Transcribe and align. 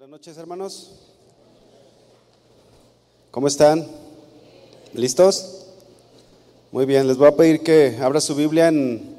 Buenas 0.00 0.12
noches, 0.12 0.38
hermanos. 0.38 0.92
¿Cómo 3.30 3.48
están? 3.48 3.86
¿Listos? 4.94 5.66
Muy 6.72 6.86
bien, 6.86 7.06
les 7.06 7.18
voy 7.18 7.28
a 7.28 7.36
pedir 7.36 7.60
que 7.60 7.98
abra 8.00 8.22
su 8.22 8.34
Biblia 8.34 8.68
en 8.68 9.14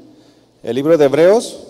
el 0.64 0.76
libro 0.76 0.98
de 0.98 1.06
Hebreos, 1.06 1.68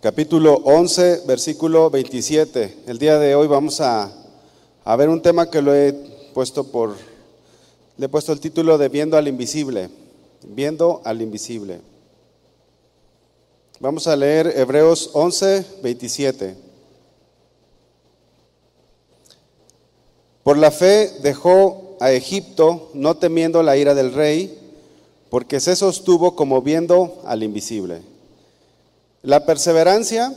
capítulo 0.00 0.54
11, 0.64 1.22
versículo 1.24 1.88
27. 1.88 2.78
El 2.88 2.98
día 2.98 3.16
de 3.16 3.36
hoy 3.36 3.46
vamos 3.46 3.80
a, 3.80 4.12
a 4.84 4.96
ver 4.96 5.08
un 5.08 5.22
tema 5.22 5.48
que 5.48 5.62
lo 5.62 5.72
he 5.72 5.92
puesto 6.34 6.64
por, 6.64 6.96
le 7.96 8.06
he 8.06 8.08
puesto 8.08 8.32
el 8.32 8.40
título 8.40 8.76
de 8.76 8.88
Viendo 8.88 9.16
al 9.16 9.28
Invisible, 9.28 9.88
Viendo 10.42 11.00
al 11.04 11.22
Invisible. 11.22 11.80
Vamos 13.78 14.08
a 14.08 14.16
leer 14.16 14.52
Hebreos 14.56 15.10
11, 15.12 15.64
27. 15.80 16.71
Por 20.42 20.58
la 20.58 20.70
fe 20.70 21.12
dejó 21.22 21.96
a 22.00 22.10
Egipto, 22.10 22.90
no 22.94 23.16
temiendo 23.16 23.62
la 23.62 23.76
ira 23.76 23.94
del 23.94 24.12
rey, 24.12 24.58
porque 25.30 25.60
se 25.60 25.76
sostuvo 25.76 26.34
como 26.34 26.60
viendo 26.62 27.22
al 27.24 27.42
invisible. 27.42 28.02
La 29.22 29.46
perseverancia 29.46 30.34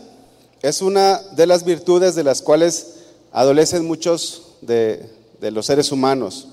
es 0.62 0.82
una 0.82 1.18
de 1.36 1.48
las 1.48 1.66
virtudes 1.66 2.14
de 2.14 2.24
las 2.24 2.44
cuales 2.44 2.98
adolecen 3.32 3.86
muchos 3.86 4.44
de, 4.62 5.10
de 5.42 5.52
los 5.52 5.66
seres 5.66 5.92
humanos. 5.92 6.50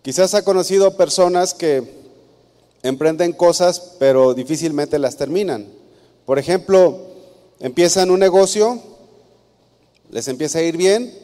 Quizás 0.00 0.34
ha 0.34 0.42
conocido 0.42 0.96
personas 0.96 1.52
que 1.52 1.82
emprenden 2.82 3.32
cosas, 3.32 3.78
pero 3.98 4.32
difícilmente 4.32 4.98
las 4.98 5.16
terminan. 5.16 5.68
Por 6.24 6.38
ejemplo, 6.38 6.98
empiezan 7.60 8.10
un 8.10 8.20
negocio, 8.20 8.80
les 10.10 10.28
empieza 10.28 10.60
a 10.60 10.62
ir 10.62 10.78
bien 10.78 11.21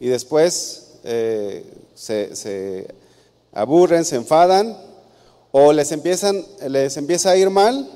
y 0.00 0.08
después 0.08 0.94
eh, 1.04 1.64
se, 1.94 2.86
aburren, 3.52 4.04
se 4.04 4.16
enfadan 4.16 4.76
o 5.52 5.72
les, 5.72 5.92
empiezan, 5.92 6.44
les 6.68 6.96
empieza 6.96 7.30
a 7.30 7.36
ir 7.36 7.50
mal, 7.50 7.88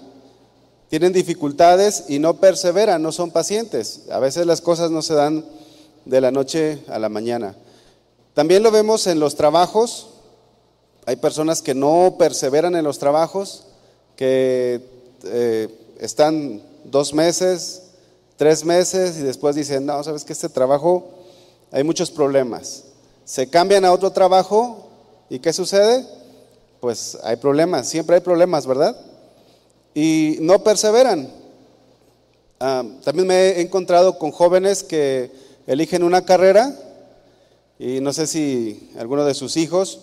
tienen 0.88 1.12
dificultades 1.12 2.04
y 2.08 2.18
no 2.18 2.34
perseveran, 2.34 3.02
no 3.02 3.12
son 3.12 3.30
pacientes. 3.30 4.02
A 4.10 4.18
veces 4.18 4.46
las 4.46 4.60
cosas 4.60 4.90
no 4.90 5.02
se 5.02 5.14
dan 5.14 5.44
de 6.04 6.20
la 6.20 6.30
noche 6.30 6.82
a 6.88 6.98
la 6.98 7.08
mañana. 7.08 7.56
También 8.34 8.62
lo 8.62 8.70
vemos 8.70 9.06
en 9.06 9.20
los 9.20 9.34
trabajos. 9.34 10.08
Hay 11.06 11.16
personas 11.16 11.60
que 11.60 11.74
no 11.74 12.16
perseveran 12.18 12.76
en 12.76 12.84
los 12.84 12.98
trabajos, 12.98 13.64
que 14.16 14.80
eh, 15.24 15.68
están 15.98 16.62
dos 16.84 17.12
meses, 17.12 17.82
tres 18.36 18.64
meses 18.64 19.18
y 19.18 19.22
después 19.22 19.56
dicen, 19.56 19.84
no, 19.84 20.02
sabes 20.04 20.24
que 20.24 20.32
este 20.32 20.48
trabajo 20.48 21.17
hay 21.70 21.84
muchos 21.84 22.10
problemas. 22.10 22.84
Se 23.24 23.48
cambian 23.48 23.84
a 23.84 23.92
otro 23.92 24.10
trabajo 24.10 24.88
y 25.28 25.38
¿qué 25.38 25.52
sucede? 25.52 26.04
Pues 26.80 27.18
hay 27.22 27.36
problemas, 27.36 27.88
siempre 27.88 28.16
hay 28.16 28.22
problemas, 28.22 28.66
¿verdad? 28.66 28.96
Y 29.94 30.38
no 30.40 30.62
perseveran. 30.62 31.30
Ah, 32.60 32.84
también 33.04 33.26
me 33.28 33.34
he 33.34 33.60
encontrado 33.60 34.18
con 34.18 34.30
jóvenes 34.30 34.82
que 34.82 35.30
eligen 35.66 36.02
una 36.02 36.24
carrera 36.24 36.74
y 37.78 38.00
no 38.00 38.12
sé 38.12 38.26
si 38.26 38.90
alguno 38.98 39.24
de 39.24 39.34
sus 39.34 39.56
hijos, 39.56 40.00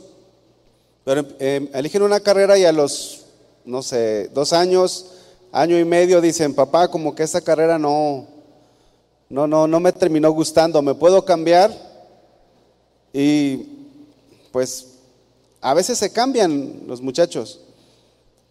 pero 1.03 1.25
eh, 1.39 1.69
eligen 1.73 2.03
una 2.03 2.19
carrera 2.19 2.57
y 2.57 2.65
a 2.65 2.71
los, 2.71 3.25
no 3.65 3.81
sé, 3.81 4.29
dos 4.33 4.53
años, 4.53 5.11
año 5.51 5.77
y 5.77 5.85
medio 5.85 6.21
dicen, 6.21 6.53
papá, 6.53 6.87
como 6.89 7.15
que 7.15 7.23
esta 7.23 7.41
carrera 7.41 7.77
no, 7.77 8.27
no, 9.29 9.47
no, 9.47 9.67
no 9.67 9.79
me 9.79 9.91
terminó 9.91 10.31
gustando, 10.31 10.81
¿me 10.81 10.95
puedo 10.95 11.25
cambiar? 11.25 11.71
Y 13.13 13.67
pues 14.51 14.87
a 15.61 15.73
veces 15.73 15.97
se 15.97 16.11
cambian 16.11 16.83
los 16.87 17.01
muchachos, 17.01 17.59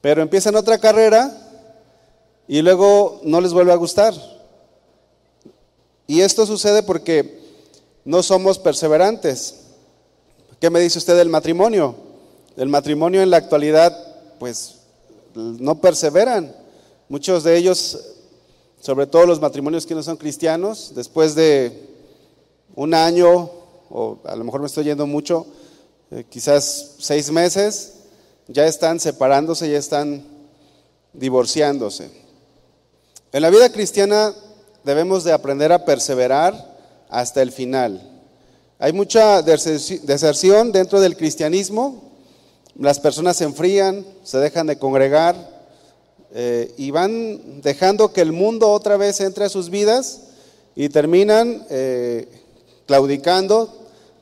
pero 0.00 0.22
empiezan 0.22 0.56
otra 0.56 0.78
carrera 0.78 1.30
y 2.48 2.60
luego 2.62 3.20
no 3.22 3.40
les 3.40 3.52
vuelve 3.52 3.72
a 3.72 3.76
gustar. 3.76 4.14
Y 6.06 6.20
esto 6.20 6.44
sucede 6.46 6.82
porque 6.82 7.40
no 8.04 8.22
somos 8.22 8.58
perseverantes. 8.58 9.60
¿Qué 10.60 10.70
me 10.70 10.80
dice 10.80 10.98
usted 10.98 11.16
del 11.16 11.28
matrimonio? 11.28 11.94
El 12.56 12.68
matrimonio 12.68 13.22
en 13.22 13.30
la 13.30 13.38
actualidad, 13.38 13.96
pues 14.38 14.76
no 15.34 15.80
perseveran. 15.80 16.54
Muchos 17.08 17.44
de 17.44 17.56
ellos, 17.56 18.13
sobre 18.84 19.06
todo 19.06 19.24
los 19.24 19.40
matrimonios 19.40 19.86
que 19.86 19.94
no 19.94 20.02
son 20.02 20.18
cristianos, 20.18 20.92
después 20.94 21.34
de 21.34 21.88
un 22.74 22.92
año, 22.92 23.50
o 23.88 24.18
a 24.26 24.36
lo 24.36 24.44
mejor 24.44 24.60
me 24.60 24.66
estoy 24.66 24.84
yendo 24.84 25.06
mucho, 25.06 25.46
eh, 26.10 26.26
quizás 26.28 26.96
seis 26.98 27.30
meses, 27.30 27.94
ya 28.46 28.66
están 28.66 29.00
separándose, 29.00 29.70
ya 29.70 29.78
están 29.78 30.22
divorciándose. 31.14 32.10
En 33.32 33.40
la 33.40 33.48
vida 33.48 33.72
cristiana 33.72 34.34
debemos 34.84 35.24
de 35.24 35.32
aprender 35.32 35.72
a 35.72 35.86
perseverar 35.86 36.76
hasta 37.08 37.40
el 37.40 37.52
final. 37.52 38.22
Hay 38.78 38.92
mucha 38.92 39.40
deserción 39.40 40.72
dentro 40.72 41.00
del 41.00 41.16
cristianismo, 41.16 42.12
las 42.78 43.00
personas 43.00 43.38
se 43.38 43.44
enfrían, 43.44 44.04
se 44.24 44.36
dejan 44.36 44.66
de 44.66 44.78
congregar, 44.78 45.53
eh, 46.36 46.74
y 46.76 46.90
van 46.90 47.62
dejando 47.62 48.12
que 48.12 48.20
el 48.20 48.32
mundo 48.32 48.72
otra 48.72 48.96
vez 48.96 49.20
entre 49.20 49.44
a 49.44 49.48
sus 49.48 49.70
vidas 49.70 50.22
y 50.74 50.88
terminan 50.88 51.64
eh, 51.70 52.26
claudicando, 52.86 53.72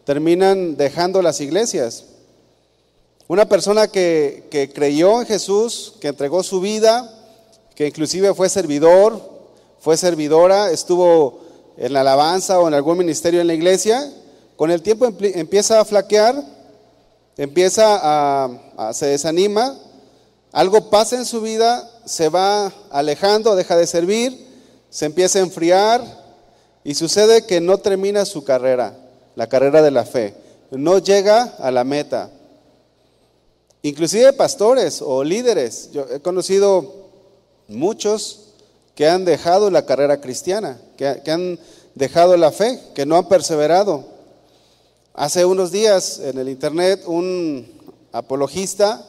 terminan 0.05 0.77
dejando 0.77 1.23
las 1.23 1.41
iglesias. 1.41 2.05
Una 3.29 3.49
persona 3.49 3.89
que, 3.89 4.71
creyó 4.75 5.23
en 5.23 5.27
Jesús, 5.27 5.95
que 6.01 6.09
entregó 6.09 6.43
su 6.43 6.61
vida, 6.61 7.11
que 7.75 7.87
inclusive 7.87 8.35
fue 8.35 8.51
servidor, 8.51 9.19
fue 9.81 9.97
servidora, 9.97 10.71
estuvo 10.71 11.41
en 11.79 11.95
la 11.95 12.03
alabanza 12.03 12.61
o 12.61 12.69
en 12.69 12.75
algún 12.75 12.99
ministerio 12.99 13.41
en 13.41 13.47
la 13.47 13.55
iglesia, 13.55 14.13
con 14.57 14.71
el 14.71 14.83
tiempo 14.83 15.07
empieza 15.07 15.81
a 15.81 15.85
flaquear, 15.87 16.45
empieza 17.39 17.99
a, 18.03 18.51
a 18.77 18.93
se 18.93 19.07
desanima, 19.07 19.79
algo 20.53 20.91
pasa 20.91 21.17
en 21.17 21.25
su 21.25 21.41
vida, 21.41 21.89
se 22.05 22.29
va 22.29 22.73
alejando, 22.91 23.57
deja 23.57 23.77
de 23.77 23.87
servir, 23.87 24.47
se 24.91 25.07
empieza 25.07 25.39
a 25.39 25.43
enfriar 25.43 26.03
y 26.85 26.95
sucede 26.95 27.47
que 27.47 27.61
no 27.61 27.79
termina 27.79 28.25
su 28.25 28.45
carrera, 28.45 28.97
la 29.37 29.49
carrera 29.49 29.83
de 29.83 29.91
la 29.91 30.05
fe, 30.05 30.35
no 30.71 30.99
llega 30.99 31.55
a 31.59 31.71
la 31.71 31.85
meta. 31.85 32.31
Inclusive 33.83 34.33
pastores 34.33 35.03
o 35.03 35.25
líderes, 35.25 35.91
yo 35.93 36.07
he 36.11 36.21
conocido 36.21 37.09
muchos 37.69 38.49
que 38.95 39.09
han 39.09 39.25
dejado 39.25 39.71
la 39.71 39.87
carrera 39.87 40.21
cristiana, 40.21 40.81
que, 40.97 41.23
que 41.25 41.31
han 41.31 41.59
dejado 41.95 42.37
la 42.37 42.53
fe, 42.53 42.81
que 42.95 43.07
no 43.07 43.17
han 43.17 43.29
perseverado. 43.29 44.05
Hace 45.15 45.45
unos 45.45 45.73
días 45.73 46.21
en 46.21 46.39
el 46.39 46.49
internet 46.49 47.03
un 47.07 47.67
apologista 48.13 49.07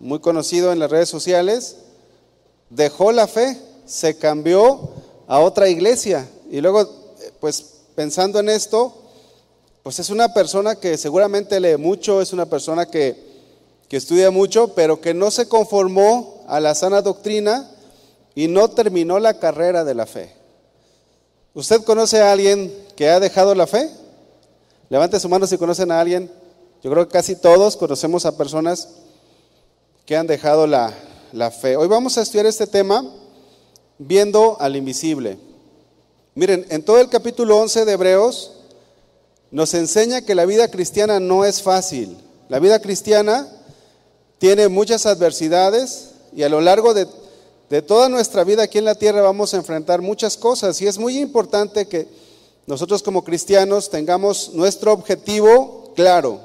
muy 0.00 0.20
conocido 0.20 0.72
en 0.72 0.78
las 0.78 0.90
redes 0.90 1.08
sociales, 1.08 1.76
dejó 2.70 3.12
la 3.12 3.26
fe, 3.26 3.60
se 3.84 4.18
cambió 4.18 4.90
a 5.26 5.40
otra 5.40 5.68
iglesia 5.68 6.28
y 6.50 6.60
luego, 6.60 6.88
pues 7.40 7.74
pensando 7.94 8.40
en 8.40 8.48
esto, 8.48 8.94
pues 9.82 9.98
es 9.98 10.10
una 10.10 10.32
persona 10.34 10.76
que 10.76 10.96
seguramente 10.98 11.60
lee 11.60 11.76
mucho, 11.76 12.20
es 12.20 12.32
una 12.32 12.46
persona 12.46 12.86
que, 12.86 13.16
que 13.88 13.96
estudia 13.96 14.30
mucho, 14.30 14.74
pero 14.74 15.00
que 15.00 15.14
no 15.14 15.30
se 15.30 15.48
conformó 15.48 16.44
a 16.48 16.60
la 16.60 16.74
sana 16.74 17.02
doctrina 17.02 17.70
y 18.34 18.48
no 18.48 18.68
terminó 18.68 19.18
la 19.18 19.38
carrera 19.38 19.84
de 19.84 19.94
la 19.94 20.06
fe. 20.06 20.34
¿Usted 21.54 21.82
conoce 21.82 22.20
a 22.20 22.32
alguien 22.32 22.74
que 22.96 23.08
ha 23.08 23.18
dejado 23.20 23.54
la 23.54 23.66
fe? 23.66 23.88
Levante 24.90 25.18
su 25.18 25.28
mano 25.28 25.46
si 25.46 25.56
conocen 25.56 25.90
a 25.90 26.00
alguien. 26.00 26.30
Yo 26.82 26.90
creo 26.90 27.06
que 27.06 27.12
casi 27.12 27.34
todos 27.34 27.76
conocemos 27.76 28.26
a 28.26 28.36
personas 28.36 28.88
que 30.04 30.16
han 30.16 30.26
dejado 30.26 30.66
la, 30.66 30.92
la 31.32 31.50
fe. 31.50 31.76
Hoy 31.76 31.88
vamos 31.88 32.18
a 32.18 32.22
estudiar 32.22 32.46
este 32.46 32.66
tema 32.66 33.04
viendo 33.98 34.56
al 34.60 34.76
invisible. 34.76 35.38
Miren, 36.34 36.66
en 36.68 36.82
todo 36.84 36.98
el 37.00 37.08
capítulo 37.08 37.58
11 37.58 37.84
de 37.84 37.92
Hebreos 37.92 38.52
nos 39.50 39.74
enseña 39.74 40.22
que 40.22 40.34
la 40.34 40.44
vida 40.44 40.68
cristiana 40.68 41.20
no 41.20 41.44
es 41.44 41.62
fácil. 41.62 42.16
La 42.48 42.58
vida 42.58 42.80
cristiana 42.80 43.48
tiene 44.38 44.68
muchas 44.68 45.06
adversidades 45.06 46.10
y 46.34 46.42
a 46.42 46.48
lo 46.48 46.60
largo 46.60 46.94
de, 46.94 47.06
de 47.70 47.82
toda 47.82 48.08
nuestra 48.08 48.44
vida 48.44 48.64
aquí 48.64 48.78
en 48.78 48.84
la 48.84 48.94
tierra 48.94 49.22
vamos 49.22 49.54
a 49.54 49.56
enfrentar 49.56 50.02
muchas 50.02 50.36
cosas 50.36 50.80
y 50.82 50.86
es 50.86 50.98
muy 50.98 51.18
importante 51.18 51.86
que 51.86 52.06
nosotros 52.66 53.02
como 53.02 53.24
cristianos 53.24 53.90
tengamos 53.90 54.50
nuestro 54.52 54.92
objetivo 54.92 55.92
claro, 55.94 56.40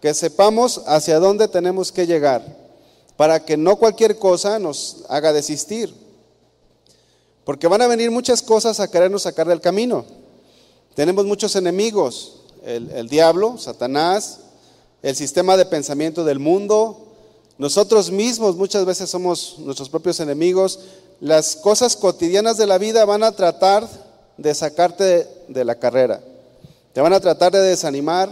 que 0.00 0.14
sepamos 0.14 0.82
hacia 0.86 1.18
dónde 1.18 1.48
tenemos 1.48 1.92
que 1.92 2.06
llegar 2.06 2.65
para 3.16 3.44
que 3.44 3.56
no 3.56 3.76
cualquier 3.76 4.18
cosa 4.18 4.58
nos 4.58 5.04
haga 5.08 5.32
desistir. 5.32 5.92
Porque 7.44 7.68
van 7.68 7.82
a 7.82 7.86
venir 7.86 8.10
muchas 8.10 8.42
cosas 8.42 8.80
a 8.80 8.90
querernos 8.90 9.22
sacar 9.22 9.46
del 9.46 9.60
camino. 9.60 10.04
Tenemos 10.94 11.24
muchos 11.26 11.56
enemigos, 11.56 12.40
el, 12.64 13.08
diablo, 13.08 13.58
Satanás, 13.58 14.40
el 15.02 15.14
sistema 15.14 15.56
de 15.56 15.66
pensamiento 15.66 16.24
del 16.24 16.40
mundo, 16.40 17.06
nosotros 17.58 18.10
mismos 18.10 18.56
muchas 18.56 18.84
veces 18.84 19.08
somos 19.08 19.56
nuestros 19.58 19.88
propios 19.88 20.20
enemigos. 20.20 20.78
Las 21.20 21.56
cosas 21.56 21.96
cotidianas 21.96 22.58
de 22.58 22.66
la 22.66 22.76
vida 22.76 23.04
van 23.06 23.22
a 23.22 23.32
tratar 23.32 23.88
de 24.36 24.54
sacarte 24.54 25.04
de, 25.04 25.28
de 25.48 25.64
la 25.64 25.76
carrera. 25.76 26.20
Te 26.92 27.00
van 27.00 27.14
a 27.14 27.20
tratar 27.20 27.52
de 27.52 27.60
desanimar. 27.60 28.28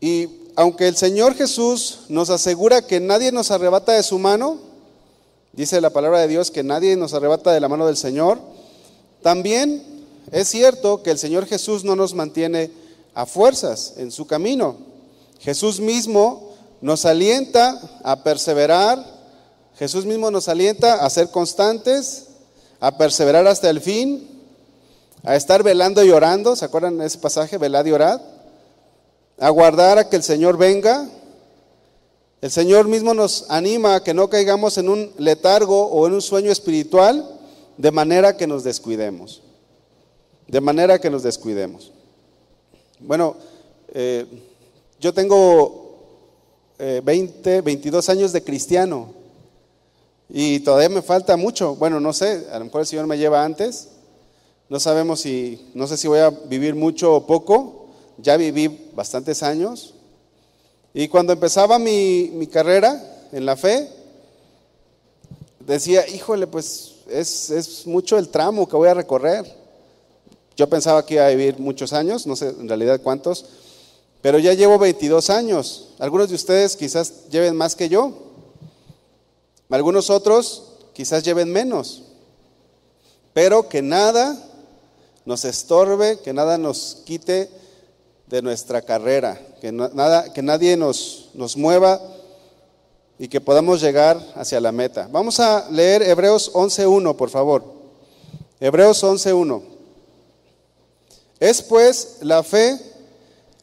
Y 0.00 0.26
aunque 0.58 0.88
el 0.88 0.96
Señor 0.96 1.36
Jesús 1.36 2.00
nos 2.08 2.30
asegura 2.30 2.82
que 2.82 2.98
nadie 2.98 3.30
nos 3.30 3.52
arrebata 3.52 3.92
de 3.92 4.02
su 4.02 4.18
mano, 4.18 4.58
dice 5.52 5.80
la 5.80 5.90
palabra 5.90 6.18
de 6.18 6.26
Dios 6.26 6.50
que 6.50 6.64
nadie 6.64 6.96
nos 6.96 7.14
arrebata 7.14 7.52
de 7.52 7.60
la 7.60 7.68
mano 7.68 7.86
del 7.86 7.96
Señor, 7.96 8.40
también 9.22 9.84
es 10.32 10.48
cierto 10.48 11.04
que 11.04 11.12
el 11.12 11.18
Señor 11.18 11.46
Jesús 11.46 11.84
no 11.84 11.94
nos 11.94 12.12
mantiene 12.12 12.72
a 13.14 13.24
fuerzas 13.24 13.94
en 13.98 14.10
su 14.10 14.26
camino. 14.26 14.74
Jesús 15.38 15.78
mismo 15.78 16.56
nos 16.80 17.04
alienta 17.04 17.80
a 18.02 18.24
perseverar, 18.24 18.98
Jesús 19.78 20.06
mismo 20.06 20.28
nos 20.32 20.48
alienta 20.48 21.06
a 21.06 21.08
ser 21.08 21.30
constantes, 21.30 22.30
a 22.80 22.98
perseverar 22.98 23.46
hasta 23.46 23.70
el 23.70 23.80
fin, 23.80 24.28
a 25.22 25.36
estar 25.36 25.62
velando 25.62 26.02
y 26.02 26.10
orando, 26.10 26.56
¿se 26.56 26.64
acuerdan 26.64 26.98
de 26.98 27.06
ese 27.06 27.18
pasaje? 27.18 27.58
Velad 27.58 27.86
y 27.86 27.92
orad. 27.92 28.20
A 29.38 29.50
guardar 29.50 29.98
a 29.98 30.08
que 30.08 30.16
el 30.16 30.22
Señor 30.22 30.56
venga. 30.56 31.08
El 32.40 32.50
Señor 32.50 32.88
mismo 32.88 33.14
nos 33.14 33.46
anima 33.48 33.96
a 33.96 34.02
que 34.02 34.14
no 34.14 34.28
caigamos 34.28 34.78
en 34.78 34.88
un 34.88 35.12
letargo 35.18 35.86
o 35.86 36.06
en 36.06 36.14
un 36.14 36.22
sueño 36.22 36.50
espiritual 36.50 37.38
de 37.76 37.90
manera 37.90 38.36
que 38.36 38.46
nos 38.46 38.64
descuidemos. 38.64 39.42
De 40.46 40.60
manera 40.60 41.00
que 41.00 41.10
nos 41.10 41.22
descuidemos. 41.22 41.92
Bueno, 43.00 43.36
eh, 43.94 44.26
yo 45.00 45.14
tengo 45.14 45.98
20, 46.78 47.56
eh, 47.56 47.60
22 47.60 48.08
años 48.08 48.32
de 48.32 48.42
cristiano 48.42 49.14
y 50.28 50.60
todavía 50.60 50.88
me 50.88 51.02
falta 51.02 51.36
mucho. 51.36 51.76
Bueno, 51.76 52.00
no 52.00 52.12
sé, 52.12 52.46
a 52.52 52.58
lo 52.58 52.66
mejor 52.66 52.80
el 52.80 52.86
Señor 52.86 53.06
me 53.06 53.18
lleva 53.18 53.44
antes. 53.44 53.88
No 54.68 54.80
sabemos 54.80 55.20
si, 55.20 55.70
no 55.74 55.86
sé 55.86 55.96
si 55.96 56.08
voy 56.08 56.18
a 56.18 56.30
vivir 56.30 56.74
mucho 56.74 57.14
o 57.14 57.26
poco. 57.26 57.77
Ya 58.18 58.36
viví 58.36 58.90
bastantes 58.94 59.42
años. 59.42 59.94
Y 60.94 61.08
cuando 61.08 61.32
empezaba 61.32 61.78
mi, 61.78 62.48
carrera 62.52 63.00
en 63.32 63.46
la 63.46 63.56
fe, 63.56 63.88
decía, 65.60 66.06
híjole, 66.08 66.46
pues 66.46 66.96
es, 67.08 67.50
es 67.50 67.86
mucho 67.86 68.18
el 68.18 68.28
tramo 68.28 68.68
que 68.68 68.76
voy 68.76 68.88
a 68.88 68.94
recorrer. 68.94 69.46
Yo 70.56 70.68
pensaba 70.68 71.06
que 71.06 71.14
iba 71.14 71.26
a 71.26 71.30
vivir 71.30 71.58
muchos 71.58 71.92
años, 71.92 72.26
no 72.26 72.34
sé 72.34 72.48
en 72.48 72.68
realidad 72.68 73.00
cuántos, 73.02 73.44
pero 74.20 74.38
ya 74.38 74.54
llevo 74.54 74.78
22 74.78 75.30
años. 75.30 75.90
Algunos 75.98 76.28
de 76.28 76.34
ustedes 76.34 76.76
quizás 76.76 77.28
lleven 77.30 77.54
más 77.54 77.76
que 77.76 77.88
yo. 77.88 78.12
Algunos 79.70 80.10
otros 80.10 80.64
quizás 80.94 81.22
lleven 81.22 81.52
menos. 81.52 82.02
Pero 83.32 83.68
que 83.68 83.82
nada 83.82 84.36
nos 85.24 85.44
estorbe, 85.44 86.18
que 86.20 86.32
nada 86.32 86.58
nos 86.58 87.02
quite 87.04 87.50
de 88.28 88.42
nuestra 88.42 88.82
carrera, 88.82 89.40
que, 89.60 89.72
nada, 89.72 90.32
que 90.32 90.42
nadie 90.42 90.76
nos, 90.76 91.30
nos 91.34 91.56
mueva 91.56 92.00
y 93.18 93.28
que 93.28 93.40
podamos 93.40 93.80
llegar 93.80 94.20
hacia 94.34 94.60
la 94.60 94.70
meta. 94.70 95.08
Vamos 95.10 95.40
a 95.40 95.68
leer 95.70 96.02
Hebreos 96.02 96.52
11.1, 96.52 97.16
por 97.16 97.30
favor. 97.30 97.64
Hebreos 98.60 99.02
11.1. 99.02 99.62
Es 101.40 101.62
pues 101.62 102.18
la 102.20 102.42
fe 102.42 102.78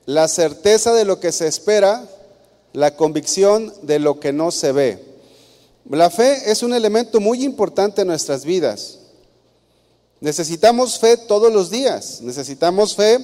la 0.05 0.27
certeza 0.27 0.93
de 0.93 1.05
lo 1.05 1.19
que 1.19 1.31
se 1.31 1.47
espera, 1.47 2.07
la 2.73 2.95
convicción 2.95 3.73
de 3.81 3.99
lo 3.99 4.19
que 4.19 4.33
no 4.33 4.51
se 4.51 4.71
ve. 4.71 5.03
La 5.89 6.09
fe 6.09 6.51
es 6.51 6.63
un 6.63 6.73
elemento 6.73 7.19
muy 7.19 7.43
importante 7.43 8.01
en 8.01 8.07
nuestras 8.07 8.45
vidas. 8.45 8.99
Necesitamos 10.19 10.99
fe 10.99 11.17
todos 11.17 11.51
los 11.51 11.69
días, 11.69 12.21
necesitamos 12.21 12.95
fe 12.95 13.19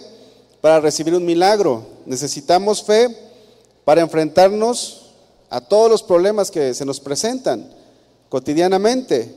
para 0.61 0.79
recibir 0.79 1.15
un 1.15 1.25
milagro, 1.25 1.83
necesitamos 2.05 2.83
fe 2.83 3.07
para 3.83 4.01
enfrentarnos 4.01 5.11
a 5.49 5.59
todos 5.59 5.89
los 5.89 6.03
problemas 6.03 6.51
que 6.51 6.73
se 6.73 6.85
nos 6.85 6.99
presentan 6.99 7.67
cotidianamente. 8.29 9.35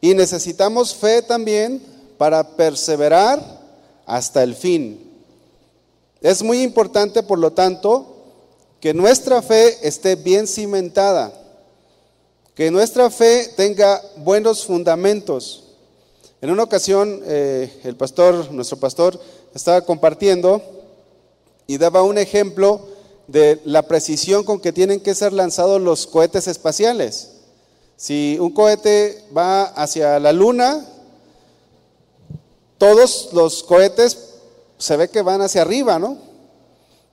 Y 0.00 0.14
necesitamos 0.14 0.94
fe 0.94 1.22
también 1.22 1.80
para 2.18 2.56
perseverar 2.56 3.40
hasta 4.06 4.42
el 4.42 4.54
fin. 4.54 5.00
Es 6.20 6.42
muy 6.42 6.62
importante, 6.62 7.22
por 7.22 7.38
lo 7.38 7.52
tanto, 7.52 8.16
que 8.80 8.92
nuestra 8.92 9.40
fe 9.42 9.86
esté 9.86 10.16
bien 10.16 10.46
cimentada, 10.46 11.32
que 12.54 12.70
nuestra 12.70 13.10
fe 13.10 13.50
tenga 13.56 14.02
buenos 14.16 14.64
fundamentos. 14.64 15.64
En 16.40 16.50
una 16.50 16.64
ocasión, 16.64 17.22
eh, 17.24 17.80
el 17.84 17.96
pastor, 17.96 18.50
nuestro 18.52 18.78
pastor, 18.78 19.18
estaba 19.54 19.80
compartiendo 19.82 20.62
y 21.66 21.78
daba 21.78 22.02
un 22.02 22.18
ejemplo 22.18 22.80
de 23.26 23.60
la 23.64 23.82
precisión 23.82 24.44
con 24.44 24.60
que 24.60 24.72
tienen 24.72 25.00
que 25.00 25.14
ser 25.14 25.32
lanzados 25.32 25.80
los 25.80 26.06
cohetes 26.06 26.46
espaciales. 26.46 27.30
Si 27.96 28.36
un 28.40 28.50
cohete 28.50 29.24
va 29.34 29.64
hacia 29.64 30.18
la 30.18 30.32
luna, 30.32 30.84
todos 32.78 33.30
los 33.32 33.62
cohetes 33.62 34.18
se 34.78 34.96
ve 34.96 35.08
que 35.08 35.22
van 35.22 35.40
hacia 35.40 35.62
arriba, 35.62 35.98
¿no? 35.98 36.18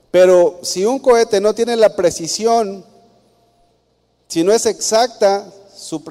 Pero 0.10 0.60
si 0.64 0.86
un 0.86 1.00
cohete 1.00 1.40
no 1.40 1.56
tiene 1.56 1.78
la 1.78 1.96
precisión, 1.96 2.84
si 4.28 4.44
no 4.44 4.52
es 4.52 4.66
exacta 4.66 5.46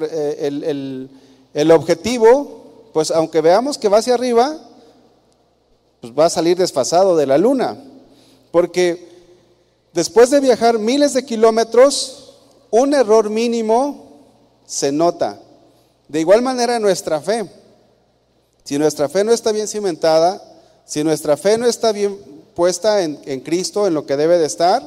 eh, 0.01 0.37
el, 0.39 1.09
el, 1.53 1.71
objetivo, 1.71 2.89
pues 2.93 3.11
aunque 3.11 3.41
veamos 3.41 3.77
que 3.77 3.89
va 3.89 3.99
hacia 3.99 4.15
arriba, 4.15 4.57
pues 6.01 6.13
va 6.17 6.25
a 6.25 6.29
salir 6.29 6.57
desfasado 6.57 7.15
de 7.15 7.27
la 7.27 7.37
luna. 7.37 7.77
Porque 8.51 9.07
después 9.93 10.29
de 10.31 10.39
viajar 10.39 10.79
miles 10.79 11.13
de 11.13 11.23
kilómetros, 11.23 12.33
un 12.71 12.93
error 12.93 13.29
mínimo 13.29 14.11
se 14.65 14.91
nota. 14.91 15.39
De 16.07 16.19
igual 16.19 16.41
manera 16.41 16.79
nuestra 16.79 17.21
fe. 17.21 17.49
Si 18.63 18.77
nuestra 18.77 19.07
fe 19.09 19.23
no 19.23 19.31
está 19.31 19.51
bien 19.51 19.67
cimentada, 19.67 20.41
si 20.85 21.03
nuestra 21.03 21.37
fe 21.37 21.57
no 21.57 21.67
está 21.67 21.91
bien 21.91 22.17
puesta 22.55 23.01
en, 23.01 23.39
Cristo, 23.41 23.87
en 23.87 23.93
lo 23.93 24.05
que 24.05 24.17
debe 24.17 24.37
de 24.37 24.45
estar, 24.45 24.83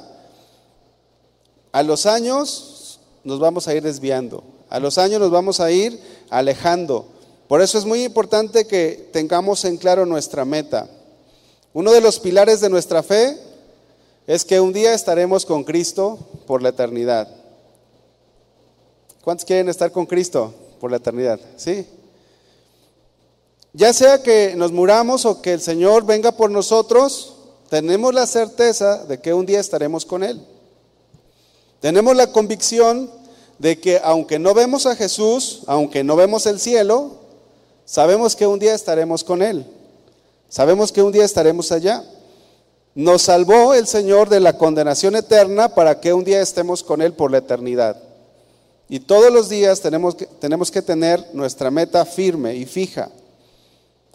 a 1.73 1.83
los 1.83 2.07
años 2.07 3.01
nos 3.25 3.41
vamos 3.41 3.67
a 3.69 3.75
ir 3.75 3.83
desviando, 3.83 4.45
a 4.69 4.79
los 4.81 4.99
años 4.99 5.21
nos 5.21 5.31
vamos 5.31 5.61
a 5.61 5.71
ir 5.71 5.99
alejando. 6.31 7.07
Por 7.49 7.63
eso 7.63 7.79
es 7.79 7.85
muy 7.85 8.05
importante 8.05 8.67
que 8.67 9.09
tengamos 9.13 9.65
en 9.65 9.77
claro 9.77 10.07
nuestra 10.07 10.45
meta. 10.45 10.89
Uno 11.75 11.91
de 11.91 12.01
los 12.01 12.21
pilares 12.21 12.61
de 12.61 12.71
nuestra 12.71 13.03
fe 13.03 13.37
es 14.29 14.45
que 14.45 14.61
un 14.61 14.73
día 14.73 14.95
estaremos 14.95 15.45
con 15.45 15.65
Cristo 15.65 16.19
por 16.47 16.63
la 16.63 16.69
eternidad. 16.69 17.29
¿Cuántos 19.23 19.45
quieren 19.45 19.69
estar 19.69 19.91
con 19.91 20.07
Cristo 20.07 20.55
por 20.79 20.93
la 20.93 20.99
eternidad? 20.99 21.41
¿Sí? 21.57 21.85
Ya 23.73 23.93
sea 23.93 24.23
que 24.23 24.55
nos 24.57 24.71
muramos 24.71 25.25
o 25.25 25.43
que 25.43 25.55
el 25.55 25.61
Señor 25.61 26.07
venga 26.07 26.31
por 26.31 26.49
nosotros, 26.49 27.35
tenemos 27.69 28.15
la 28.15 28.29
certeza 28.29 29.05
de 29.07 29.21
que 29.21 29.35
un 29.35 29.45
día 29.45 29.59
estaremos 29.59 30.07
con 30.07 30.23
Él. 30.23 30.41
Tenemos 31.81 32.15
la 32.15 32.31
convicción 32.31 33.11
de 33.59 33.81
que 33.81 34.01
aunque 34.05 34.39
no 34.39 34.55
vemos 34.55 34.87
a 34.87 34.95
Jesús, 34.95 35.63
aunque 35.67 36.05
no 36.05 36.15
vemos 36.15 36.47
el 36.47 36.61
cielo, 36.61 37.17
sabemos 37.85 38.37
que 38.37 38.47
un 38.47 38.61
día 38.61 38.75
estaremos 38.75 39.25
con 39.25 39.43
Él. 39.43 39.67
Sabemos 40.55 40.93
que 40.93 41.03
un 41.03 41.11
día 41.11 41.25
estaremos 41.25 41.73
allá. 41.73 42.05
Nos 42.95 43.23
salvó 43.23 43.75
el 43.75 43.89
Señor 43.89 44.29
de 44.29 44.39
la 44.39 44.57
condenación 44.57 45.17
eterna 45.17 45.75
para 45.75 45.99
que 45.99 46.15
un 46.15 46.23
día 46.23 46.41
estemos 46.41 46.85
con 46.85 47.03
Él 47.03 47.13
por 47.13 47.33
la 47.33 47.39
eternidad. 47.39 48.01
Y 48.89 49.01
todos 49.01 49.33
los 49.33 49.49
días 49.49 49.81
tenemos 49.81 50.15
que, 50.15 50.27
tenemos 50.27 50.71
que 50.71 50.81
tener 50.81 51.29
nuestra 51.33 51.73
meta 51.73 52.05
firme 52.05 52.55
y 52.55 52.67
fija. 52.67 53.11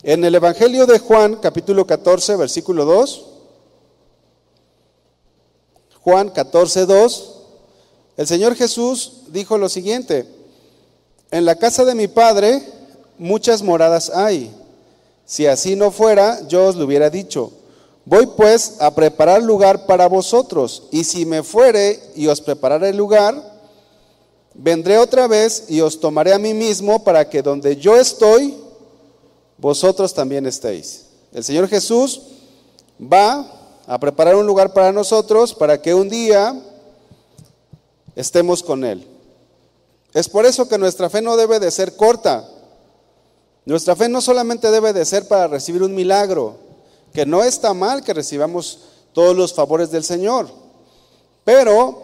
En 0.02 0.24
el 0.24 0.34
Evangelio 0.34 0.86
de 0.86 1.00
Juan, 1.00 1.36
capítulo 1.42 1.86
14, 1.86 2.38
versículo 2.38 2.86
2, 2.86 3.26
Juan 6.00 6.30
14, 6.30 6.86
2, 6.86 7.36
el 8.16 8.28
Señor 8.28 8.56
Jesús 8.56 9.24
dijo 9.28 9.58
lo 9.58 9.68
siguiente, 9.68 10.26
en 11.32 11.44
la 11.44 11.56
casa 11.56 11.84
de 11.84 11.96
mi 11.96 12.08
Padre 12.08 12.64
muchas 13.18 13.62
moradas 13.62 14.10
hay. 14.10 14.56
Si 15.30 15.46
así 15.46 15.76
no 15.76 15.92
fuera, 15.92 16.48
yo 16.48 16.66
os 16.66 16.76
lo 16.76 16.86
hubiera 16.86 17.12
dicho. 17.12 17.52
Voy 18.04 18.26
pues 18.36 18.78
a 18.80 18.96
preparar 18.96 19.44
lugar 19.44 19.86
para 19.86 20.08
vosotros, 20.08 20.88
y 20.90 21.04
si 21.04 21.24
me 21.24 21.44
fuere 21.44 22.00
y 22.16 22.26
os 22.26 22.42
prepararé 22.42 22.96
lugar, 22.96 23.40
vendré 24.56 24.98
otra 24.98 25.28
vez 25.28 25.66
y 25.68 25.82
os 25.82 26.00
tomaré 26.00 26.34
a 26.34 26.40
mí 26.40 26.56
mismo 26.56 27.04
para 27.04 27.30
que 27.30 27.44
donde 27.44 27.78
yo 27.78 27.96
estoy, 27.96 28.58
vosotros 29.60 30.16
también 30.16 30.48
estéis. 30.48 31.06
El 31.32 31.44
Señor 31.44 31.68
Jesús 31.68 32.22
va 33.00 33.46
a 33.86 34.00
preparar 34.00 34.36
un 34.36 34.48
lugar 34.48 34.74
para 34.74 34.92
nosotros 34.92 35.54
para 35.54 35.80
que 35.80 35.94
un 35.94 36.10
día 36.10 36.60
estemos 38.16 38.64
con 38.64 38.84
Él. 38.84 39.06
Es 40.12 40.28
por 40.28 40.48
eso 40.48 40.68
que 40.68 40.80
nuestra 40.80 41.08
fe 41.08 41.22
no 41.22 41.38
debe 41.38 41.60
de 41.60 41.70
ser 41.70 41.96
corta. 41.96 42.50
Nuestra 43.70 43.96
fe 43.96 44.10
no 44.10 44.20
solamente 44.20 44.72
debe 44.72 44.94
de 44.94 45.06
ser 45.06 45.28
para 45.28 45.48
recibir 45.48 45.84
un 45.84 45.94
milagro, 45.94 46.58
que 47.14 47.28
no 47.28 47.44
está 47.44 47.76
mal 47.76 48.04
que 48.04 48.16
recibamos 48.16 48.80
todos 49.14 49.38
los 49.38 49.54
favores 49.54 49.92
del 49.92 50.04
Señor, 50.04 50.50
pero 51.44 52.02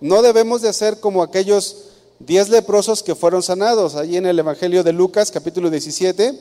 no 0.00 0.22
debemos 0.22 0.62
de 0.62 0.72
ser 0.72 1.00
como 1.00 1.22
aquellos 1.22 1.88
diez 2.18 2.48
leprosos 2.48 3.02
que 3.02 3.14
fueron 3.14 3.42
sanados. 3.42 3.94
Allí 3.94 4.16
en 4.16 4.24
el 4.24 4.38
Evangelio 4.38 4.82
de 4.82 4.94
Lucas, 4.94 5.30
capítulo 5.30 5.68
17, 5.68 6.40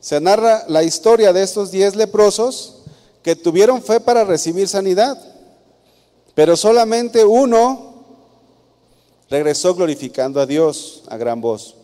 se 0.00 0.20
narra 0.20 0.66
la 0.68 0.82
historia 0.82 1.32
de 1.32 1.42
estos 1.42 1.70
diez 1.70 1.96
leprosos 1.96 2.82
que 3.22 3.36
tuvieron 3.36 3.82
fe 3.82 4.00
para 4.00 4.24
recibir 4.24 4.68
sanidad, 4.68 5.18
pero 6.34 6.58
solamente 6.58 7.24
uno 7.24 8.04
regresó 9.30 9.74
glorificando 9.74 10.42
a 10.42 10.46
Dios 10.46 11.04
a 11.08 11.16
gran 11.16 11.40
voz. 11.40 11.76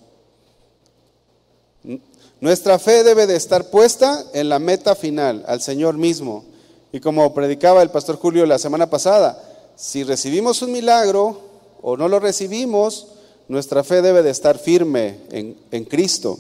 Nuestra 2.41 2.79
fe 2.79 3.05
debe 3.05 3.27
de 3.27 3.37
estar 3.37 3.71
puesta 3.71 4.25
en 4.33 4.49
la 4.49 4.59
meta 4.59 4.95
final, 4.95 5.45
al 5.47 5.61
Señor 5.61 5.97
mismo. 5.97 6.45
Y 6.93 7.01
como 7.01 7.35
predicaba 7.35 7.83
el 7.83 7.91
pastor 7.91 8.17
Julio 8.17 8.47
la 8.47 8.59
semana 8.59 8.89
pasada, 8.89 9.41
si 9.77 10.05
recibimos 10.05 10.63
un 10.63 10.73
milagro 10.73 11.41
o 11.83 11.97
no 11.97 12.09
lo 12.09 12.19
recibimos, 12.19 13.07
nuestra 13.49 13.83
fe 13.83 14.01
debe 14.01 14.23
de 14.23 14.31
estar 14.31 14.59
firme 14.59 15.19
en, 15.31 15.85
Cristo. 15.85 16.39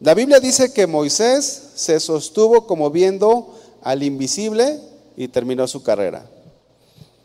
La 0.00 0.14
Biblia 0.14 0.38
dice 0.38 0.72
que 0.72 0.86
Moisés 0.86 1.70
se 1.74 1.98
sostuvo 1.98 2.66
como 2.66 2.90
viendo 2.90 3.54
al 3.82 4.02
invisible 4.02 4.80
y 5.16 5.28
terminó 5.28 5.66
su 5.66 5.82
carrera. 5.82 6.24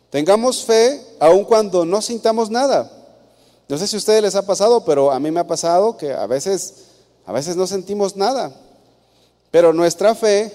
Tengamos 0.10 0.63
fe 0.63 1.01
aun 1.20 1.43
cuando 1.43 1.86
no 1.86 2.01
sintamos 2.01 2.50
nada. 2.50 2.91
No 3.70 3.77
sé 3.77 3.88
si 3.88 3.96
a 3.96 4.00
ustedes 4.00 4.22
les 4.22 4.36
ha 4.36 4.46
pasado, 4.46 4.84
pero 4.86 5.12
a 5.12 5.20
mí 5.20 5.32
me 5.32 5.39
ha 5.39 5.48
pasado 5.48 5.98
que 5.98 6.12
a 6.12 6.25
veces, 6.25 6.74
a 7.25 7.32
veces 7.32 7.56
no 7.56 7.68
sentimos 7.68 8.15
nada. 8.15 8.53
Pero 9.51 9.74
nuestra 9.74 10.15
fe 10.15 10.51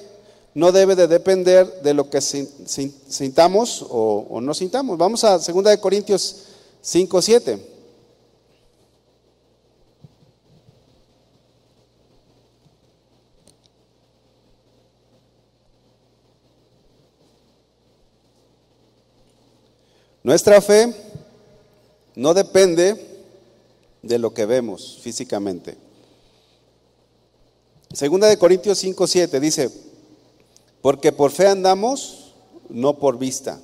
no 0.54 0.72
debe 0.72 0.96
de 0.96 1.06
depender 1.06 1.82
de 1.82 1.94
lo 1.94 2.10
que 2.10 2.20
sintamos 2.20 3.82
o, 3.88 4.26
o 4.28 4.40
no 4.40 4.54
sintamos. 4.54 4.98
Vamos 4.98 5.24
a 5.24 5.38
2 5.38 5.76
Corintios 5.78 6.44
5, 6.80 7.22
7. 7.22 7.78
Nuestra 20.24 20.60
fe 20.60 20.92
no 22.14 22.34
depende 22.34 22.96
de 24.02 24.18
lo 24.18 24.34
que 24.34 24.44
vemos 24.44 24.98
físicamente. 25.00 25.87
Segunda 27.92 28.28
de 28.28 28.38
Corintios 28.38 28.78
5, 28.78 29.06
7 29.06 29.40
dice, 29.40 29.70
porque 30.82 31.10
por 31.10 31.30
fe 31.30 31.46
andamos, 31.46 32.34
no 32.68 32.98
por 32.98 33.18
vista. 33.18 33.60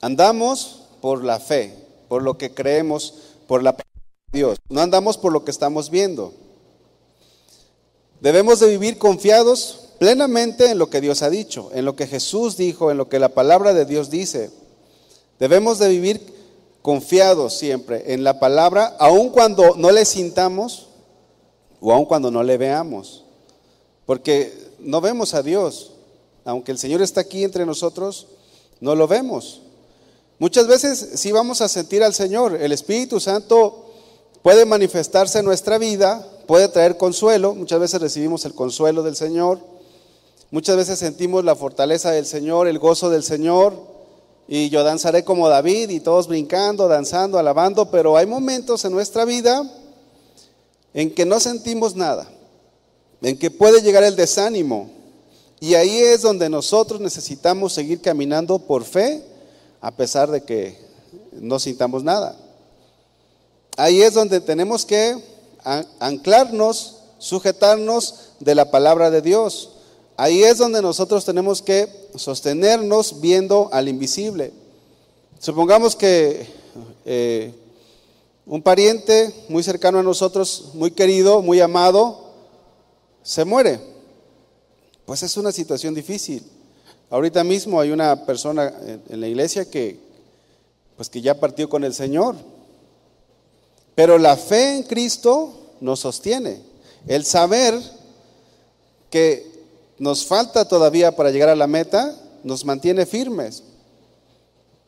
Andamos 0.00 0.82
por 1.00 1.24
la 1.24 1.40
fe, 1.40 1.74
por 2.08 2.22
lo 2.22 2.36
que 2.36 2.52
creemos, 2.52 3.14
por 3.46 3.62
la 3.62 3.72
de 3.72 3.84
Dios. 4.32 4.58
No 4.68 4.80
andamos 4.80 5.16
por 5.16 5.32
lo 5.32 5.44
que 5.44 5.50
estamos 5.50 5.88
viendo. 5.88 6.34
Debemos 8.20 8.60
de 8.60 8.68
vivir 8.68 8.98
confiados 8.98 9.90
plenamente 9.98 10.70
en 10.70 10.78
lo 10.78 10.90
que 10.90 11.00
Dios 11.00 11.22
ha 11.22 11.30
dicho, 11.30 11.70
en 11.72 11.84
lo 11.84 11.96
que 11.96 12.06
Jesús 12.06 12.56
dijo, 12.56 12.90
en 12.90 12.98
lo 12.98 13.08
que 13.08 13.18
la 13.18 13.30
palabra 13.30 13.72
de 13.72 13.86
Dios 13.86 14.10
dice. 14.10 14.50
Debemos 15.38 15.78
de 15.78 15.88
vivir 15.88 16.20
confiados 16.82 17.54
siempre 17.54 18.12
en 18.12 18.24
la 18.24 18.38
palabra, 18.38 18.94
aun 18.98 19.30
cuando 19.30 19.74
no 19.76 19.90
le 19.90 20.04
sintamos 20.04 20.88
o 21.84 21.92
aun 21.92 22.06
cuando 22.06 22.30
no 22.30 22.42
le 22.42 22.56
veamos. 22.56 23.24
Porque 24.06 24.52
no 24.78 25.02
vemos 25.02 25.34
a 25.34 25.42
Dios. 25.42 25.92
Aunque 26.46 26.72
el 26.72 26.78
Señor 26.78 27.02
está 27.02 27.20
aquí 27.20 27.44
entre 27.44 27.66
nosotros, 27.66 28.26
no 28.80 28.94
lo 28.94 29.06
vemos. 29.06 29.60
Muchas 30.38 30.66
veces 30.66 31.10
sí 31.16 31.30
vamos 31.30 31.60
a 31.60 31.68
sentir 31.68 32.02
al 32.02 32.14
Señor. 32.14 32.56
El 32.60 32.72
Espíritu 32.72 33.20
Santo 33.20 33.84
puede 34.42 34.64
manifestarse 34.64 35.40
en 35.40 35.44
nuestra 35.44 35.76
vida, 35.76 36.26
puede 36.46 36.68
traer 36.68 36.96
consuelo. 36.96 37.54
Muchas 37.54 37.80
veces 37.80 38.00
recibimos 38.00 38.46
el 38.46 38.54
consuelo 38.54 39.02
del 39.02 39.14
Señor. 39.14 39.58
Muchas 40.50 40.76
veces 40.76 40.98
sentimos 40.98 41.44
la 41.44 41.54
fortaleza 41.54 42.10
del 42.12 42.24
Señor, 42.24 42.66
el 42.66 42.78
gozo 42.78 43.10
del 43.10 43.22
Señor. 43.22 43.74
Y 44.48 44.70
yo 44.70 44.84
danzaré 44.84 45.22
como 45.22 45.50
David 45.50 45.90
y 45.90 46.00
todos 46.00 46.28
brincando, 46.28 46.88
danzando, 46.88 47.38
alabando, 47.38 47.90
pero 47.90 48.16
hay 48.16 48.24
momentos 48.24 48.86
en 48.86 48.92
nuestra 48.92 49.26
vida 49.26 49.70
en 50.94 51.12
que 51.12 51.26
no 51.26 51.40
sentimos 51.40 51.96
nada, 51.96 52.30
en 53.20 53.36
que 53.36 53.50
puede 53.50 53.82
llegar 53.82 54.04
el 54.04 54.16
desánimo. 54.16 54.90
Y 55.60 55.74
ahí 55.74 55.98
es 55.98 56.22
donde 56.22 56.48
nosotros 56.48 57.00
necesitamos 57.00 57.72
seguir 57.72 58.00
caminando 58.00 58.58
por 58.60 58.84
fe, 58.84 59.22
a 59.80 59.90
pesar 59.90 60.30
de 60.30 60.42
que 60.44 60.78
no 61.32 61.58
sintamos 61.58 62.04
nada. 62.04 62.36
Ahí 63.76 64.02
es 64.02 64.14
donde 64.14 64.40
tenemos 64.40 64.86
que 64.86 65.16
anclarnos, 65.98 66.98
sujetarnos 67.18 68.30
de 68.38 68.54
la 68.54 68.70
palabra 68.70 69.10
de 69.10 69.20
Dios. 69.20 69.70
Ahí 70.16 70.44
es 70.44 70.58
donde 70.58 70.80
nosotros 70.80 71.24
tenemos 71.24 71.60
que 71.60 71.88
sostenernos 72.14 73.20
viendo 73.20 73.68
al 73.72 73.88
invisible. 73.88 74.52
Supongamos 75.40 75.96
que 75.96 76.46
eh, 77.04 77.52
un 78.46 78.62
pariente 78.62 79.32
muy 79.48 79.62
cercano 79.62 79.98
a 79.98 80.02
nosotros, 80.02 80.70
muy 80.74 80.90
querido, 80.90 81.40
muy 81.42 81.60
amado, 81.60 82.32
se 83.22 83.44
muere. 83.44 83.80
Pues 85.06 85.22
es 85.22 85.36
una 85.36 85.52
situación 85.52 85.94
difícil. 85.94 86.42
Ahorita 87.10 87.44
mismo 87.44 87.80
hay 87.80 87.90
una 87.90 88.26
persona 88.26 88.72
en 89.08 89.20
la 89.20 89.28
iglesia 89.28 89.70
que, 89.70 89.98
pues 90.96 91.08
que 91.08 91.20
ya 91.20 91.38
partió 91.38 91.68
con 91.68 91.84
el 91.84 91.94
Señor. 91.94 92.36
Pero 93.94 94.18
la 94.18 94.36
fe 94.36 94.76
en 94.76 94.82
Cristo 94.82 95.52
nos 95.80 96.00
sostiene. 96.00 96.60
El 97.06 97.24
saber 97.24 97.74
que 99.10 99.52
nos 99.98 100.26
falta 100.26 100.66
todavía 100.66 101.14
para 101.14 101.30
llegar 101.30 101.48
a 101.48 101.56
la 101.56 101.66
meta, 101.66 102.16
nos 102.42 102.64
mantiene 102.64 103.06
firmes. 103.06 103.62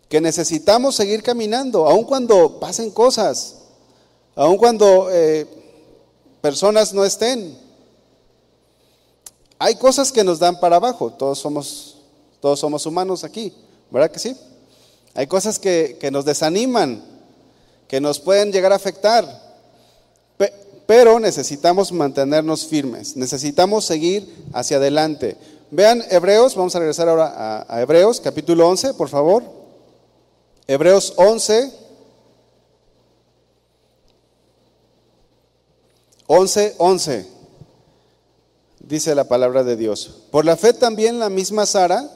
Que 0.09 0.21
necesitamos 0.21 0.95
seguir 0.95 1.23
caminando, 1.23 1.87
aun 1.87 2.05
cuando 2.05 2.61
pasen 2.61 2.91
cosas, 2.91 3.57
aun 4.35 4.57
cuando 4.57 5.09
eh, 5.11 5.47
personas 6.41 6.93
no 6.93 7.05
estén. 7.05 7.59
Hay 9.59 9.77
cosas 9.77 10.13
que 10.13 10.23
nos 10.23 10.39
dan 10.39 10.61
para 10.61 10.77
abajo, 10.77 11.13
todos 11.13 11.39
somos, 11.39 11.97
todos 12.41 12.61
somos 12.61 12.85
humanos 12.87 13.25
aquí, 13.25 13.53
¿verdad 13.91 14.11
que 14.11 14.19
sí? 14.19 14.37
Hay 15.15 15.27
cosas 15.27 15.59
que, 15.59 15.97
que 15.99 16.11
nos 16.11 16.25
desaniman, 16.25 17.03
que 17.89 18.01
nos 18.01 18.21
pueden 18.21 18.53
llegar 18.53 18.73
a 18.73 18.77
afectar. 18.77 19.47
Pero 20.87 21.19
necesitamos 21.19 21.91
mantenernos 21.91 22.65
firmes, 22.65 23.17
necesitamos 23.17 23.85
seguir 23.85 24.47
hacia 24.53 24.77
adelante. 24.77 25.37
Vean 25.73 26.03
Hebreos, 26.11 26.55
vamos 26.55 26.77
a 26.77 26.79
regresar 26.79 27.09
ahora 27.09 27.67
a, 27.69 27.83
Hebreos, 27.83 28.21
capítulo 28.21 28.69
11, 28.69 28.95
por 28.95 29.09
favor. 29.09 29.43
Hebreos 30.67 31.15
11. 31.17 31.73
11, 36.27 36.75
11. 36.79 37.27
Dice 38.81 39.15
la 39.15 39.25
palabra 39.25 39.65
de 39.65 39.77
Dios. 39.77 40.23
Por 40.31 40.45
la 40.45 40.57
fe 40.57 40.73
también 40.73 41.19
la 41.19 41.29
misma 41.31 41.67
Sara, 41.67 42.11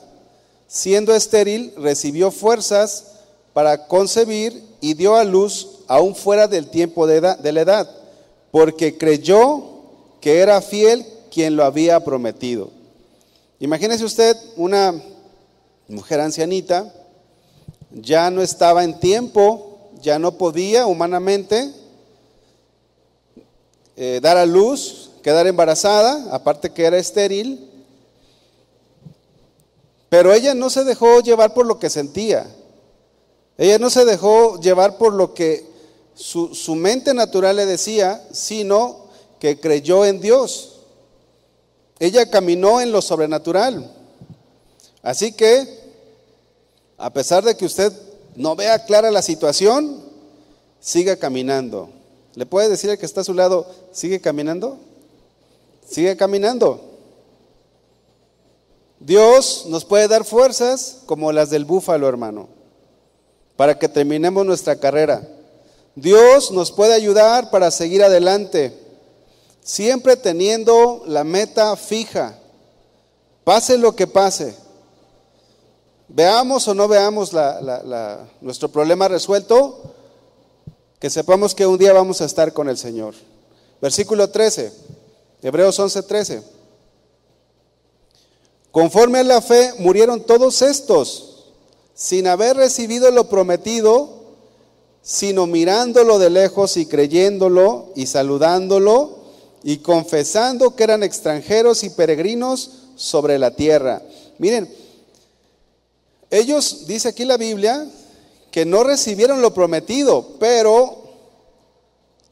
siendo 0.66 1.14
estéril, 1.14 1.72
recibió 1.76 2.30
fuerzas 2.30 3.06
para 3.52 3.86
concebir 3.86 4.64
y 4.80 4.94
dio 4.94 5.16
a 5.16 5.24
luz 5.24 5.80
aún 5.88 6.14
fuera 6.14 6.46
del 6.48 6.70
tiempo 6.70 7.06
de, 7.06 7.20
de 7.20 7.52
la 7.52 7.60
edad 7.60 8.00
porque 8.50 8.98
creyó 8.98 9.62
que 10.20 10.38
era 10.38 10.60
fiel 10.60 11.06
quien 11.30 11.56
lo 11.56 11.64
había 11.64 12.00
prometido. 12.04 12.70
Imagínese 13.58 14.04
usted 14.04 14.36
una 14.56 15.00
mujer 15.88 16.20
ancianita, 16.20 16.92
ya 17.92 18.30
no 18.30 18.42
estaba 18.42 18.84
en 18.84 18.98
tiempo, 18.98 19.90
ya 20.00 20.18
no 20.18 20.32
podía 20.32 20.86
humanamente 20.86 21.72
eh, 23.96 24.20
dar 24.22 24.36
a 24.36 24.46
luz, 24.46 25.10
quedar 25.22 25.46
embarazada, 25.46 26.34
aparte 26.34 26.70
que 26.70 26.84
era 26.84 26.98
estéril, 26.98 27.68
pero 30.08 30.32
ella 30.32 30.54
no 30.54 30.70
se 30.70 30.84
dejó 30.84 31.20
llevar 31.20 31.54
por 31.54 31.66
lo 31.66 31.78
que 31.78 31.90
sentía. 31.90 32.46
Ella 33.56 33.78
no 33.78 33.90
se 33.90 34.04
dejó 34.04 34.58
llevar 34.60 34.96
por 34.96 35.12
lo 35.12 35.34
que 35.34 35.66
su, 36.14 36.54
su 36.54 36.74
mente 36.74 37.14
natural 37.14 37.56
le 37.56 37.66
decía, 37.66 38.26
sino 38.32 39.06
que 39.38 39.60
creyó 39.60 40.04
en 40.04 40.20
Dios. 40.20 40.80
Ella 41.98 42.30
caminó 42.30 42.80
en 42.80 42.90
lo 42.90 43.02
sobrenatural. 43.02 43.94
Así 45.02 45.32
que, 45.32 45.79
a 47.00 47.10
pesar 47.10 47.42
de 47.42 47.56
que 47.56 47.64
usted 47.64 47.92
no 48.36 48.54
vea 48.54 48.84
clara 48.84 49.10
la 49.10 49.22
situación, 49.22 50.02
siga 50.80 51.16
caminando. 51.16 51.88
¿Le 52.34 52.44
puede 52.44 52.68
decir 52.68 52.90
al 52.90 52.98
que 52.98 53.06
está 53.06 53.22
a 53.22 53.24
su 53.24 53.32
lado, 53.32 53.66
sigue 53.90 54.20
caminando? 54.20 54.78
Sigue 55.88 56.16
caminando. 56.16 56.90
Dios 58.98 59.64
nos 59.66 59.86
puede 59.86 60.08
dar 60.08 60.26
fuerzas 60.26 60.98
como 61.06 61.32
las 61.32 61.48
del 61.48 61.64
búfalo, 61.64 62.06
hermano, 62.06 62.48
para 63.56 63.78
que 63.78 63.88
terminemos 63.88 64.44
nuestra 64.44 64.76
carrera. 64.76 65.26
Dios 65.94 66.50
nos 66.50 66.70
puede 66.70 66.92
ayudar 66.92 67.50
para 67.50 67.70
seguir 67.70 68.04
adelante, 68.04 68.76
siempre 69.62 70.16
teniendo 70.16 71.02
la 71.06 71.24
meta 71.24 71.74
fija, 71.76 72.38
pase 73.42 73.78
lo 73.78 73.96
que 73.96 74.06
pase. 74.06 74.54
Veamos 76.12 76.66
o 76.66 76.74
no 76.74 76.88
veamos 76.88 77.30
nuestro 78.40 78.68
problema 78.68 79.06
resuelto, 79.06 79.94
que 80.98 81.08
sepamos 81.08 81.54
que 81.54 81.66
un 81.66 81.78
día 81.78 81.92
vamos 81.92 82.20
a 82.20 82.24
estar 82.24 82.52
con 82.52 82.68
el 82.68 82.76
Señor. 82.76 83.14
Versículo 83.80 84.28
13, 84.28 84.72
Hebreos 85.40 85.78
11, 85.78 86.02
13. 86.02 86.42
Conforme 88.72 89.20
a 89.20 89.24
la 89.24 89.40
fe 89.40 89.72
murieron 89.78 90.26
todos 90.26 90.62
estos, 90.62 91.44
sin 91.94 92.26
haber 92.26 92.56
recibido 92.56 93.10
lo 93.12 93.28
prometido, 93.28 94.20
sino 95.02 95.46
mirándolo 95.46 96.18
de 96.18 96.30
lejos 96.30 96.76
y 96.76 96.86
creyéndolo 96.86 97.92
y 97.94 98.06
saludándolo 98.06 99.20
y 99.62 99.78
confesando 99.78 100.74
que 100.74 100.84
eran 100.84 101.04
extranjeros 101.04 101.84
y 101.84 101.90
peregrinos 101.90 102.70
sobre 102.96 103.38
la 103.38 103.52
tierra. 103.52 104.02
Miren, 104.38 104.79
ellos, 106.30 106.86
dice 106.86 107.08
aquí 107.08 107.24
la 107.24 107.36
Biblia, 107.36 107.86
que 108.50 108.64
no 108.64 108.84
recibieron 108.84 109.42
lo 109.42 109.52
prometido, 109.54 110.36
pero 110.38 111.02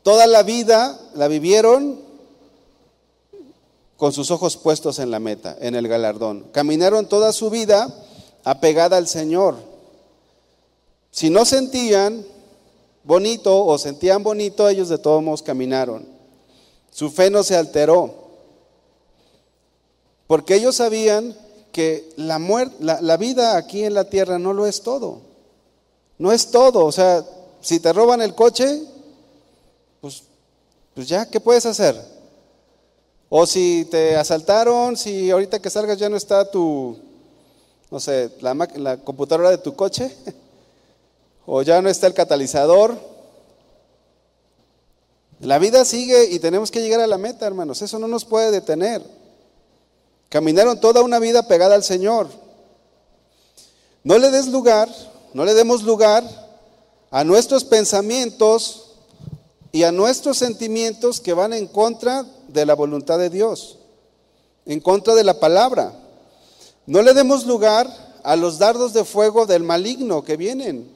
toda 0.02 0.26
la 0.26 0.43
vida 0.43 0.99
la 1.14 1.28
vivieron 1.28 2.00
con 3.97 4.12
sus 4.12 4.31
ojos 4.31 4.57
puestos 4.57 5.00
en 5.00 5.11
la 5.11 5.19
meta, 5.19 5.57
en 5.61 5.75
el 5.75 5.88
galardón. 5.88 6.49
Caminaron 6.52 7.09
toda 7.09 7.33
su 7.33 7.50
vida 7.50 7.93
apegada 8.45 8.97
al 8.97 9.09
Señor. 9.09 9.57
Si 11.11 11.31
no 11.31 11.45
sentían 11.45 12.25
bonito 13.02 13.64
o 13.64 13.76
sentían 13.78 14.23
bonito, 14.23 14.69
ellos 14.69 14.88
de 14.88 14.99
todos 14.99 15.23
modos 15.23 15.43
caminaron. 15.43 16.07
Su 16.90 17.11
fe 17.11 17.31
no 17.31 17.43
se 17.43 17.57
alteró, 17.57 18.28
porque 20.26 20.55
ellos 20.55 20.76
sabían 20.76 21.37
la, 22.17 22.39
muerte, 22.39 22.77
la, 22.81 23.17
vida 23.17 23.57
aquí 23.57 23.85
en 23.85 23.95
la 23.95 24.05
tierra 24.05 24.39
no 24.39 24.53
lo 24.53 24.67
es 24.67 24.83
todo. 24.83 25.21
No 26.19 26.33
es 26.33 26.51
todo. 26.51 26.85
O 26.85 26.93
sea, 26.93 27.25
si 27.61 27.81
te 27.81 27.93
roban 27.93 28.21
el 28.23 28.35
coche, 28.35 28.83
pues, 30.01 30.23
pues 30.95 31.09
ya, 31.09 31.29
¿qué 31.29 31.41
puedes 31.41 31.67
hacer? 31.67 31.97
O 33.29 33.47
si 33.47 33.87
te 33.91 34.17
asaltaron, 34.17 34.97
si 34.97 35.31
ahorita 35.31 35.61
que 35.61 35.71
salgas 35.71 35.99
ya 35.99 36.09
no 36.09 36.17
está 36.17 36.51
tu, 36.51 36.97
no 37.91 38.01
sé, 38.01 38.31
la, 38.41 38.55
la 38.77 38.97
computadora 38.99 39.51
de 39.51 39.59
tu 39.59 39.75
coche, 39.75 40.15
o 41.47 41.63
ya 41.63 41.81
no 41.83 41.89
está 41.89 42.07
el 42.07 42.15
catalizador. 42.15 42.99
La 45.41 45.59
vida 45.59 45.85
sigue 45.85 46.25
y 46.31 46.39
tenemos 46.41 46.71
que 46.71 46.81
llegar 46.81 47.01
a 47.01 47.07
la 47.07 47.19
meta, 47.19 47.47
hermanos. 47.47 47.83
Eso 47.83 47.99
no 47.99 48.09
nos 48.09 48.25
puede 48.25 48.51
detener. 48.51 49.18
Caminaron 50.29 50.81
toda 50.81 51.03
una 51.03 51.19
vida 51.19 51.49
pegada 51.49 51.75
al 51.75 51.85
Señor. 51.85 52.29
No 54.05 54.19
le 54.19 54.31
des 54.31 54.49
lugar, 54.49 54.88
no 55.35 55.45
le 55.45 55.55
demos 55.55 55.83
lugar 55.83 56.25
a 57.11 57.25
nuestros 57.25 57.64
pensamientos 57.64 58.85
y 59.73 59.83
a 59.85 59.93
nuestros 59.93 60.38
sentimientos 60.38 61.21
que 61.21 61.33
van 61.33 61.53
en 61.53 61.67
contra 61.67 62.25
de 62.49 62.67
la 62.67 62.75
voluntad 62.75 63.19
de 63.19 63.31
Dios, 63.31 63.79
en 64.67 64.81
contra 64.81 65.14
de 65.14 65.25
la 65.25 65.41
palabra. 65.41 65.93
No 66.87 67.03
le 67.03 67.14
demos 67.14 67.47
lugar 67.47 67.88
a 68.23 68.37
los 68.37 68.59
dardos 68.59 68.93
de 68.93 69.05
fuego 69.05 69.47
del 69.47 69.62
maligno 69.62 70.23
que 70.23 70.37
vienen, 70.37 70.91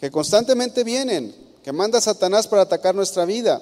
que 0.00 0.10
constantemente 0.10 0.84
vienen, 0.84 1.34
que 1.62 1.72
manda 1.72 2.00
Satanás 2.00 2.46
para 2.46 2.62
atacar 2.62 2.94
nuestra 2.94 3.24
vida. 3.24 3.60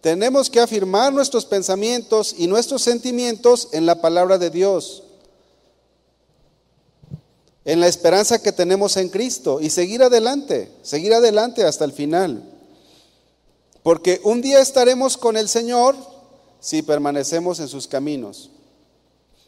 Tenemos 0.00 0.48
que 0.48 0.60
afirmar 0.60 1.12
nuestros 1.12 1.44
pensamientos 1.44 2.34
y 2.38 2.46
nuestros 2.46 2.82
sentimientos 2.82 3.68
en 3.72 3.84
la 3.86 4.00
palabra 4.00 4.38
de 4.38 4.50
Dios, 4.50 5.02
en 7.64 7.80
la 7.80 7.88
esperanza 7.88 8.40
que 8.40 8.52
tenemos 8.52 8.96
en 8.96 9.10
Cristo 9.10 9.60
y 9.60 9.70
seguir 9.70 10.02
adelante, 10.02 10.72
seguir 10.82 11.12
adelante 11.12 11.64
hasta 11.64 11.84
el 11.84 11.92
final. 11.92 12.42
Porque 13.82 14.20
un 14.24 14.40
día 14.40 14.60
estaremos 14.60 15.16
con 15.16 15.36
el 15.36 15.48
Señor 15.48 15.96
si 16.60 16.82
permanecemos 16.82 17.60
en 17.60 17.68
sus 17.68 17.86
caminos. 17.86 18.50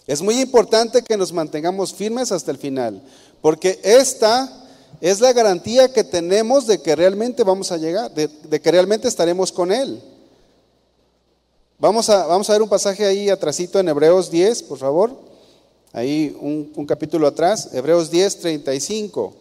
Es 0.06 0.20
muy 0.20 0.40
importante 0.40 1.02
que 1.02 1.16
nos 1.16 1.32
mantengamos 1.32 1.94
firmes 1.94 2.32
hasta 2.32 2.50
el 2.50 2.58
final, 2.58 3.02
porque 3.40 3.80
esta 3.84 4.62
es 5.00 5.20
la 5.20 5.32
garantía 5.32 5.92
que 5.92 6.04
tenemos 6.04 6.66
de 6.66 6.80
que 6.82 6.96
realmente 6.96 7.44
vamos 7.44 7.72
a 7.72 7.76
llegar, 7.76 8.12
de, 8.12 8.60
que 8.60 8.70
realmente 8.70 9.08
estaremos 9.08 9.52
con 9.52 9.70
Él. 9.70 10.02
Vamos 11.82 12.08
a, 12.10 12.26
vamos 12.26 12.48
a 12.48 12.52
ver 12.52 12.62
un 12.62 12.68
pasaje 12.68 13.04
ahí 13.04 13.28
atrásito 13.28 13.80
en 13.80 13.88
Hebreos 13.88 14.30
10, 14.30 14.62
por 14.62 14.78
favor. 14.78 15.18
Ahí 15.92 16.32
un, 16.40 16.72
un 16.76 16.86
capítulo 16.86 17.26
atrás, 17.26 17.70
Hebreos 17.72 18.08
10, 18.08 18.38
35. 18.38 19.34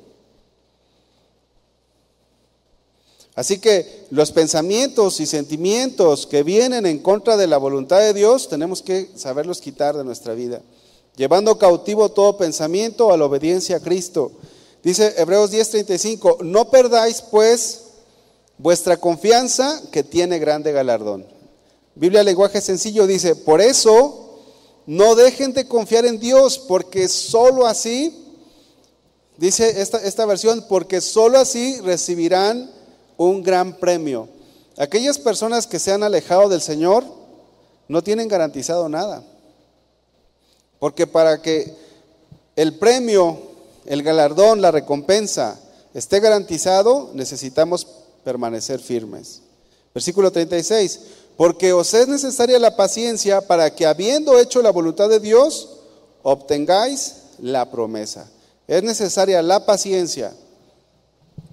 Así 3.35 3.59
que 3.59 4.07
los 4.09 4.31
pensamientos 4.31 5.19
y 5.19 5.27
sentimientos 5.27 6.25
que 6.25 6.41
vienen 6.41 6.87
en 6.87 6.97
contra 6.97 7.37
de 7.37 7.45
la 7.45 7.57
voluntad 7.57 7.99
de 7.99 8.15
Dios, 8.15 8.49
tenemos 8.49 8.81
que 8.81 9.11
saberlos 9.15 9.61
quitar 9.61 9.95
de 9.95 10.03
nuestra 10.03 10.33
vida, 10.33 10.63
llevando 11.15 11.59
cautivo 11.59 12.09
todo 12.09 12.37
pensamiento 12.37 13.13
a 13.13 13.17
la 13.17 13.25
obediencia 13.25 13.75
a 13.75 13.81
Cristo. 13.81 14.31
Dice 14.81 15.13
Hebreos 15.15 15.51
10:35, 15.51 16.41
no 16.41 16.71
perdáis 16.71 17.21
pues 17.21 17.81
vuestra 18.57 18.97
confianza 18.97 19.79
que 19.91 20.03
tiene 20.03 20.39
grande 20.39 20.71
galardón. 20.71 21.30
Biblia 21.95 22.23
lenguaje 22.23 22.61
sencillo 22.61 23.05
dice, 23.05 23.35
por 23.35 23.61
eso 23.61 24.39
no 24.85 25.15
dejen 25.15 25.53
de 25.53 25.67
confiar 25.67 26.05
en 26.05 26.19
Dios, 26.19 26.57
porque 26.59 27.07
sólo 27.07 27.65
así, 27.65 28.25
dice 29.37 29.81
esta, 29.81 29.97
esta 29.99 30.25
versión, 30.25 30.65
porque 30.67 31.01
sólo 31.01 31.37
así 31.37 31.79
recibirán 31.81 32.71
un 33.17 33.43
gran 33.43 33.77
premio. 33.77 34.29
Aquellas 34.77 35.19
personas 35.19 35.67
que 35.67 35.79
se 35.79 35.91
han 35.91 36.03
alejado 36.03 36.49
del 36.49 36.61
Señor 36.61 37.03
no 37.87 38.01
tienen 38.01 38.27
garantizado 38.27 38.89
nada. 38.89 39.23
Porque 40.79 41.05
para 41.05 41.41
que 41.41 41.75
el 42.55 42.79
premio, 42.79 43.37
el 43.85 44.01
galardón, 44.01 44.61
la 44.61 44.71
recompensa 44.71 45.59
esté 45.93 46.19
garantizado, 46.19 47.11
necesitamos 47.13 47.85
permanecer 48.23 48.79
firmes. 48.79 49.41
Versículo 49.93 50.31
36 50.31 50.99
porque 51.41 51.73
os 51.73 51.91
es 51.95 52.07
necesaria 52.07 52.59
la 52.59 52.75
paciencia 52.75 53.41
para 53.41 53.73
que 53.73 53.87
habiendo 53.87 54.37
hecho 54.37 54.61
la 54.61 54.69
voluntad 54.69 55.09
de 55.09 55.19
Dios, 55.19 55.69
obtengáis 56.21 57.15
la 57.39 57.71
promesa. 57.71 58.29
Es 58.67 58.83
necesaria 58.83 59.41
la 59.41 59.65
paciencia 59.65 60.35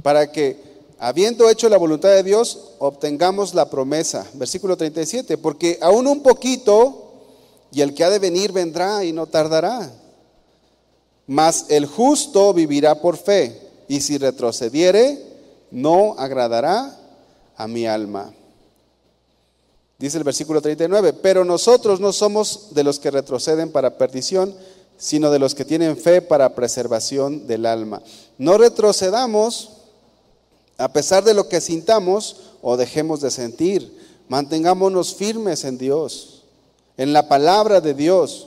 para 0.02 0.30
que 0.30 0.62
habiendo 0.98 1.48
hecho 1.48 1.70
la 1.70 1.78
voluntad 1.78 2.10
de 2.10 2.22
Dios, 2.22 2.74
obtengamos 2.80 3.54
la 3.54 3.70
promesa. 3.70 4.26
Versículo 4.34 4.76
37, 4.76 5.38
porque 5.38 5.78
aún 5.80 6.06
un 6.06 6.22
poquito, 6.22 7.14
y 7.72 7.80
el 7.80 7.94
que 7.94 8.04
ha 8.04 8.10
de 8.10 8.18
venir 8.18 8.52
vendrá 8.52 9.02
y 9.04 9.14
no 9.14 9.26
tardará. 9.26 9.90
Mas 11.26 11.64
el 11.70 11.86
justo 11.86 12.52
vivirá 12.52 13.00
por 13.00 13.16
fe, 13.16 13.58
y 13.88 14.02
si 14.02 14.18
retrocediere, 14.18 15.18
no 15.70 16.14
agradará 16.18 16.94
a 17.56 17.66
mi 17.66 17.86
alma. 17.86 18.34
Dice 19.98 20.16
el 20.16 20.22
versículo 20.22 20.62
39, 20.62 21.12
pero 21.12 21.44
nosotros 21.44 21.98
no 21.98 22.12
somos 22.12 22.68
de 22.70 22.84
los 22.84 23.00
que 23.00 23.10
retroceden 23.10 23.72
para 23.72 23.98
perdición, 23.98 24.54
sino 24.96 25.30
de 25.30 25.40
los 25.40 25.56
que 25.56 25.64
tienen 25.64 25.96
fe 25.96 26.22
para 26.22 26.54
preservación 26.54 27.48
del 27.48 27.66
alma. 27.66 28.00
No 28.38 28.58
retrocedamos 28.58 29.70
a 30.76 30.92
pesar 30.92 31.24
de 31.24 31.34
lo 31.34 31.48
que 31.48 31.60
sintamos 31.60 32.36
o 32.62 32.76
dejemos 32.76 33.20
de 33.20 33.32
sentir. 33.32 33.98
Mantengámonos 34.28 35.16
firmes 35.16 35.64
en 35.64 35.78
Dios, 35.78 36.44
en 36.96 37.12
la 37.12 37.28
palabra 37.28 37.80
de 37.80 37.94
Dios, 37.94 38.46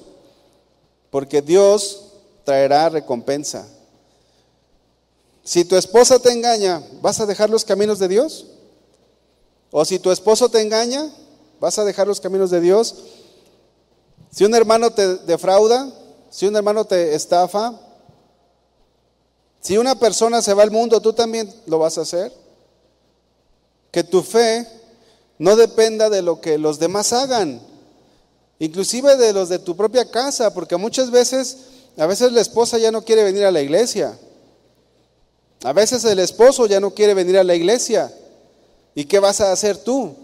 porque 1.09 1.41
Dios 1.41 2.05
traerá 2.45 2.87
recompensa. 2.87 3.67
Si 5.43 5.65
tu 5.65 5.75
esposa 5.75 6.17
te 6.19 6.31
engaña, 6.31 6.81
¿vas 7.01 7.19
a 7.19 7.25
dejar 7.25 7.49
los 7.49 7.65
caminos 7.65 7.99
de 7.99 8.07
Dios? 8.07 8.45
O 9.69 9.83
si 9.83 9.99
tu 9.99 10.11
esposo 10.11 10.47
te 10.47 10.61
engaña, 10.61 11.11
¿vas 11.61 11.77
a 11.77 11.85
dejar 11.85 12.07
los 12.07 12.19
caminos 12.19 12.49
de 12.49 12.59
Dios? 12.59 12.95
Si 14.31 14.43
un 14.43 14.55
hermano 14.55 14.91
te 14.91 15.17
defrauda, 15.17 15.93
si 16.31 16.47
un 16.47 16.55
hermano 16.55 16.85
te 16.85 17.13
estafa, 17.13 17.79
si 19.61 19.77
una 19.77 19.93
persona 19.93 20.41
se 20.41 20.55
va 20.55 20.63
al 20.63 20.71
mundo, 20.71 20.99
tú 21.01 21.13
también 21.13 21.53
lo 21.67 21.77
vas 21.77 21.99
a 21.99 22.01
hacer. 22.01 22.33
Que 23.91 24.03
tu 24.03 24.23
fe 24.23 24.67
no 25.37 25.55
dependa 25.55 26.09
de 26.09 26.23
lo 26.23 26.41
que 26.41 26.57
los 26.57 26.79
demás 26.79 27.13
hagan, 27.13 27.61
inclusive 28.57 29.15
de 29.17 29.31
los 29.31 29.47
de 29.47 29.59
tu 29.59 29.77
propia 29.77 30.09
casa, 30.09 30.55
porque 30.55 30.77
muchas 30.77 31.11
veces, 31.11 31.57
a 31.95 32.07
veces 32.07 32.31
la 32.31 32.41
esposa 32.41 32.79
ya 32.79 32.91
no 32.91 33.05
quiere 33.05 33.23
venir 33.23 33.45
a 33.45 33.51
la 33.51 33.61
iglesia. 33.61 34.17
A 35.63 35.73
veces 35.73 36.03
el 36.05 36.17
esposo 36.17 36.65
ya 36.65 36.79
no 36.79 36.95
quiere 36.95 37.13
venir 37.13 37.37
a 37.37 37.43
la 37.43 37.53
iglesia. 37.53 38.11
¿Y 38.95 39.05
qué 39.05 39.19
vas 39.19 39.41
a 39.41 39.51
hacer 39.51 39.77
tú? 39.77 40.15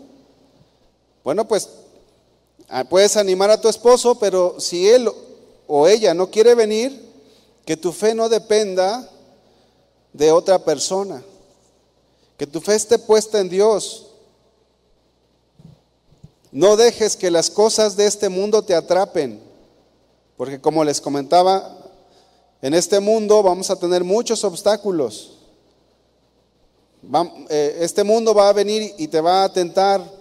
Bueno, 1.27 1.45
pues 1.45 1.67
ah, 2.69 2.85
puedes 2.85 3.17
animar 3.17 3.49
a 3.49 3.59
tu 3.59 3.67
esposo, 3.67 4.17
pero 4.17 4.61
si 4.61 4.87
él 4.87 5.11
o 5.67 5.85
ella 5.85 6.13
no 6.13 6.31
quiere 6.31 6.55
venir, 6.55 7.05
que 7.65 7.75
tu 7.75 7.91
fe 7.91 8.15
no 8.15 8.29
dependa 8.29 9.09
de 10.13 10.31
otra 10.31 10.57
persona. 10.63 11.21
Que 12.37 12.47
tu 12.47 12.61
fe 12.61 12.75
esté 12.75 12.97
puesta 12.97 13.41
en 13.41 13.49
Dios. 13.49 14.05
No 16.53 16.77
dejes 16.77 17.17
que 17.17 17.29
las 17.29 17.49
cosas 17.49 17.97
de 17.97 18.05
este 18.05 18.29
mundo 18.29 18.61
te 18.61 18.73
atrapen, 18.73 19.43
porque 20.37 20.61
como 20.61 20.81
les 20.85 21.01
comentaba, 21.01 21.77
en 22.61 22.73
este 22.73 23.01
mundo 23.01 23.43
vamos 23.43 23.69
a 23.69 23.77
tener 23.77 24.05
muchos 24.05 24.45
obstáculos. 24.45 25.39
Eh, 27.49 27.79
este 27.81 28.05
mundo 28.05 28.33
va 28.33 28.47
a 28.47 28.53
venir 28.53 28.95
y 28.97 29.09
te 29.09 29.19
va 29.19 29.43
a 29.43 29.51
tentar 29.51 30.16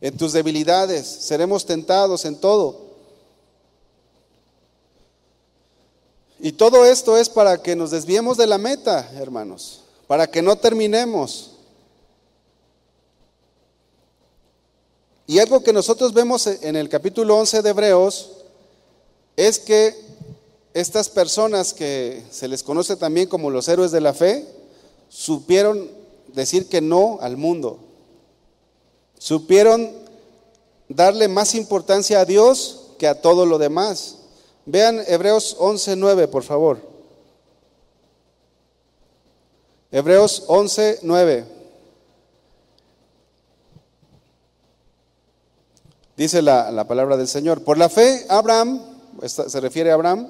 en 0.00 0.16
tus 0.16 0.32
debilidades, 0.32 1.06
seremos 1.06 1.66
tentados 1.66 2.24
en 2.24 2.36
todo. 2.36 2.88
Y 6.40 6.52
todo 6.52 6.84
esto 6.84 7.16
es 7.16 7.28
para 7.28 7.60
que 7.60 7.74
nos 7.74 7.90
desviemos 7.90 8.36
de 8.36 8.46
la 8.46 8.58
meta, 8.58 9.10
hermanos, 9.16 9.80
para 10.06 10.28
que 10.28 10.40
no 10.40 10.56
terminemos. 10.56 11.52
Y 15.26 15.40
algo 15.40 15.62
que 15.62 15.72
nosotros 15.72 16.14
vemos 16.14 16.46
en 16.46 16.76
el 16.76 16.88
capítulo 16.88 17.36
11 17.36 17.62
de 17.62 17.70
Hebreos 17.70 18.30
es 19.36 19.58
que 19.58 19.94
estas 20.74 21.08
personas 21.08 21.74
que 21.74 22.22
se 22.30 22.46
les 22.46 22.62
conoce 22.62 22.96
también 22.96 23.28
como 23.28 23.50
los 23.50 23.68
héroes 23.68 23.90
de 23.90 24.00
la 24.00 24.14
fe, 24.14 24.46
supieron 25.08 25.90
decir 26.28 26.68
que 26.68 26.80
no 26.80 27.18
al 27.20 27.36
mundo. 27.36 27.87
Supieron 29.18 29.92
darle 30.88 31.28
más 31.28 31.54
importancia 31.54 32.20
a 32.20 32.24
Dios 32.24 32.86
que 32.98 33.06
a 33.06 33.20
todo 33.20 33.46
lo 33.46 33.58
demás. 33.58 34.16
Vean 34.66 35.02
Hebreos 35.06 35.56
11:9, 35.58 36.28
por 36.28 36.42
favor. 36.42 36.78
Hebreos 39.90 40.44
11:9. 40.46 41.44
Dice 46.16 46.42
la, 46.42 46.70
la, 46.72 46.86
palabra 46.88 47.16
del 47.16 47.28
Señor. 47.28 47.62
Por 47.62 47.78
la 47.78 47.88
fe, 47.88 48.26
Abraham, 48.28 48.82
se 49.24 49.60
refiere 49.60 49.92
a 49.92 49.94
Abraham, 49.94 50.28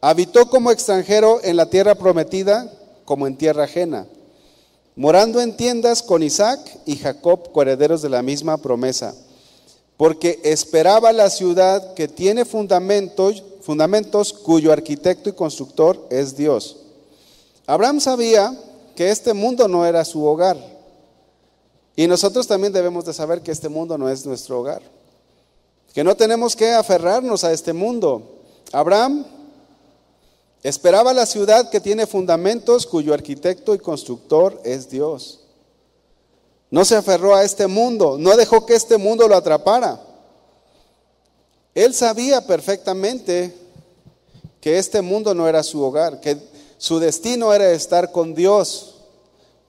habitó 0.00 0.50
como 0.50 0.72
extranjero 0.72 1.40
en 1.44 1.56
la 1.56 1.66
tierra 1.66 1.94
prometida, 1.94 2.72
como 3.04 3.28
en 3.28 3.36
tierra 3.36 3.64
ajena, 3.64 4.06
morando 4.96 5.40
en 5.40 5.56
tiendas 5.56 6.02
con 6.02 6.22
Isaac 6.22 6.60
y 6.86 6.96
Jacob, 6.96 7.52
coherederos 7.52 8.02
de 8.02 8.08
la 8.08 8.22
misma 8.22 8.58
promesa, 8.58 9.14
porque 9.96 10.40
esperaba 10.44 11.12
la 11.12 11.30
ciudad 11.30 11.94
que 11.94 12.08
tiene 12.08 12.44
fundamentos 12.44 13.42
fundamentos 13.62 14.32
cuyo 14.32 14.72
arquitecto 14.72 15.30
y 15.30 15.32
constructor 15.32 16.06
es 16.10 16.36
Dios. 16.36 16.76
Abraham 17.66 18.00
sabía 18.00 18.52
que 18.94 19.10
este 19.10 19.32
mundo 19.32 19.68
no 19.68 19.86
era 19.86 20.04
su 20.04 20.24
hogar. 20.24 20.58
Y 21.94 22.06
nosotros 22.06 22.46
también 22.46 22.72
debemos 22.72 23.04
de 23.04 23.12
saber 23.12 23.42
que 23.42 23.52
este 23.52 23.68
mundo 23.68 23.96
no 23.96 24.08
es 24.08 24.26
nuestro 24.26 24.60
hogar. 24.60 24.82
Que 25.94 26.02
no 26.02 26.16
tenemos 26.16 26.56
que 26.56 26.72
aferrarnos 26.72 27.44
a 27.44 27.52
este 27.52 27.72
mundo. 27.72 28.40
Abraham 28.72 29.24
esperaba 30.62 31.12
la 31.12 31.26
ciudad 31.26 31.70
que 31.70 31.80
tiene 31.80 32.06
fundamentos 32.06 32.86
cuyo 32.86 33.14
arquitecto 33.14 33.74
y 33.74 33.78
constructor 33.78 34.60
es 34.64 34.88
Dios. 34.88 35.40
No 36.70 36.84
se 36.84 36.96
aferró 36.96 37.34
a 37.34 37.44
este 37.44 37.66
mundo, 37.66 38.16
no 38.18 38.36
dejó 38.36 38.64
que 38.64 38.74
este 38.74 38.96
mundo 38.96 39.28
lo 39.28 39.36
atrapara. 39.36 40.00
Él 41.74 41.94
sabía 41.94 42.46
perfectamente 42.46 43.54
que 44.60 44.78
este 44.78 45.02
mundo 45.02 45.34
no 45.34 45.48
era 45.48 45.62
su 45.62 45.82
hogar, 45.82 46.20
que 46.20 46.38
su 46.78 46.98
destino 46.98 47.52
era 47.52 47.70
estar 47.72 48.12
con 48.12 48.34
Dios, 48.34 48.94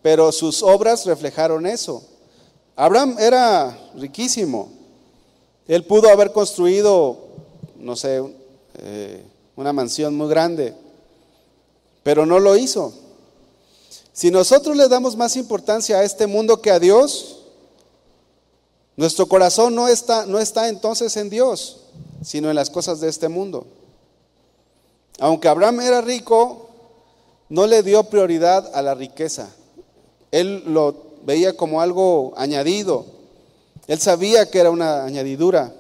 pero 0.01 0.32
sus 0.32 0.62
obras 0.62 1.06
reflejaron 1.06 1.65
eso. 1.65 2.03
Abraham 2.75 3.17
era 3.19 3.77
riquísimo. 3.95 4.71
Él 5.67 5.86
pudo 5.86 6.10
haber 6.10 6.32
construido, 6.32 7.17
no 7.77 7.95
sé, 7.95 8.21
eh, 8.75 9.23
una 9.56 9.71
mansión 9.73 10.15
muy 10.15 10.27
grande, 10.29 10.73
pero 12.04 12.26
no 12.26 12.39
lo 12.39 12.56
hizo. 12.56 12.94
Si 14.12 14.30
nosotros 14.30 14.78
le 14.78 14.88
damos 14.88 15.16
más 15.16 15.36
importancia 15.36 15.98
a 15.98 16.04
este 16.04 16.28
mundo 16.28 16.62
que 16.62 16.70
a 16.70 16.80
Dios, 16.80 17.39
nuestro 18.96 19.28
corazón 19.28 19.74
no 19.74 19.88
está, 19.88 20.26
no 20.26 20.39
está 20.39 20.70
entonces 20.70 21.18
en 21.18 21.30
Dios 21.30 21.80
sino 22.24 22.50
en 22.50 22.56
las 22.56 22.70
cosas 22.70 23.00
de 23.00 23.10
este 23.10 23.28
mundo. 23.28 23.66
Aunque 25.20 25.48
Abraham 25.48 25.82
era 25.82 26.02
rico, 26.02 26.70
no 27.50 27.68
le 27.68 27.84
dio 27.84 28.04
prioridad 28.06 28.72
a 28.74 28.82
la 28.82 28.96
riqueza. 28.96 29.50
Él 30.32 30.63
lo 30.68 30.96
veía 31.24 31.56
como 31.56 31.82
algo 31.82 32.34
añadido. 32.36 33.06
Él 33.88 34.00
sabía 34.00 34.50
que 34.50 34.60
era 34.60 34.72
una 34.72 35.04
añadidura. 35.06 35.74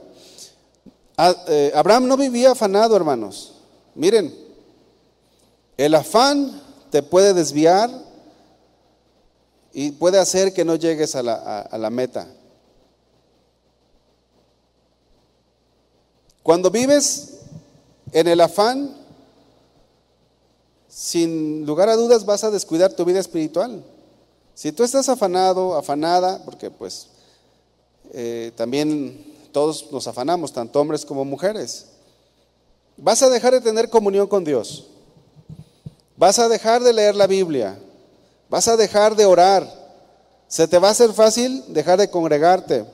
Eh, 1.47 1.71
Abraham 1.73 2.07
no 2.07 2.17
vivía 2.17 2.51
afanado, 2.51 2.95
hermanos. 2.95 3.53
Miren, 3.95 4.33
el 5.77 5.95
afán 5.95 6.61
te 6.91 7.01
puede 7.01 7.33
desviar 7.33 7.89
y 9.73 9.91
puede 9.91 10.19
hacer 10.19 10.53
que 10.53 10.63
no 10.63 10.75
llegues 10.75 11.15
a 11.15 11.23
la, 11.23 11.89
meta. 11.89 12.27
Cuando 16.43 16.69
vives 16.69 17.39
en 18.11 18.27
el 18.27 18.39
afán, 18.41 18.95
sin 20.87 21.65
lugar 21.65 21.89
a 21.89 21.95
dudas 21.95 22.25
vas 22.25 22.43
a 22.43 22.51
descuidar 22.51 22.93
tu 22.93 23.03
vida 23.03 23.19
espiritual. 23.19 23.83
Si 24.53 24.71
tú 24.71 24.83
estás 24.83 25.09
afanado, 25.09 25.75
afanada, 25.75 26.43
porque 26.45 26.69
pues 26.69 27.07
eh, 28.11 28.51
también 28.55 29.33
todos 29.51 29.91
nos 29.91 30.05
afanamos, 30.07 30.53
tanto 30.53 30.79
hombres 30.79 31.03
como 31.03 31.25
mujeres, 31.25 31.87
vas 32.97 33.23
a 33.23 33.29
dejar 33.29 33.53
de 33.53 33.61
tener 33.61 33.89
comunión 33.89 34.27
con 34.27 34.43
Dios, 34.43 34.87
vas 36.15 36.39
a 36.39 36.47
dejar 36.47 36.83
de 36.83 36.93
leer 36.93 37.15
la 37.15 37.27
Biblia, 37.27 37.79
vas 38.49 38.67
a 38.67 38.77
dejar 38.77 39.15
de 39.15 39.25
orar, 39.25 39.67
se 40.47 40.67
te 40.67 40.77
va 40.77 40.89
a 40.89 40.91
hacer 40.91 41.13
fácil 41.13 41.63
dejar 41.69 41.99
de 41.99 42.09
congregarte. 42.09 42.85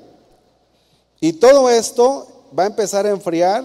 Y 1.19 1.33
todo 1.33 1.69
esto 1.69 2.27
va 2.57 2.63
a 2.63 2.67
empezar 2.67 3.05
a 3.05 3.09
enfriar 3.09 3.63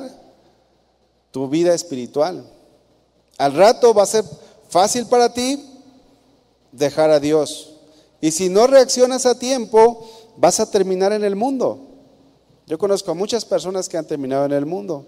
tu 1.30 1.48
vida 1.48 1.74
espiritual. 1.74 2.44
Al 3.38 3.54
rato 3.54 3.94
va 3.94 4.02
a 4.02 4.06
ser 4.06 4.24
fácil 4.68 5.06
para 5.06 5.32
ti 5.32 5.64
dejar 6.72 7.10
a 7.10 7.20
Dios. 7.20 7.74
Y 8.20 8.30
si 8.30 8.48
no 8.48 8.66
reaccionas 8.66 9.26
a 9.26 9.38
tiempo, 9.38 10.08
vas 10.36 10.58
a 10.60 10.70
terminar 10.70 11.12
en 11.12 11.24
el 11.24 11.36
mundo. 11.36 11.78
Yo 12.66 12.78
conozco 12.78 13.10
a 13.10 13.14
muchas 13.14 13.44
personas 13.44 13.88
que 13.88 13.98
han 13.98 14.06
terminado 14.06 14.46
en 14.46 14.52
el 14.52 14.66
mundo. 14.66 15.06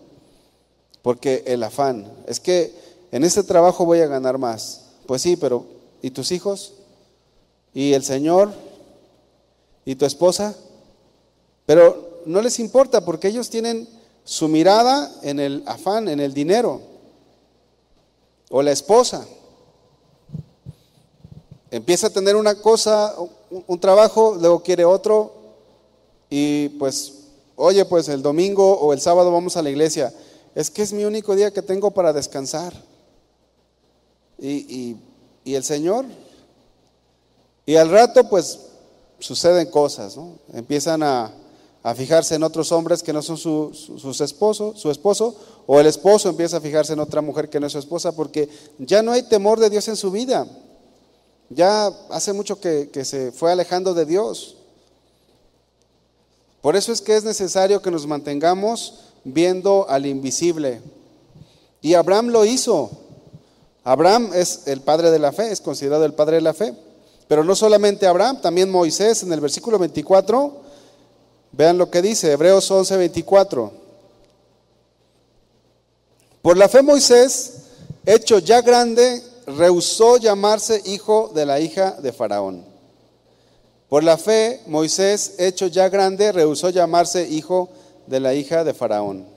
Porque 1.03 1.45
el 1.47 1.63
afán, 1.63 2.13
es 2.27 2.41
que 2.41 2.75
en 3.13 3.25
este 3.25 3.43
trabajo 3.43 3.85
voy 3.85 4.01
a 4.01 4.07
ganar 4.07 4.39
más. 4.39 4.83
Pues 5.07 5.23
sí, 5.23 5.37
pero 5.37 5.65
¿y 6.03 6.11
tus 6.11 6.33
hijos? 6.33 6.75
¿Y 7.73 7.93
el 7.93 8.05
Señor? 8.05 8.53
¿Y 9.85 9.95
tu 9.95 10.05
esposa? 10.05 10.55
Pero 11.67 12.23
no 12.27 12.43
les 12.43 12.59
importa 12.59 13.05
porque 13.05 13.29
ellos 13.29 13.51
tienen 13.51 13.89
su 14.25 14.49
mirada 14.49 15.13
en 15.23 15.41
el 15.41 15.63
afán, 15.67 16.09
en 16.09 16.21
el 16.21 16.35
dinero. 16.35 16.81
O 18.51 18.63
la 18.63 18.73
esposa. 18.73 19.27
Empieza 21.71 22.09
a 22.09 22.11
tener 22.11 22.37
una 22.37 22.55
cosa, 22.57 23.15
un 23.67 23.81
trabajo, 23.81 24.37
luego 24.41 24.63
quiere 24.63 24.85
otro 24.85 25.33
y 26.31 26.71
pues, 26.71 27.13
oye, 27.57 27.85
pues 27.85 28.09
el 28.09 28.23
domingo 28.23 28.79
o 28.79 28.93
el 28.93 29.01
sábado 29.01 29.33
vamos 29.33 29.57
a 29.57 29.63
la 29.63 29.71
iglesia. 29.71 30.13
Es 30.55 30.71
que 30.71 30.83
es 30.83 30.93
mi 30.93 31.05
único 31.05 31.37
día 31.37 31.53
que 31.53 31.63
tengo 31.63 31.91
para 31.91 32.13
descansar. 32.13 32.73
Y, 34.39 34.97
el 35.45 35.65
Señor. 35.65 36.05
Y 37.65 37.77
al 37.77 37.91
rato, 37.91 38.29
pues, 38.29 38.61
suceden 39.19 39.71
cosas. 39.71 40.17
Empiezan 40.53 41.03
a, 41.03 41.33
fijarse 41.95 42.35
en 42.35 42.43
otros 42.43 42.73
hombres 42.73 43.01
que 43.01 43.13
no 43.13 43.23
son 43.23 43.37
su, 43.37 43.73
sus 43.73 44.21
esposos, 44.21 44.81
su 44.81 44.91
esposo, 44.91 45.37
o 45.69 45.79
el 45.79 45.87
esposo 45.87 46.29
empieza 46.29 46.57
a 46.57 46.61
fijarse 46.61 46.95
en 46.95 46.99
otra 46.99 47.21
mujer 47.21 47.49
que 47.49 47.61
no 47.61 47.67
es 47.69 47.73
su 47.75 47.79
esposa, 47.79 48.11
porque 48.11 48.49
ya 48.81 49.03
no 49.03 49.13
hay 49.13 49.23
temor 49.23 49.61
de 49.61 49.71
Dios 49.71 49.87
en 49.87 49.95
su 49.95 50.11
vida. 50.11 50.49
Ya 51.49 51.87
hace 52.11 52.33
mucho 52.33 52.61
que, 52.61 52.91
que 52.93 53.05
se 53.05 53.31
fue 53.31 53.53
alejando 53.53 53.95
de 53.95 54.05
Dios. 54.05 54.57
Por 56.61 56.75
eso 56.75 56.93
es 56.93 57.01
que 57.01 57.17
es 57.17 57.23
necesario 57.23 57.81
que 57.81 57.93
nos 57.93 58.05
mantengamos 58.09 58.95
viendo 59.23 59.89
al 59.89 60.07
invisible. 60.07 60.81
Y 61.81 61.95
Abraham 61.95 62.31
lo 62.31 62.45
hizo. 62.45 62.91
Abraham 63.87 64.33
es 64.35 64.67
el 64.67 64.81
padre 64.81 65.13
de 65.13 65.21
la 65.21 65.31
fe, 65.31 65.53
es 65.53 65.61
considerado 65.61 66.05
el 66.05 66.13
padre 66.13 66.37
de 66.37 66.43
la 66.43 66.55
fe. 66.55 66.75
Pero 67.29 67.45
no 67.45 67.55
solamente 67.55 68.09
Abraham, 68.09 68.41
también 68.41 68.69
Moisés 68.69 69.23
en 69.23 69.33
el 69.33 69.41
versículo 69.41 69.79
24. 69.79 70.57
Vean 71.53 71.79
lo 71.79 71.89
que 71.89 72.03
dice, 72.03 72.33
Hebreos 72.33 72.69
11, 72.69 72.97
24. 72.97 73.73
Por 76.43 76.57
la 76.57 76.69
fe 76.69 76.83
Moisés, 76.83 77.59
hecho 78.05 78.41
ya 78.41 78.61
grande, 78.61 79.23
rehusó 79.47 80.17
llamarse 80.17 80.83
hijo 80.85 81.31
de 81.33 81.47
la 81.47 81.61
hija 81.61 81.93
de 81.93 82.13
Faraón. 82.13 82.65
Por 83.89 84.03
la 84.03 84.19
fe, 84.19 84.63
Moisés, 84.67 85.35
hecho 85.39 85.69
ya 85.69 85.89
grande, 85.89 86.33
rehusó 86.33 86.71
llamarse 86.71 87.29
hijo 87.29 87.69
de 88.09 88.19
la 88.19 88.35
hija 88.35 88.65
de 88.65 88.75
Faraón. 88.75 89.36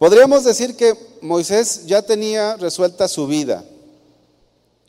Podríamos 0.00 0.44
decir 0.44 0.78
que 0.78 0.96
Moisés 1.20 1.84
ya 1.84 2.00
tenía 2.00 2.56
resuelta 2.56 3.06
su 3.06 3.26
vida, 3.26 3.62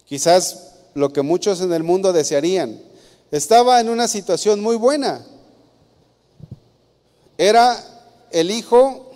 quizás 0.06 0.70
lo 0.94 1.12
que 1.12 1.22
muchos 1.22 1.60
en 1.60 1.74
el 1.74 1.84
mundo 1.84 2.14
desearían. 2.14 2.82
Estaba 3.30 3.82
en 3.82 3.90
una 3.90 4.08
situación 4.08 4.62
muy 4.62 4.78
buena. 4.78 5.28
Era 7.38 7.78
el 8.32 8.52
hijo 8.52 9.12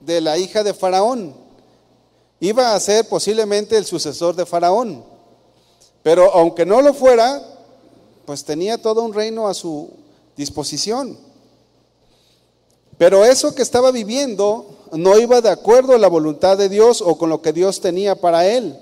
de 0.00 0.20
la 0.20 0.38
hija 0.38 0.64
de 0.64 0.74
Faraón. 0.74 1.36
Iba 2.40 2.74
a 2.74 2.80
ser 2.80 3.08
posiblemente 3.08 3.76
el 3.76 3.86
sucesor 3.86 4.34
de 4.34 4.44
Faraón. 4.44 5.04
Pero 6.02 6.34
aunque 6.34 6.66
no 6.66 6.82
lo 6.82 6.92
fuera, 6.92 7.40
pues 8.26 8.42
tenía 8.42 8.76
todo 8.76 9.04
un 9.04 9.14
reino 9.14 9.46
a 9.46 9.54
su 9.54 9.88
disposición. 10.36 11.16
Pero 12.96 13.24
eso 13.24 13.54
que 13.54 13.62
estaba 13.62 13.92
viviendo 13.92 14.77
no 14.92 15.18
iba 15.18 15.40
de 15.40 15.50
acuerdo 15.50 15.94
a 15.94 15.98
la 15.98 16.08
voluntad 16.08 16.56
de 16.58 16.68
Dios 16.68 17.02
o 17.02 17.16
con 17.18 17.30
lo 17.30 17.42
que 17.42 17.52
Dios 17.52 17.80
tenía 17.80 18.14
para 18.14 18.46
él. 18.46 18.78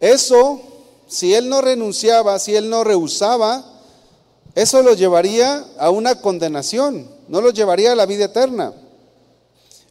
Eso, 0.00 0.60
si 1.06 1.34
él 1.34 1.48
no 1.48 1.60
renunciaba, 1.60 2.38
si 2.38 2.56
él 2.56 2.68
no 2.68 2.84
rehusaba, 2.84 3.64
eso 4.54 4.82
lo 4.82 4.94
llevaría 4.94 5.64
a 5.78 5.90
una 5.90 6.20
condenación, 6.20 7.08
no 7.28 7.40
lo 7.40 7.50
llevaría 7.50 7.92
a 7.92 7.96
la 7.96 8.06
vida 8.06 8.26
eterna. 8.26 8.74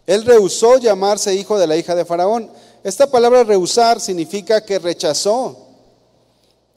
Él 0.05 0.25
rehusó 0.25 0.77
llamarse 0.77 1.33
hijo 1.33 1.57
de 1.57 1.67
la 1.67 1.77
hija 1.77 1.95
de 1.95 2.05
Faraón. 2.05 2.49
Esta 2.83 3.09
palabra 3.09 3.43
rehusar 3.43 3.99
significa 3.99 4.63
que 4.63 4.79
rechazó. 4.79 5.67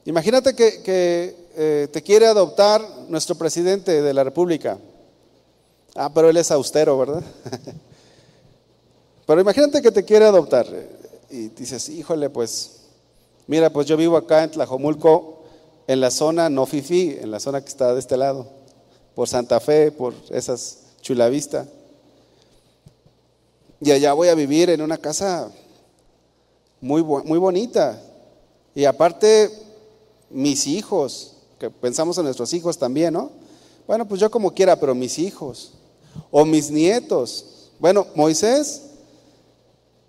Imagínate 0.05 0.55
que, 0.55 1.35
eh, 1.57 1.87
te 1.91 2.01
quiere 2.01 2.27
adoptar 2.27 2.87
nuestro 3.09 3.35
presidente 3.35 4.01
de 4.01 4.13
la 4.13 4.23
República. 4.23 4.77
Ah, 5.95 6.11
pero 6.13 6.29
él 6.29 6.37
es 6.37 6.51
austero, 6.51 6.97
¿verdad? 6.97 7.23
Pero 9.25 9.41
imagínate 9.41 9.81
que 9.81 9.91
te 9.91 10.03
quiere 10.03 10.25
adoptar 10.25 10.67
y 11.29 11.49
dices, 11.49 11.89
híjole, 11.89 12.29
pues, 12.29 12.81
mira, 13.47 13.71
pues 13.71 13.87
yo 13.87 13.97
vivo 13.97 14.17
acá 14.17 14.43
en 14.43 14.51
Tlajomulco, 14.51 15.43
en 15.87 15.99
la 15.99 16.11
zona 16.11 16.49
no 16.49 16.65
fifi, 16.65 17.17
en 17.19 17.31
la 17.31 17.39
zona 17.39 17.61
que 17.61 17.69
está 17.69 17.93
de 17.93 17.99
este 17.99 18.17
lado, 18.17 18.47
por 19.15 19.27
Santa 19.27 19.59
Fe, 19.59 19.91
por 19.91 20.13
esas 20.29 20.79
Chulavista. 21.01 21.67
Y 23.81 23.91
allá 23.91 24.13
voy 24.13 24.29
a 24.29 24.35
vivir 24.35 24.69
en 24.69 24.81
una 24.81 24.97
casa 24.97 25.51
muy, 26.81 27.03
muy 27.03 27.37
bonita. 27.37 28.01
Y 28.73 28.85
aparte, 28.85 29.51
mis 30.29 30.67
hijos, 30.67 31.33
que 31.59 31.69
pensamos 31.69 32.17
en 32.17 32.25
nuestros 32.25 32.53
hijos 32.53 32.77
también, 32.77 33.13
¿no? 33.13 33.31
Bueno, 33.87 34.07
pues 34.07 34.19
yo 34.19 34.31
como 34.31 34.53
quiera, 34.53 34.79
pero 34.79 34.95
mis 34.95 35.19
hijos. 35.19 35.73
O 36.31 36.45
mis 36.45 36.71
nietos. 36.71 37.69
Bueno, 37.79 38.07
Moisés 38.15 38.84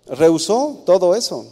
rehusó 0.09 0.81
todo 0.85 1.15
eso. 1.15 1.45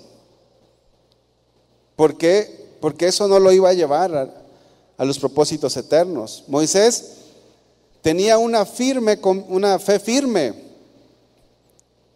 ¿Por 1.96 2.18
qué? 2.18 2.66
Porque 2.80 3.08
eso 3.08 3.28
no 3.28 3.40
lo 3.40 3.52
iba 3.52 3.70
a 3.70 3.74
llevar 3.74 4.44
a, 4.98 5.06
los 5.06 5.20
propósitos 5.20 5.76
eternos. 5.78 6.44
Moisés 6.48 7.06
tenía 8.02 8.38
una 8.38 8.66
firme, 8.66 9.20
una 9.50 9.80
fe 9.80 10.00
firme. 10.00 10.54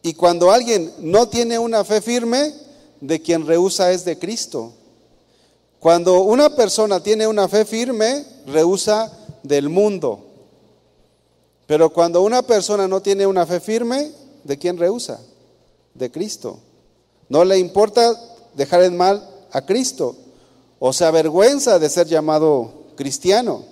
Y 0.02 0.14
cuando 0.14 0.52
alguien 0.52 0.94
no 1.00 1.28
tiene 1.28 1.60
una 1.60 1.84
fe 1.84 2.02
firme, 2.02 2.54
de 3.02 3.22
quien 3.22 3.46
rehúsa 3.46 3.92
es 3.92 4.06
de 4.06 4.18
Cristo. 4.18 4.74
Cuando 5.80 6.22
una 6.22 6.56
persona 6.56 7.02
tiene 7.02 7.28
una 7.28 7.48
fe 7.48 7.66
firme, 7.66 8.26
rehúsa 8.46 9.12
del 9.44 9.70
mundo. 9.70 10.26
Pero 11.66 11.92
cuando 11.92 12.22
una 12.22 12.42
persona 12.42 12.88
no 12.88 13.02
tiene 13.02 13.26
una 13.26 13.46
fe 13.46 13.60
firme, 13.60 14.12
¿de 14.44 14.58
quién 14.58 14.78
rehúsa? 14.78 15.20
De 15.94 16.12
Cristo. 16.12 16.60
No 17.28 17.44
le 17.46 17.58
importa 17.60 18.20
dejar 18.56 18.84
en 18.84 18.98
mal 18.98 19.28
a 19.52 19.66
Cristo 19.66 20.16
o 20.80 20.94
se 20.94 21.06
avergüenza 21.06 21.78
de 21.78 21.90
ser 21.90 22.08
llamado 22.08 22.72
cristiano. 22.96 23.64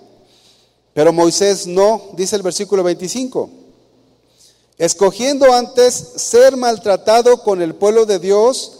Pero 0.94 1.12
Moisés 1.12 1.66
no, 1.66 2.02
dice 2.16 2.36
el 2.36 2.42
versículo 2.42 2.82
25, 2.82 3.50
escogiendo 4.78 5.52
antes 5.52 5.94
ser 5.94 6.56
maltratado 6.56 7.42
con 7.42 7.62
el 7.62 7.74
pueblo 7.74 8.04
de 8.04 8.18
Dios 8.18 8.72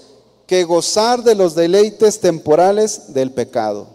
que 0.47 0.65
gozar 0.65 1.23
de 1.23 1.35
los 1.35 1.55
deleites 1.55 2.21
temporales 2.21 3.13
del 3.13 3.33
pecado. 3.33 3.89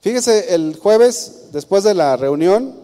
Fíjese, 0.00 0.54
el 0.54 0.76
jueves, 0.76 1.52
después 1.52 1.84
de 1.84 1.94
la 1.94 2.16
reunión, 2.16 2.74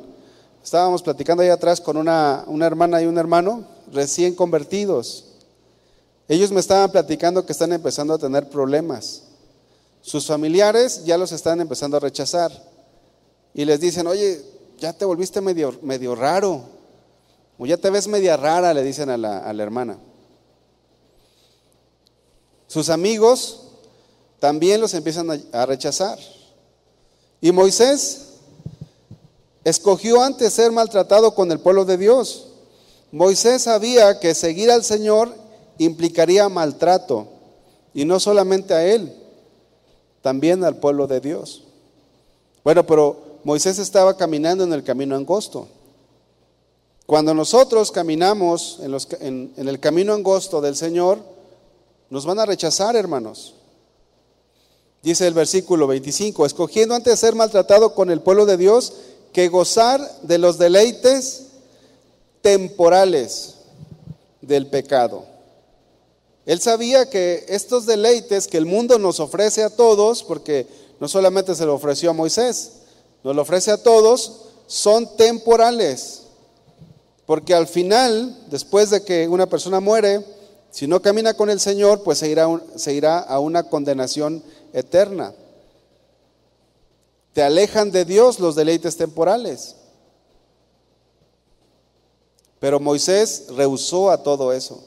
estábamos 0.62 1.02
platicando 1.02 1.42
ahí 1.42 1.48
atrás 1.48 1.80
con 1.80 1.96
una, 1.96 2.44
una 2.46 2.66
hermana 2.66 3.02
y 3.02 3.06
un 3.06 3.18
hermano, 3.18 3.64
recién 3.92 4.34
convertidos. 4.34 5.24
Ellos 6.28 6.52
me 6.52 6.60
estaban 6.60 6.90
platicando 6.90 7.46
que 7.46 7.52
están 7.52 7.72
empezando 7.72 8.14
a 8.14 8.18
tener 8.18 8.48
problemas. 8.50 9.22
Sus 10.02 10.26
familiares 10.26 11.04
ya 11.04 11.16
los 11.18 11.32
están 11.32 11.60
empezando 11.60 11.96
a 11.96 12.00
rechazar. 12.00 12.52
Y 13.54 13.64
les 13.64 13.80
dicen, 13.80 14.06
oye, 14.06 14.42
ya 14.78 14.92
te 14.92 15.04
volviste 15.04 15.40
medio, 15.40 16.14
raro. 16.14 16.62
O 17.58 17.66
ya 17.66 17.76
te 17.76 17.90
ves 17.90 18.06
media 18.06 18.36
rara, 18.36 18.74
le 18.74 18.82
dicen 18.82 19.10
a 19.10 19.16
la, 19.16 19.62
hermana. 19.62 19.98
Sus 22.66 22.90
amigos 22.90 23.62
también 24.38 24.80
los 24.80 24.94
empiezan 24.94 25.42
a 25.52 25.66
rechazar. 25.66 26.18
Y 27.40 27.52
Moisés 27.52 28.28
escogió 29.64 30.22
antes 30.22 30.52
ser 30.52 30.72
maltratado 30.72 31.34
con 31.34 31.50
el 31.50 31.60
pueblo 31.60 31.84
de 31.84 31.96
Dios 31.96 32.47
Moisés 33.10 33.62
sabía 33.62 34.20
que 34.20 34.34
seguir 34.34 34.70
al 34.70 34.84
Señor 34.84 35.34
implicaría 35.78 36.48
maltrato, 36.48 37.28
y 37.94 38.04
no 38.04 38.20
solamente 38.20 38.74
a 38.74 38.84
él, 38.84 39.12
también 40.20 40.62
al 40.64 40.76
pueblo 40.76 41.06
de 41.06 41.20
Dios. 41.20 41.64
Bueno, 42.64 42.84
pero 42.86 43.40
Moisés 43.44 43.78
estaba 43.78 44.16
caminando 44.16 44.64
en 44.64 44.72
el 44.72 44.84
camino 44.84 45.16
angosto. 45.16 45.68
Cuando 47.06 47.32
nosotros 47.32 47.90
caminamos 47.90 48.80
en, 49.20 49.52
en 49.56 49.68
el 49.68 49.80
camino 49.80 50.12
angosto 50.12 50.60
del 50.60 50.76
Señor, 50.76 51.18
nos 52.10 52.26
van 52.26 52.38
a 52.38 52.46
rechazar, 52.46 52.96
hermanos. 52.96 53.54
Dice 55.02 55.26
el 55.26 55.32
versículo 55.32 55.86
25, 55.86 56.44
escogiendo 56.44 56.94
antes 56.94 57.18
ser 57.18 57.34
maltratado 57.34 57.94
con 57.94 58.10
el 58.10 58.20
pueblo 58.20 58.44
de 58.44 58.56
Dios 58.56 58.92
que 59.32 59.48
gozar 59.48 60.00
de 60.22 60.38
los 60.38 60.58
deleites 60.58 61.47
temporales 62.40 63.54
del 64.40 64.66
pecado. 64.66 65.24
Él 66.46 66.60
sabía 66.60 67.10
que 67.10 67.44
estos 67.48 67.84
deleites 67.84 68.48
que 68.48 68.56
el 68.56 68.64
mundo 68.64 68.98
nos 68.98 69.20
ofrece 69.20 69.62
a 69.62 69.70
todos, 69.70 70.22
porque 70.22 70.66
no 70.98 71.06
solamente 71.06 71.54
se 71.54 71.66
lo 71.66 71.74
ofreció 71.74 72.10
a 72.10 72.14
Moisés, 72.14 72.72
nos 73.22 73.36
lo 73.36 73.42
ofrece 73.42 73.70
a 73.70 73.82
todos, 73.82 74.46
son 74.66 75.16
temporales. 75.16 76.22
Porque 77.26 77.52
al 77.52 77.66
final, 77.66 78.46
después 78.48 78.88
de 78.88 79.04
que 79.04 79.28
una 79.28 79.46
persona 79.46 79.80
muere, 79.80 80.24
si 80.70 80.86
no 80.86 81.02
camina 81.02 81.34
con 81.34 81.50
el 81.50 81.60
Señor, 81.60 82.02
pues 82.02 82.18
se 82.18 82.30
irá, 82.30 82.48
se 82.76 82.94
irá 82.94 83.18
a 83.18 83.40
una 83.40 83.64
condenación 83.64 84.42
eterna. 84.72 85.34
Te 87.34 87.42
alejan 87.42 87.90
de 87.90 88.04
Dios 88.04 88.40
los 88.40 88.56
deleites 88.56 88.96
temporales. 88.96 89.76
Pero 92.60 92.80
Moisés 92.80 93.46
rehusó 93.50 94.10
a 94.10 94.22
todo 94.22 94.52
eso. 94.52 94.84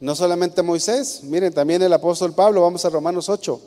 No 0.00 0.14
solamente 0.14 0.62
Moisés, 0.62 1.22
miren, 1.24 1.52
también 1.52 1.82
el 1.82 1.92
apóstol 1.92 2.34
Pablo, 2.34 2.62
vamos 2.62 2.84
a 2.84 2.90
Romanos 2.90 3.28
8. 3.28 3.60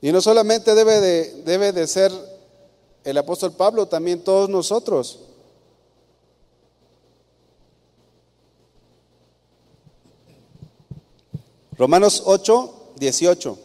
Y 0.00 0.12
no 0.12 0.20
solamente 0.20 0.74
debe 0.74 1.00
de, 1.00 1.42
debe 1.44 1.72
de 1.72 1.86
ser 1.86 2.12
el 3.04 3.18
apóstol 3.18 3.52
Pablo, 3.52 3.86
también 3.86 4.22
todos 4.22 4.48
nosotros. 4.48 5.20
Romanos 11.76 12.22
8, 12.24 12.92
18. 12.96 13.58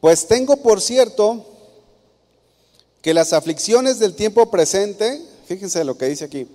Pues 0.00 0.26
tengo 0.26 0.56
por 0.58 0.80
cierto 0.80 1.44
que 3.02 3.14
las 3.14 3.32
aflicciones 3.32 3.98
del 3.98 4.14
tiempo 4.14 4.50
presente, 4.50 5.20
fíjense 5.46 5.84
lo 5.84 5.96
que 5.96 6.06
dice 6.06 6.26
aquí, 6.26 6.46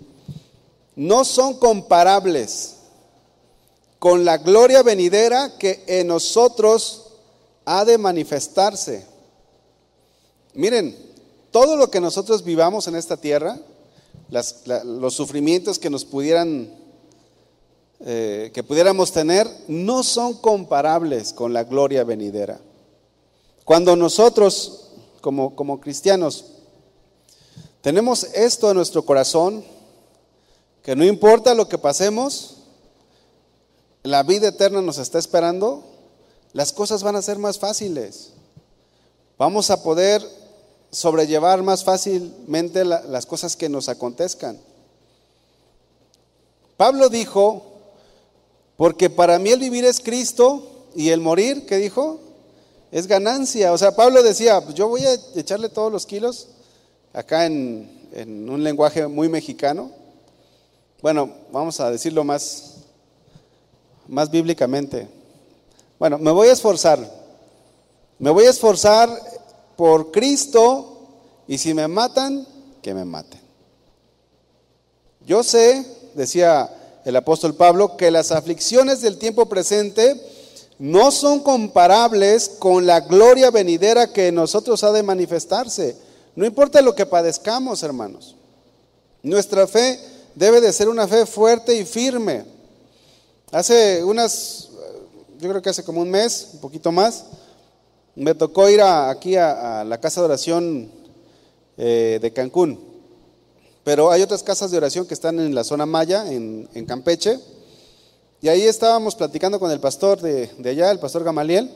no 0.96 1.26
son 1.26 1.58
comparables 1.58 2.76
con 4.00 4.24
la 4.24 4.38
gloria 4.38 4.84
venidera 4.84 5.58
que 5.58 5.84
en 5.88 6.08
nosotros 6.08 7.06
ha 7.66 7.84
de 7.86 7.98
manifestarse. 7.98 9.06
Miren, 10.54 10.96
todo 11.52 11.76
lo 11.76 11.90
que 11.90 12.00
nosotros 12.00 12.44
vivamos 12.44 12.88
en 12.88 12.96
esta 12.96 13.18
tierra, 13.18 13.60
los 14.30 15.14
sufrimientos 15.14 15.80
que 15.80 15.90
nos 15.90 16.06
pudieran, 16.06 16.70
eh, 18.02 18.52
que 18.54 18.64
pudiéramos 18.64 19.12
tener, 19.12 19.50
no 19.68 20.04
son 20.04 20.36
comparables 20.36 21.34
con 21.34 21.54
la 21.54 21.64
gloria 21.64 22.04
venidera. 22.04 22.60
Cuando 23.64 23.96
nosotros, 23.96 24.85
como, 25.26 25.56
como 25.56 25.82
cristianos, 25.82 26.46
tenemos 27.82 28.26
esto 28.36 28.70
en 28.70 28.78
nuestro 28.78 29.04
corazón, 29.06 29.66
que 30.84 30.96
no 30.96 31.04
importa 31.04 31.56
lo 31.56 31.68
que 31.68 31.80
pasemos, 31.80 32.58
la 34.04 34.22
vida 34.22 34.50
eterna 34.50 34.84
nos 34.84 35.00
está 35.00 35.18
esperando, 35.18 35.84
las 36.54 36.72
cosas 36.72 37.02
van 37.02 37.16
a 37.16 37.24
ser 37.24 37.40
más 37.40 37.58
fáciles. 37.58 38.34
Vamos 39.40 39.72
a 39.72 39.82
poder 39.82 40.22
sobrellevar 40.92 41.64
más 41.64 41.84
fácilmente 41.84 42.86
las 42.86 43.26
cosas 43.26 43.56
que 43.56 43.68
nos 43.68 43.90
acontezcan. 43.90 44.60
Pablo 46.78 47.10
dijo, 47.10 47.64
porque 48.78 49.10
para 49.10 49.40
mí 49.40 49.50
el 49.50 49.60
vivir 49.60 49.86
es 49.86 50.02
Cristo 50.02 50.86
y 50.96 51.10
el 51.10 51.20
morir, 51.20 51.66
¿qué 51.66 51.78
dijo? 51.78 52.20
Es 52.96 53.08
ganancia. 53.08 53.74
O 53.74 53.78
sea, 53.78 53.94
Pablo 53.94 54.24
decía, 54.24 54.64
yo 54.74 54.88
voy 54.88 55.02
a 55.06 55.18
echarle 55.36 55.68
todos 55.68 55.92
los 55.92 56.06
kilos, 56.06 56.48
acá 57.12 57.46
en, 57.46 58.08
en 58.14 58.50
un 58.50 58.64
lenguaje 58.64 59.06
muy 59.06 59.28
mexicano, 59.28 59.92
bueno, 61.02 61.30
vamos 61.52 61.78
a 61.82 61.92
decirlo 61.92 62.24
más, 62.24 62.76
más 64.08 64.32
bíblicamente. 64.32 65.10
Bueno, 66.00 66.18
me 66.18 66.32
voy 66.32 66.48
a 66.48 66.54
esforzar. 66.54 66.98
Me 68.18 68.30
voy 68.30 68.46
a 68.46 68.52
esforzar 68.52 69.10
por 69.76 70.14
Cristo 70.14 71.10
y 71.50 71.58
si 71.58 71.74
me 71.74 71.90
matan, 71.90 72.48
que 72.82 72.94
me 72.94 73.04
maten. 73.04 73.42
Yo 75.28 75.44
sé, 75.44 75.86
decía 76.14 77.02
el 77.04 77.18
apóstol 77.18 77.56
Pablo, 77.56 77.98
que 77.98 78.10
las 78.10 78.32
aflicciones 78.32 79.02
del 79.02 79.18
tiempo 79.18 79.48
presente 79.48 80.35
no 80.80 81.12
son 81.12 81.40
comparables 81.40 82.50
con 82.60 82.86
la 82.86 83.00
gloria 83.02 83.52
venidera 83.52 84.12
que 84.12 84.28
en 84.28 84.36
nosotros 84.36 84.84
ha 84.84 84.92
de 84.92 85.04
manifestarse. 85.04 85.96
No 86.36 86.46
importa 86.46 86.82
lo 86.82 86.96
que 86.96 87.06
padezcamos, 87.06 87.82
hermanos. 87.84 88.36
Nuestra 89.24 89.68
fe 89.68 90.00
debe 90.36 90.62
de 90.62 90.74
ser 90.74 90.90
una 90.90 91.08
fe 91.08 91.26
fuerte 91.26 91.76
y 91.76 91.86
firme. 91.86 92.46
Hace 93.52 94.04
unas, 94.04 94.70
yo 95.40 95.50
creo 95.50 95.62
que 95.62 95.70
hace 95.70 95.84
como 95.84 96.02
un 96.02 96.12
mes, 96.12 96.50
un 96.54 96.60
poquito 96.60 96.92
más, 96.92 97.24
me 98.16 98.36
tocó 98.36 98.70
ir 98.70 98.82
aquí 98.82 99.36
a, 99.36 99.84
la 99.86 100.00
casa 100.00 100.22
de 100.22 100.26
oración 100.26 100.92
eh, 101.78 102.20
de 102.22 102.34
Cancún. 102.34 102.80
Pero 103.84 104.12
hay 104.12 104.22
otras 104.22 104.42
casas 104.42 104.72
de 104.72 104.78
oración 104.78 105.06
que 105.06 105.14
están 105.14 105.40
en 105.40 105.54
la 105.54 105.64
zona 105.64 105.86
Maya, 105.86 106.32
en, 106.32 106.86
Campeche. 106.88 107.40
Y 108.42 108.48
ahí 108.50 108.64
estábamos 108.64 109.16
platicando 109.16 109.60
con 109.60 109.72
el 109.72 109.80
pastor 109.80 110.22
de, 110.22 110.50
allá, 110.70 110.92
el 110.92 111.00
pastor 111.00 111.24
Gamaliel, 111.24 111.72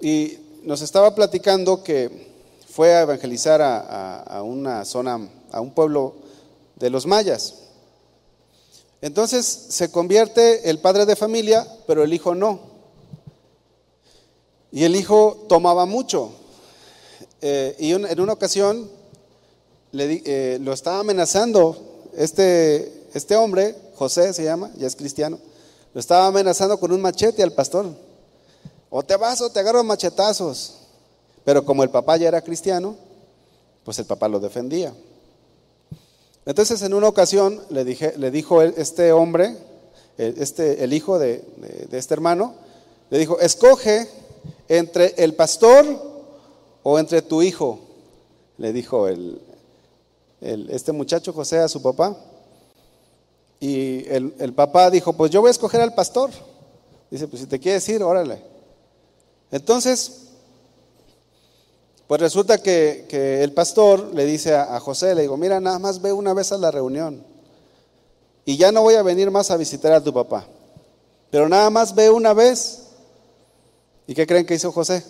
y 0.00 0.38
nos 0.62 0.82
estaba 0.82 1.14
platicando 1.14 1.82
que 1.82 2.32
fue 2.68 2.94
a 2.94 3.02
evangelizar 3.02 3.60
a 3.62 4.42
una 4.42 4.84
zona, 4.84 5.28
a 5.52 5.60
un 5.60 5.72
pueblo 5.72 6.14
de 6.76 6.90
los 6.90 7.06
mayas. 7.06 7.54
Entonces 9.04 9.44
se 9.68 9.90
convierte 9.90 10.70
el 10.70 10.78
padre 10.78 11.04
de 11.04 11.14
familia, 11.14 11.68
pero 11.86 12.02
el 12.02 12.14
hijo 12.14 12.34
no. 12.34 12.58
Y 14.72 14.84
el 14.84 14.96
hijo 14.96 15.44
tomaba 15.46 15.84
mucho. 15.84 16.32
Eh, 17.42 17.76
y 17.78 17.92
en 17.92 18.20
una 18.20 18.32
ocasión 18.32 18.90
le, 19.92 20.22
eh, 20.24 20.58
lo 20.58 20.72
estaba 20.72 21.00
amenazando 21.00 22.06
este, 22.16 23.04
este 23.12 23.36
hombre, 23.36 23.76
José 23.94 24.32
se 24.32 24.42
llama, 24.42 24.70
ya 24.78 24.86
es 24.86 24.96
cristiano, 24.96 25.38
lo 25.94 26.00
estaba 26.00 26.26
amenazando 26.26 26.78
con 26.78 26.92
un 26.92 27.00
machete 27.00 27.42
al 27.42 27.52
pastor. 27.52 27.86
O 28.90 29.02
te 29.04 29.16
vas 29.16 29.40
o 29.40 29.50
te 29.50 29.60
agarro 29.60 29.82
machetazos. 29.84 30.74
Pero 31.44 31.64
como 31.64 31.84
el 31.84 31.90
papá 31.90 32.16
ya 32.16 32.28
era 32.28 32.42
cristiano, 32.42 32.96
pues 33.84 33.98
el 34.00 34.04
papá 34.04 34.28
lo 34.28 34.40
defendía. 34.40 34.92
Entonces 36.46 36.82
en 36.82 36.94
una 36.94 37.08
ocasión 37.08 37.62
le, 37.70 37.84
dije, 37.84 38.14
le 38.18 38.30
dijo 38.30 38.60
este 38.60 39.12
hombre, 39.12 39.56
este, 40.18 40.82
el 40.82 40.92
hijo 40.92 41.18
de, 41.18 41.44
este 41.92 42.14
hermano, 42.14 42.54
le 43.10 43.18
dijo, 43.18 43.38
escoge 43.38 44.08
entre 44.68 45.14
el 45.16 45.34
pastor 45.34 45.86
o 46.82 46.98
entre 46.98 47.22
tu 47.22 47.40
hijo, 47.40 47.78
le 48.58 48.72
dijo 48.72 49.06
el, 49.06 49.40
este 50.40 50.92
muchacho 50.92 51.32
José 51.32 51.58
a 51.58 51.68
su 51.68 51.80
papá. 51.80 52.16
Y 53.64 54.06
el, 54.10 54.34
el, 54.40 54.52
papá 54.52 54.90
dijo, 54.90 55.14
pues 55.14 55.30
yo 55.30 55.40
voy 55.40 55.48
a 55.48 55.52
escoger 55.52 55.80
al 55.80 55.94
pastor. 55.94 56.28
Dice, 57.10 57.26
pues 57.26 57.40
si 57.40 57.48
te 57.48 57.58
quieres 57.58 57.88
ir, 57.88 58.02
órale. 58.02 58.42
Entonces, 59.50 60.24
pues 62.06 62.20
resulta 62.20 62.58
que, 62.58 63.06
el 63.42 63.54
pastor 63.54 64.14
le 64.14 64.26
dice 64.26 64.54
a, 64.54 64.78
José, 64.80 65.14
le 65.14 65.22
digo, 65.22 65.38
mira, 65.38 65.60
nada 65.60 65.78
más 65.78 66.02
ve 66.02 66.12
una 66.12 66.34
vez 66.34 66.52
a 66.52 66.58
la 66.58 66.70
reunión 66.70 67.24
y 68.44 68.58
ya 68.58 68.70
no 68.70 68.82
voy 68.82 68.96
a 68.96 69.02
venir 69.02 69.30
más 69.30 69.50
a 69.50 69.56
visitar 69.56 69.94
a 69.94 70.04
tu 70.04 70.12
papá, 70.12 70.46
pero 71.30 71.48
nada 71.48 71.70
más 71.70 71.94
ve 71.94 72.10
una 72.10 72.34
vez. 72.34 72.82
¿Y 74.06 74.12
qué 74.12 74.26
creen 74.26 74.44
que 74.44 74.56
hizo 74.56 74.72
José? 74.72 75.02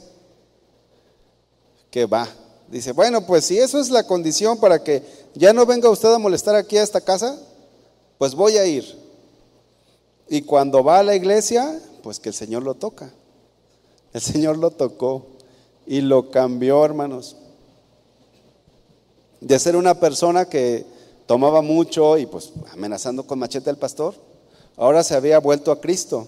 Que 1.91 2.07
va. 2.07 2.29
Dice, 2.69 2.93
bueno, 2.93 3.27
pues 3.27 3.47
si 3.47 3.59
eso 3.59 3.81
es 3.81 3.91
la 3.91 4.07
condición 4.07 4.61
para 4.61 4.85
que 4.85 5.03
ya 5.35 5.53
no 5.53 5.67
venga 5.67 5.91
usted 5.91 6.13
a 6.13 6.19
molestar 6.21 6.55
aquí 6.55 6.77
a 6.77 6.85
esta 6.85 7.01
casa, 7.01 7.37
pues 8.19 8.35
voy 8.35 8.57
a 8.57 8.67
ir. 8.67 8.85
Y 10.29 10.43
cuando 10.43 10.83
va 10.83 11.01
a 11.01 11.03
la 11.03 11.15
iglesia, 11.15 11.81
pues 12.03 12.19
que 12.19 12.31
el 12.31 12.35
Señor 12.35 12.63
lo 12.63 12.75
toca. 12.75 13.13
El 14.13 14.21
Señor 14.21 14.59
lo 14.59 14.71
tocó 14.71 15.27
y 15.87 16.01
lo 16.01 16.31
cambió, 16.31 16.85
hermanos. 16.85 17.37
De 19.41 19.59
ser 19.59 19.77
una 19.77 19.99
persona 20.01 20.49
que 20.49 20.87
tomaba 21.27 21.63
mucho 21.63 22.17
y 22.17 22.27
pues 22.27 22.53
amenazando 22.73 23.27
con 23.27 23.39
machete 23.39 23.71
al 23.71 23.79
pastor, 23.79 24.15
ahora 24.77 25.03
se 25.03 25.15
había 25.15 25.39
vuelto 25.39 25.73
a 25.73 25.81
Cristo. 25.81 26.27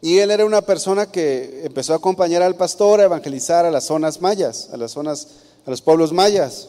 Y 0.00 0.18
él 0.18 0.30
era 0.30 0.44
una 0.44 0.62
persona 0.62 1.10
que 1.10 1.62
empezó 1.64 1.92
a 1.94 1.96
acompañar 1.96 2.42
al 2.42 2.56
pastor 2.56 3.00
a 3.00 3.04
evangelizar 3.04 3.64
a 3.64 3.70
las 3.70 3.84
zonas 3.84 4.20
mayas, 4.20 4.68
a 4.72 4.76
las 4.76 4.90
zonas, 4.92 5.28
a 5.64 5.70
los 5.70 5.80
pueblos 5.80 6.12
mayas. 6.12 6.68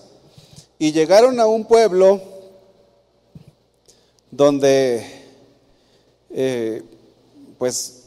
Y 0.79 0.91
llegaron 0.91 1.39
a 1.39 1.47
un 1.47 1.65
pueblo 1.65 2.21
donde, 4.35 5.05
eh, 6.29 6.83
pues, 7.57 8.03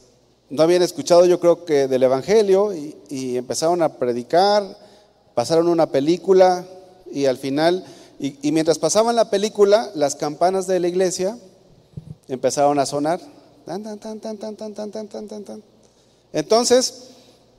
no 0.51 0.63
habían 0.63 0.83
escuchado 0.83 1.25
yo 1.27 1.41
creo 1.41 1.65
que 1.65 1.89
del 1.89 2.03
Evangelio 2.03 2.75
y, 2.75 3.37
empezaron 3.37 3.83
a 3.83 3.95
predicar, 3.95 4.77
pasaron 5.35 5.69
una 5.69 5.91
película 5.91 6.67
y 7.11 7.27
al 7.27 7.39
final, 7.39 7.85
y, 8.19 8.53
mientras 8.53 8.79
pasaban 8.79 9.17
la 9.17 9.31
película, 9.31 9.91
las 9.95 10.17
campanas 10.17 10.67
de 10.67 10.81
la 10.81 10.89
iglesia 10.89 11.39
empezaron 12.29 12.79
a 12.79 12.87
sonar. 12.87 13.21
Entonces, 16.33 17.05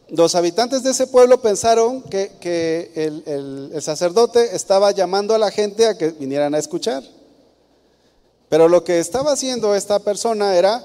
los 0.09 0.35
habitantes 0.35 0.83
de 0.83 0.91
ese 0.91 1.07
pueblo 1.07 1.41
pensaron 1.41 2.03
que, 2.03 2.91
el, 2.95 3.71
el 3.73 3.81
sacerdote 3.81 4.55
estaba 4.55 4.91
llamando 4.91 5.33
a 5.33 5.39
la 5.39 5.49
gente 5.49 5.87
a 5.87 5.97
que 5.97 6.09
vinieran 6.09 6.53
a 6.53 6.59
escuchar. 6.59 7.03
Pero 8.49 8.67
lo 8.67 8.83
que 8.83 8.99
estaba 8.99 9.31
haciendo 9.31 9.75
esta 9.75 9.99
persona 9.99 10.55
era 10.55 10.83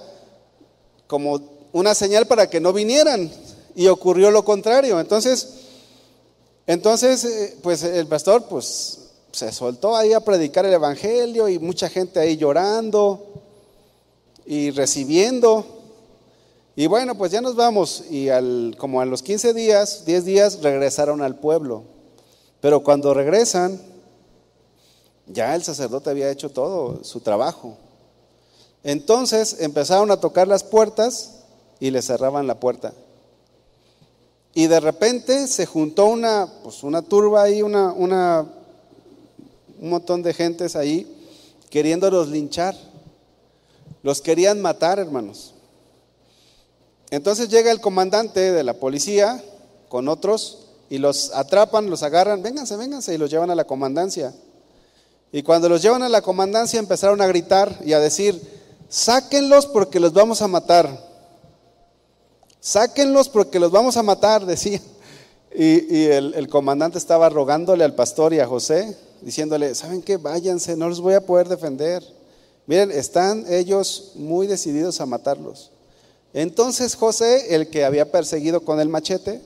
como 1.06 1.40
una 1.72 1.94
señal 1.94 2.26
para 2.26 2.48
que 2.48 2.60
no 2.60 2.72
vinieran 2.72 3.30
y 3.74 3.88
ocurrió 3.88 4.30
lo 4.30 4.44
contrario. 4.44 5.00
Entonces, 5.00 5.48
entonces, 6.66 7.24
eh, 7.24 7.56
pues 7.62 7.82
el 7.82 8.06
pastor, 8.06 8.44
pues 8.44 9.00
se 9.32 9.50
soltó 9.50 9.96
ahí 9.96 10.12
a 10.12 10.20
predicar 10.20 10.64
el 10.64 10.74
Evangelio 10.74 11.48
y 11.48 11.58
mucha 11.58 11.88
gente 11.88 12.20
ahí 12.20 12.36
llorando 12.36 13.26
y 14.46 14.70
recibiendo. 14.70 15.64
Y 16.76 16.86
bueno, 16.86 17.16
pues 17.16 17.32
ya 17.32 17.40
nos 17.40 17.56
vamos. 17.56 18.04
Y 18.10 18.28
al, 18.28 18.76
como 18.78 19.00
a 19.00 19.04
los 19.04 19.22
15 19.22 19.54
días, 19.54 20.04
10 20.04 20.24
días, 20.24 20.62
regresaron 20.62 21.22
al 21.22 21.36
pueblo. 21.36 21.84
Pero 22.60 22.82
cuando 22.82 23.14
regresan, 23.14 23.80
ya 25.26 25.54
el 25.54 25.62
sacerdote 25.62 26.10
había 26.10 26.30
hecho 26.30 26.50
todo 26.50 27.02
su 27.04 27.20
trabajo. 27.20 27.76
Entonces 28.82 29.56
empezaron 29.60 30.10
a 30.10 30.20
tocar 30.20 30.46
las 30.46 30.62
puertas 30.62 31.36
y 31.80 31.90
le 31.90 32.02
cerraban 32.02 32.46
la 32.46 32.60
puerta. 32.60 32.92
Y 34.52 34.66
de 34.68 34.78
repente 34.80 35.46
se 35.48 35.66
juntó 35.66 36.06
una, 36.06 36.48
pues 36.62 36.82
una 36.82 37.02
turba 37.02 37.42
ahí, 37.42 37.62
una, 37.62 37.92
una, 37.92 38.46
un 39.80 39.90
montón 39.90 40.22
de 40.22 40.32
gentes 40.32 40.76
ahí 40.76 41.10
queriéndolos 41.70 42.28
linchar. 42.28 42.76
Los 44.02 44.20
querían 44.20 44.62
matar, 44.62 44.98
hermanos. 44.98 45.54
Entonces 47.10 47.48
llega 47.48 47.72
el 47.72 47.80
comandante 47.80 48.52
de 48.52 48.62
la 48.62 48.74
policía 48.74 49.42
con 49.88 50.08
otros 50.08 50.66
y 50.90 50.98
los 50.98 51.32
atrapan, 51.34 51.90
los 51.90 52.02
agarran, 52.02 52.42
vénganse, 52.42 52.76
vénganse 52.76 53.14
y 53.14 53.18
los 53.18 53.30
llevan 53.30 53.50
a 53.50 53.54
la 53.54 53.64
comandancia. 53.64 54.32
Y 55.34 55.42
cuando 55.42 55.68
los 55.68 55.82
llevan 55.82 56.04
a 56.04 56.08
la 56.08 56.22
comandancia 56.22 56.78
empezaron 56.78 57.20
a 57.20 57.26
gritar 57.26 57.80
y 57.84 57.92
a 57.92 57.98
decir, 57.98 58.40
sáquenlos 58.88 59.66
porque 59.66 59.98
los 59.98 60.12
vamos 60.12 60.40
a 60.42 60.46
matar. 60.46 60.88
Sáquenlos 62.60 63.28
porque 63.28 63.58
los 63.58 63.72
vamos 63.72 63.96
a 63.96 64.04
matar, 64.04 64.46
decía. 64.46 64.80
Y, 65.52 66.04
el, 66.04 66.34
el, 66.34 66.46
comandante 66.46 66.98
estaba 66.98 67.28
rogándole 67.30 67.82
al 67.82 67.96
pastor 67.96 68.32
y 68.32 68.38
a 68.38 68.46
José, 68.46 68.96
diciéndole, 69.22 69.74
¿saben 69.74 70.02
qué? 70.02 70.18
Váyanse, 70.18 70.76
no 70.76 70.88
los 70.88 71.00
voy 71.00 71.14
a 71.14 71.26
poder 71.26 71.48
defender. 71.48 72.04
Miren, 72.68 72.92
están 72.92 73.44
ellos 73.48 74.12
muy 74.14 74.46
decididos 74.46 75.00
a 75.00 75.06
matarlos. 75.06 75.72
Entonces 76.32 76.94
José, 76.94 77.56
el 77.56 77.70
que 77.70 77.84
había 77.84 78.12
perseguido 78.12 78.60
con 78.60 78.78
el 78.78 78.88
machete 78.88 79.42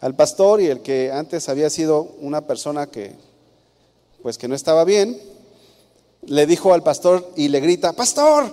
al 0.00 0.16
pastor 0.16 0.62
y 0.62 0.68
el 0.68 0.80
que 0.80 1.12
antes 1.12 1.50
había 1.50 1.68
sido 1.68 2.14
una 2.22 2.46
persona 2.46 2.86
que 2.86 3.16
pues 4.26 4.38
que 4.38 4.48
no 4.48 4.56
estaba 4.56 4.82
bien, 4.82 5.16
le 6.22 6.46
dijo 6.46 6.74
al 6.74 6.82
pastor 6.82 7.30
y 7.36 7.46
le 7.46 7.60
grita, 7.60 7.92
"Pastor, 7.92 8.52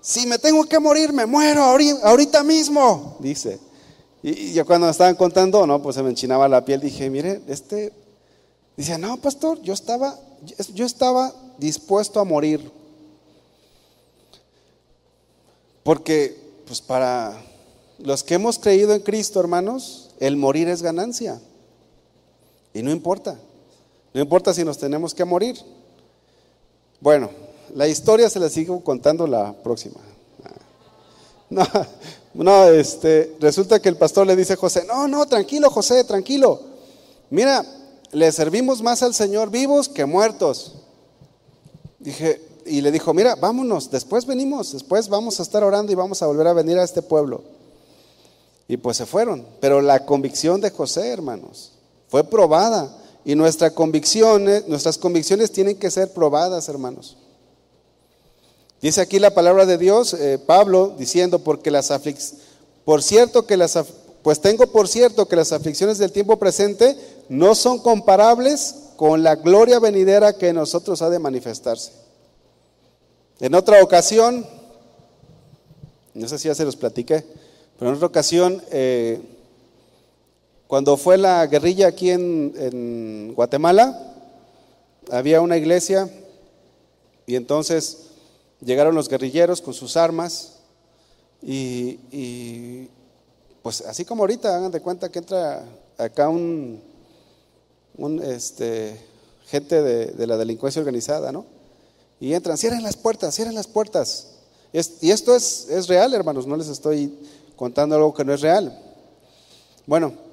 si 0.00 0.26
me 0.26 0.38
tengo 0.38 0.64
que 0.64 0.78
morir, 0.78 1.12
me 1.12 1.26
muero 1.26 1.64
ahorita 1.64 2.42
mismo", 2.42 3.18
dice. 3.18 3.60
Y 4.22 4.54
yo 4.54 4.64
cuando 4.64 4.86
me 4.86 4.90
estaban 4.90 5.14
contando, 5.16 5.66
no, 5.66 5.82
pues 5.82 5.96
se 5.96 6.02
me 6.02 6.08
enchinaba 6.08 6.48
la 6.48 6.64
piel, 6.64 6.80
dije, 6.80 7.10
"Mire, 7.10 7.42
este 7.46 7.92
dice, 8.74 8.96
"No, 8.96 9.18
pastor, 9.18 9.60
yo 9.60 9.74
estaba 9.74 10.18
yo 10.72 10.86
estaba 10.86 11.30
dispuesto 11.58 12.18
a 12.18 12.24
morir." 12.24 12.72
Porque, 15.82 16.40
pues 16.66 16.80
para 16.80 17.38
los 17.98 18.24
que 18.24 18.32
hemos 18.32 18.58
creído 18.58 18.94
en 18.94 19.02
Cristo, 19.02 19.40
hermanos, 19.40 20.08
el 20.20 20.38
morir 20.38 20.68
es 20.68 20.80
ganancia. 20.80 21.38
Y 22.72 22.82
no 22.82 22.90
importa. 22.90 23.38
No 24.14 24.20
importa 24.20 24.52
si 24.52 24.64
nos 24.64 24.78
tenemos 24.78 25.14
que 25.14 25.24
morir. 25.24 25.56
Bueno, 27.00 27.30
la 27.74 27.88
historia 27.88 28.28
se 28.28 28.38
la 28.38 28.48
sigo 28.48 28.82
contando 28.82 29.26
la 29.26 29.52
próxima. 29.52 30.00
No, 31.50 31.66
no, 32.32 32.64
este, 32.64 33.36
resulta 33.38 33.78
que 33.78 33.90
el 33.90 33.98
pastor 33.98 34.26
le 34.26 34.34
dice 34.34 34.54
a 34.54 34.56
José, 34.56 34.86
no, 34.88 35.06
no, 35.06 35.26
tranquilo 35.26 35.68
José, 35.68 36.02
tranquilo. 36.04 36.58
Mira, 37.28 37.62
le 38.10 38.32
servimos 38.32 38.80
más 38.80 39.02
al 39.02 39.12
Señor 39.12 39.50
vivos 39.50 39.86
que 39.90 40.06
muertos. 40.06 40.76
Dije, 41.98 42.40
y 42.64 42.80
le 42.80 42.90
dijo, 42.90 43.12
mira, 43.12 43.34
vámonos, 43.34 43.90
después 43.90 44.24
venimos, 44.24 44.72
después 44.72 45.08
vamos 45.08 45.40
a 45.40 45.42
estar 45.42 45.62
orando 45.62 45.92
y 45.92 45.94
vamos 45.94 46.22
a 46.22 46.26
volver 46.26 46.46
a 46.46 46.52
venir 46.52 46.78
a 46.78 46.84
este 46.84 47.02
pueblo. 47.02 47.42
Y 48.68 48.76
pues 48.78 48.96
se 48.96 49.06
fueron. 49.06 49.46
Pero 49.60 49.80
la 49.80 50.06
convicción 50.06 50.60
de 50.60 50.70
José, 50.70 51.08
hermanos, 51.08 51.72
fue 52.08 52.24
probada. 52.24 52.96
Y 53.24 53.34
nuestras 53.34 53.72
convicciones, 53.72 54.66
nuestras 54.68 54.98
convicciones 54.98 55.52
tienen 55.52 55.78
que 55.78 55.90
ser 55.90 56.12
probadas, 56.12 56.68
hermanos. 56.68 57.16
Dice 58.80 59.00
aquí 59.00 59.20
la 59.20 59.32
palabra 59.32 59.64
de 59.64 59.78
Dios, 59.78 60.12
eh, 60.14 60.40
Pablo, 60.44 60.94
diciendo, 60.98 61.38
porque 61.38 61.70
las 61.70 61.92
por 62.84 63.02
cierto 63.02 63.46
que 63.46 63.56
las, 63.56 63.78
pues 64.22 64.40
tengo 64.40 64.66
por 64.66 64.88
cierto 64.88 65.28
que 65.28 65.36
las 65.36 65.52
aflicciones 65.52 65.98
del 65.98 66.10
tiempo 66.10 66.36
presente 66.38 66.96
no 67.28 67.54
son 67.54 67.78
comparables 67.78 68.74
con 68.96 69.22
la 69.22 69.36
gloria 69.36 69.78
venidera 69.78 70.32
que 70.32 70.48
en 70.48 70.56
nosotros 70.56 71.00
ha 71.00 71.10
de 71.10 71.20
manifestarse. 71.20 71.92
En 73.38 73.54
otra 73.54 73.82
ocasión, 73.82 74.46
no 76.14 76.28
sé 76.28 76.38
si 76.38 76.48
ya 76.48 76.54
se 76.54 76.64
los 76.64 76.76
platiqué, 76.76 77.24
pero 77.78 77.90
en 77.90 77.96
otra 77.96 78.08
ocasión, 78.08 78.62
eh, 78.70 79.20
cuando 80.72 80.96
fue 80.96 81.18
la 81.18 81.46
guerrilla 81.48 81.88
aquí 81.88 82.08
en, 82.08 83.34
Guatemala, 83.36 84.14
había 85.10 85.42
una 85.42 85.58
iglesia 85.58 86.08
y 87.26 87.36
entonces 87.36 88.06
llegaron 88.58 88.94
los 88.94 89.10
guerrilleros 89.10 89.60
con 89.60 89.74
sus 89.74 89.98
armas 89.98 90.60
y, 91.42 92.88
pues 93.62 93.82
así 93.82 94.06
como 94.06 94.22
ahorita, 94.22 94.56
hagan 94.56 94.72
de 94.72 94.80
cuenta 94.80 95.10
que 95.10 95.18
entra 95.18 95.62
acá 95.98 96.30
un, 96.30 96.80
este, 98.24 98.98
gente 99.48 99.82
de, 99.82 100.06
de 100.06 100.26
la 100.26 100.38
delincuencia 100.38 100.80
organizada, 100.80 101.32
¿no? 101.32 101.44
y 102.18 102.32
entran, 102.32 102.56
cierren 102.56 102.82
las 102.82 102.96
puertas, 102.96 103.34
cierren 103.34 103.56
las 103.56 103.66
puertas. 103.66 104.38
y 104.72 105.10
esto 105.10 105.36
es, 105.36 105.68
es 105.68 105.86
real, 105.86 106.14
hermanos, 106.14 106.46
no 106.46 106.56
les 106.56 106.68
estoy 106.68 107.14
contando 107.56 107.94
algo 107.94 108.14
que 108.14 108.24
no 108.24 108.32
es 108.32 108.40
real. 108.40 108.82
Bueno, 109.86 110.31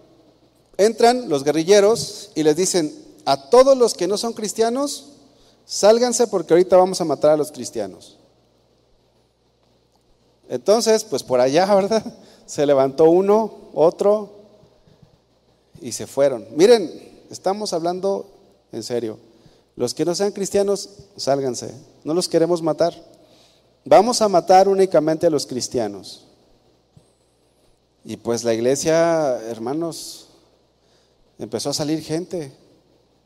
entran 0.80 1.27
los 1.27 1.43
guerrilleros 1.43 2.32
y 2.36 2.43
les 2.43 2.55
dicen, 2.55 2.95
a 3.25 3.49
todos 3.49 3.77
los 3.77 3.93
que 3.93 4.07
no 4.07 4.17
son 4.17 4.32
cristianos, 4.32 5.09
sálganse 5.65 6.25
porque 6.25 6.53
ahorita 6.53 6.77
vamos 6.77 7.01
a 7.01 7.05
matar 7.05 7.32
a 7.32 7.38
los 7.38 7.51
cristianos. 7.51 8.17
Entonces, 10.47 11.03
pues 11.03 11.21
por 11.21 11.41
allá, 11.41 11.65
¿verdad? 11.75 12.03
Se 12.45 12.65
levantó 12.65 13.09
uno, 13.09 13.69
otro, 13.73 14.32
y 15.82 15.91
se 15.91 16.07
fueron. 16.07 16.47
Miren, 16.55 16.89
estamos 17.30 17.73
hablando 17.73 18.25
en 18.71 18.82
serio. 18.82 19.19
Los 19.75 19.93
que 19.93 20.05
no 20.05 20.15
sean 20.15 20.32
cristianos, 20.32 20.89
sálganse. 21.17 21.73
No 22.05 22.13
los 22.13 22.30
queremos 22.30 22.61
matar. 22.61 22.93
Vamos 23.84 24.21
a 24.21 24.30
matar 24.30 24.69
únicamente 24.69 25.27
a 25.27 25.30
los 25.30 25.45
cristianos. 25.45 26.25
Y 28.05 28.15
pues 28.15 28.45
la 28.45 28.53
iglesia, 28.53 29.39
hermanos, 29.49 30.28
empezó 31.39 31.69
a 31.69 31.73
salir 31.73 32.01
gente. 32.03 32.51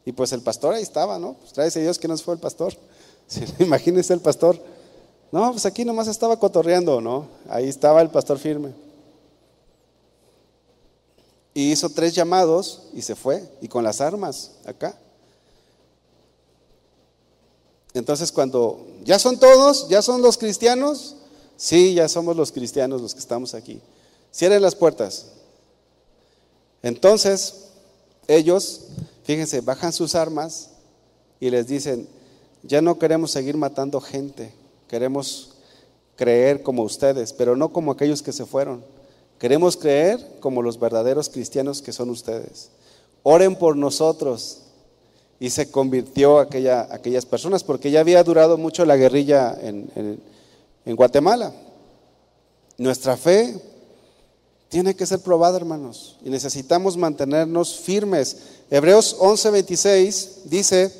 Y 0.05 0.11
pues 0.11 0.31
el 0.31 0.41
pastor 0.41 0.75
ahí 0.75 0.83
estaba, 0.83 1.17
¿no? 1.19 1.35
Pues 1.35 1.73
Dios 1.73 1.97
que 1.97 2.07
no 2.07 2.17
fue 2.17 2.35
el 2.35 2.39
pastor. 2.39 2.73
imagínense 3.59 4.13
el 4.13 4.19
pastor. 4.19 4.59
No, 5.31 5.51
pues 5.51 5.65
aquí 5.65 5.83
nomás 5.83 6.07
estaba 6.07 6.37
cotorreando, 6.37 7.01
¿no? 7.01 7.27
Ahí 7.49 7.67
estaba 7.67 8.01
el 8.01 8.09
pastor 8.09 8.37
firme. 8.37 8.73
Y 11.55 11.71
hizo 11.71 11.89
tres 11.89 12.13
llamados 12.13 12.83
y 12.93 13.01
se 13.01 13.15
fue. 13.15 13.49
Y 13.61 13.67
con 13.67 13.83
las 13.83 14.01
armas 14.01 14.51
acá. 14.65 14.97
Entonces 17.93 18.31
cuando 18.31 18.85
ya 19.03 19.19
son 19.19 19.39
todos, 19.39 19.87
ya 19.87 20.01
son 20.01 20.21
los 20.21 20.37
cristianos, 20.37 21.15
sí, 21.57 21.93
ya 21.93 22.09
somos 22.09 22.35
los 22.35 22.51
cristianos 22.51 23.01
los 23.01 23.13
que 23.13 23.19
estamos 23.19 23.53
aquí. 23.53 23.79
Cierren 24.33 24.61
las 24.61 24.75
puertas. 24.75 25.27
Entonces 26.81 27.62
ellos, 28.27 28.87
fíjense, 29.23 29.61
bajan 29.61 29.93
sus 29.93 30.15
armas 30.15 30.71
y 31.39 31.49
les 31.49 31.67
dicen, 31.67 32.07
ya 32.63 32.81
no 32.81 32.97
queremos 32.97 33.31
seguir 33.31 33.57
matando 33.57 33.99
gente, 33.99 34.53
queremos 34.87 35.55
creer 36.15 36.63
como 36.63 36.83
ustedes, 36.83 37.33
pero 37.33 37.55
no 37.55 37.73
como 37.73 37.91
aquellos 37.91 38.21
que 38.21 38.31
se 38.31 38.45
fueron. 38.45 38.83
Queremos 39.39 39.75
creer 39.75 40.37
como 40.39 40.61
los 40.61 40.79
verdaderos 40.79 41.29
cristianos 41.29 41.81
que 41.81 41.91
son 41.91 42.09
ustedes. 42.09 42.69
Oren 43.23 43.55
por 43.55 43.75
nosotros, 43.75 44.63
y 45.43 45.49
se 45.49 45.69
convirtió 45.69 46.39
aquella, 46.39 46.87
aquellas 46.89 47.25
personas, 47.25 47.65
porque 47.65 47.91
ya 47.91 47.99
había 47.99 48.23
durado 48.23 48.57
mucho 48.57 48.85
la 48.85 48.95
guerrilla 48.95 49.53
en, 49.61 50.21
Guatemala. 50.85 51.53
Nuestra 52.77 53.17
fe 53.17 53.53
tiene 54.73 54.95
que 54.95 55.05
ser 55.05 55.19
probada, 55.19 55.57
hermanos, 55.57 56.17
y 56.25 56.31
necesitamos 56.31 56.97
mantenernos 56.97 57.75
firmes. 57.75 58.37
Hebreos 58.71 59.15
11:26 59.19 60.45
dice, 60.45 60.91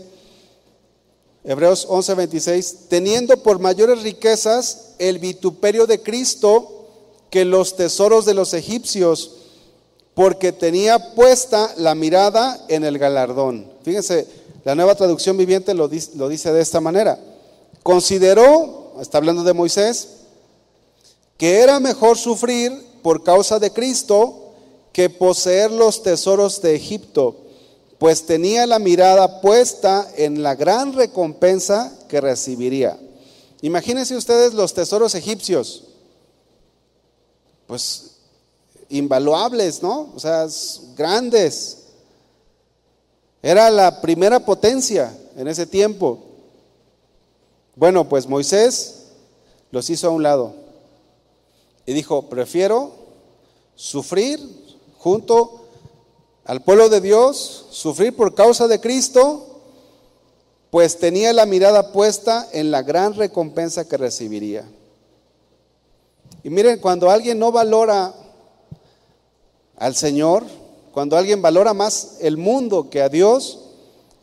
Hebreos 1.44 1.88
11:26, 1.90 2.88
teniendo 2.88 3.36
por 3.42 3.58
mayores 3.58 4.04
riquezas 4.04 4.90
el 5.00 5.18
vituperio 5.18 5.88
de 5.88 6.04
Cristo 6.04 6.86
que 7.32 7.46
los 7.46 7.76
tesoros 7.76 8.26
de 8.26 8.36
los 8.36 8.54
egipcios, 8.54 9.38
porque 10.14 10.52
tenía 10.52 11.16
puesta 11.16 11.74
la 11.78 11.96
mirada 11.96 12.64
en 12.68 12.84
el 12.84 13.00
galardón. 13.00 13.72
Fíjense, 13.82 14.28
La 14.66 14.76
nueva 14.76 14.94
traducción 14.94 15.36
viviente 15.36 15.74
lo 15.74 15.88
dice, 15.88 16.12
lo 16.16 16.30
dice 16.30 16.54
de 16.54 16.62
esta 16.62 16.80
manera. 16.80 17.20
Consideró, 17.82 18.94
está 19.02 19.18
hablando 19.18 19.44
de 19.44 19.54
Moisés, 19.54 20.10
que 21.38 21.62
era 21.62 21.80
mejor 21.80 22.20
sufrir 22.20 22.93
por 23.04 23.24
causa 23.24 23.60
de 23.60 23.72
Cristo 23.72 24.54
que 24.94 25.10
poseer 25.10 25.72
los 25.72 26.02
tesoros 26.02 26.62
de 26.62 26.76
Egipto, 26.76 27.36
pues 28.00 28.26
tenía 28.26 28.66
la 28.66 28.80
mirada 28.80 29.42
puesta 29.42 30.10
en 30.16 30.42
la 30.42 30.56
gran 30.56 30.94
recompensa 30.94 31.94
que 32.08 32.22
recibiría. 32.22 32.98
Imagínense 33.62 34.16
ustedes 34.16 34.54
los 34.54 34.74
tesoros 34.74 35.16
egipcios, 35.16 35.86
pues 37.68 38.12
invaluables, 38.90 39.82
¿no? 39.82 40.12
O 40.16 40.20
sea, 40.20 40.48
grandes. 40.96 41.80
Era 43.42 43.70
la 43.70 44.02
primera 44.02 44.40
potencia 44.40 45.16
en 45.36 45.48
ese 45.48 45.66
tiempo. 45.66 46.20
Bueno, 47.76 48.08
pues 48.08 48.28
Moisés 48.28 49.06
los 49.72 49.90
hizo 49.90 50.08
a 50.08 50.12
un 50.12 50.24
lado 50.24 50.63
y 51.86 51.94
dijo, 51.94 52.30
prefiero 52.30 52.92
sufrir 53.76 54.40
junto 54.98 55.66
al 56.46 56.62
pueblo 56.62 56.90
de 56.90 57.02
Dios, 57.02 57.68
sufrir 57.72 58.16
por 58.16 58.36
causa 58.36 58.68
de 58.68 58.80
Cristo, 58.80 59.62
pues 60.70 60.98
tenía 60.98 61.34
la 61.34 61.46
mirada 61.46 61.92
puesta 61.92 62.48
en 62.52 62.72
la 62.72 62.82
gran 62.82 63.14
recompensa 63.14 63.88
que 63.88 63.98
recibiría. 63.98 64.66
Y 66.44 66.50
miren, 66.50 66.80
cuando 66.80 67.10
alguien 67.10 67.40
no 67.40 67.52
valora 67.52 68.14
al 69.78 69.96
Señor, 69.96 70.44
cuando 70.92 71.18
alguien 71.18 71.42
valora 71.42 71.74
más 71.74 72.18
el 72.22 72.38
mundo 72.38 72.90
que 72.90 73.02
a 73.02 73.10
Dios, 73.10 73.60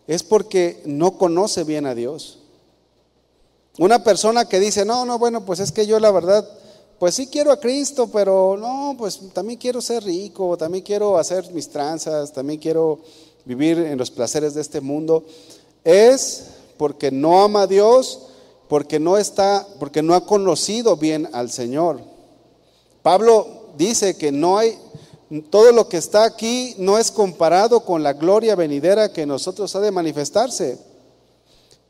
es 0.06 0.22
porque 0.22 0.82
no 0.84 1.18
conoce 1.18 1.64
bien 1.64 1.86
a 1.86 1.94
Dios. 1.94 2.38
Una 3.78 4.04
persona 4.04 4.46
que 4.46 4.60
dice, 4.60 4.84
no, 4.84 5.04
no, 5.06 5.18
bueno, 5.18 5.44
pues 5.44 5.60
es 5.60 5.72
que 5.72 5.86
yo 5.86 5.98
la 6.00 6.10
verdad, 6.10 6.46
pues 7.00 7.14
sí 7.14 7.28
quiero 7.28 7.50
a 7.50 7.58
Cristo, 7.58 8.08
pero 8.12 8.58
no, 8.58 8.94
pues 8.98 9.18
también 9.32 9.58
quiero 9.58 9.80
ser 9.80 10.04
rico, 10.04 10.54
también 10.58 10.84
quiero 10.84 11.16
hacer 11.16 11.50
mis 11.50 11.66
tranzas, 11.70 12.30
también 12.30 12.60
quiero 12.60 12.98
vivir 13.46 13.78
en 13.78 13.96
los 13.96 14.10
placeres 14.10 14.52
de 14.52 14.60
este 14.60 14.82
mundo, 14.82 15.24
es 15.82 16.48
porque 16.76 17.10
no 17.10 17.42
ama 17.42 17.62
a 17.62 17.66
Dios, 17.66 18.26
porque 18.68 19.00
no 19.00 19.16
está, 19.16 19.66
porque 19.78 20.02
no 20.02 20.14
ha 20.14 20.26
conocido 20.26 20.98
bien 20.98 21.26
al 21.32 21.50
Señor. 21.50 22.02
Pablo 23.02 23.70
dice 23.78 24.18
que 24.18 24.30
no 24.30 24.58
hay 24.58 24.76
todo 25.48 25.72
lo 25.72 25.88
que 25.88 25.96
está 25.96 26.24
aquí 26.24 26.74
no 26.76 26.98
es 26.98 27.10
comparado 27.10 27.80
con 27.80 28.02
la 28.02 28.12
gloria 28.12 28.56
venidera 28.56 29.10
que 29.10 29.24
nosotros 29.24 29.74
ha 29.74 29.80
de 29.80 29.90
manifestarse. 29.90 30.76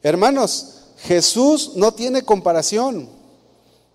Hermanos, 0.04 0.82
Jesús 0.98 1.72
no 1.74 1.92
tiene 1.94 2.22
comparación. 2.22 3.19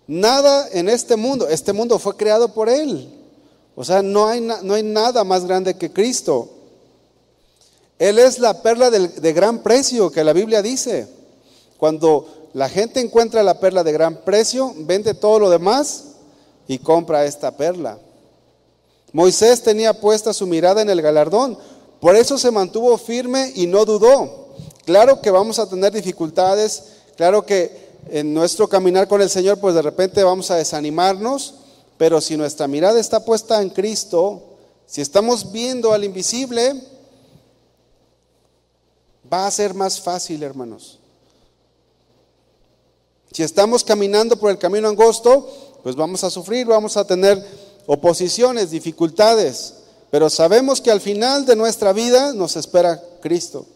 Nada 0.06 0.68
en 0.72 0.88
este 0.88 1.16
mundo, 1.16 1.48
este 1.48 1.72
mundo 1.72 1.98
fue 1.98 2.16
creado 2.16 2.52
por 2.52 2.68
Él. 2.68 3.08
O 3.74 3.84
sea, 3.84 4.02
no 4.02 4.26
hay, 4.26 4.40
no 4.40 4.74
hay 4.74 4.82
nada 4.82 5.24
más 5.24 5.44
grande 5.44 5.76
que 5.76 5.92
Cristo. 5.92 6.48
Él 7.98 8.18
es 8.18 8.38
la 8.38 8.62
perla 8.62 8.90
de, 8.90 9.08
de 9.08 9.32
gran 9.32 9.62
precio 9.62 10.10
que 10.10 10.24
la 10.24 10.32
Biblia 10.32 10.62
dice. 10.62 11.08
Cuando 11.76 12.48
la 12.54 12.68
gente 12.68 13.00
encuentra 13.00 13.42
la 13.42 13.60
perla 13.60 13.84
de 13.84 13.92
gran 13.92 14.16
precio, 14.24 14.72
vende 14.78 15.14
todo 15.14 15.38
lo 15.38 15.50
demás 15.50 16.04
y 16.68 16.78
compra 16.78 17.24
esta 17.24 17.56
perla. 17.56 17.98
Moisés 19.12 19.62
tenía 19.62 20.00
puesta 20.00 20.32
su 20.32 20.46
mirada 20.46 20.82
en 20.82 20.90
el 20.90 21.02
galardón, 21.02 21.58
por 22.00 22.16
eso 22.16 22.38
se 22.38 22.50
mantuvo 22.50 22.96
firme 22.98 23.52
y 23.54 23.66
no 23.66 23.84
dudó. 23.84 24.46
Claro 24.84 25.20
que 25.20 25.30
vamos 25.30 25.58
a 25.58 25.68
tener 25.68 25.92
dificultades, 25.92 26.82
claro 27.16 27.44
que 27.44 27.85
en 28.10 28.32
nuestro 28.32 28.68
caminar 28.68 29.08
con 29.08 29.20
el 29.20 29.30
Señor, 29.30 29.58
pues 29.58 29.74
de 29.74 29.82
repente 29.82 30.22
vamos 30.22 30.50
a 30.50 30.56
desanimarnos, 30.56 31.54
pero 31.98 32.20
si 32.20 32.36
nuestra 32.36 32.68
mirada 32.68 33.00
está 33.00 33.24
puesta 33.24 33.60
en 33.62 33.70
Cristo, 33.70 34.42
si 34.86 35.00
estamos 35.00 35.50
viendo 35.50 35.92
al 35.92 36.04
invisible, 36.04 36.80
va 39.32 39.46
a 39.46 39.50
ser 39.50 39.74
más 39.74 40.00
fácil, 40.00 40.42
hermanos. 40.42 40.98
Si 43.32 43.42
estamos 43.42 43.82
caminando 43.84 44.38
por 44.38 44.50
el 44.50 44.58
camino 44.58 44.88
angosto, 44.88 45.78
pues 45.82 45.96
vamos 45.96 46.24
a 46.24 46.30
sufrir, 46.30 46.66
vamos 46.66 46.96
a 46.96 47.06
tener 47.06 47.44
oposiciones, 47.86 48.70
dificultades, 48.70 49.74
pero 50.10 50.30
sabemos 50.30 50.80
que 50.80 50.90
al 50.90 51.00
final 51.00 51.44
de 51.44 51.56
nuestra 51.56 51.92
vida 51.92 52.32
nos 52.32 52.56
espera 52.56 53.02
Cristo. 53.20 53.66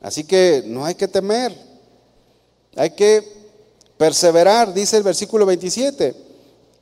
Así 0.00 0.24
que 0.24 0.62
no 0.64 0.84
hay 0.84 0.94
que 0.94 1.08
temer, 1.08 1.67
hay 2.78 2.90
que 2.90 3.22
perseverar, 3.96 4.72
dice 4.72 4.96
el 4.96 5.02
versículo 5.02 5.44
27, 5.44 6.14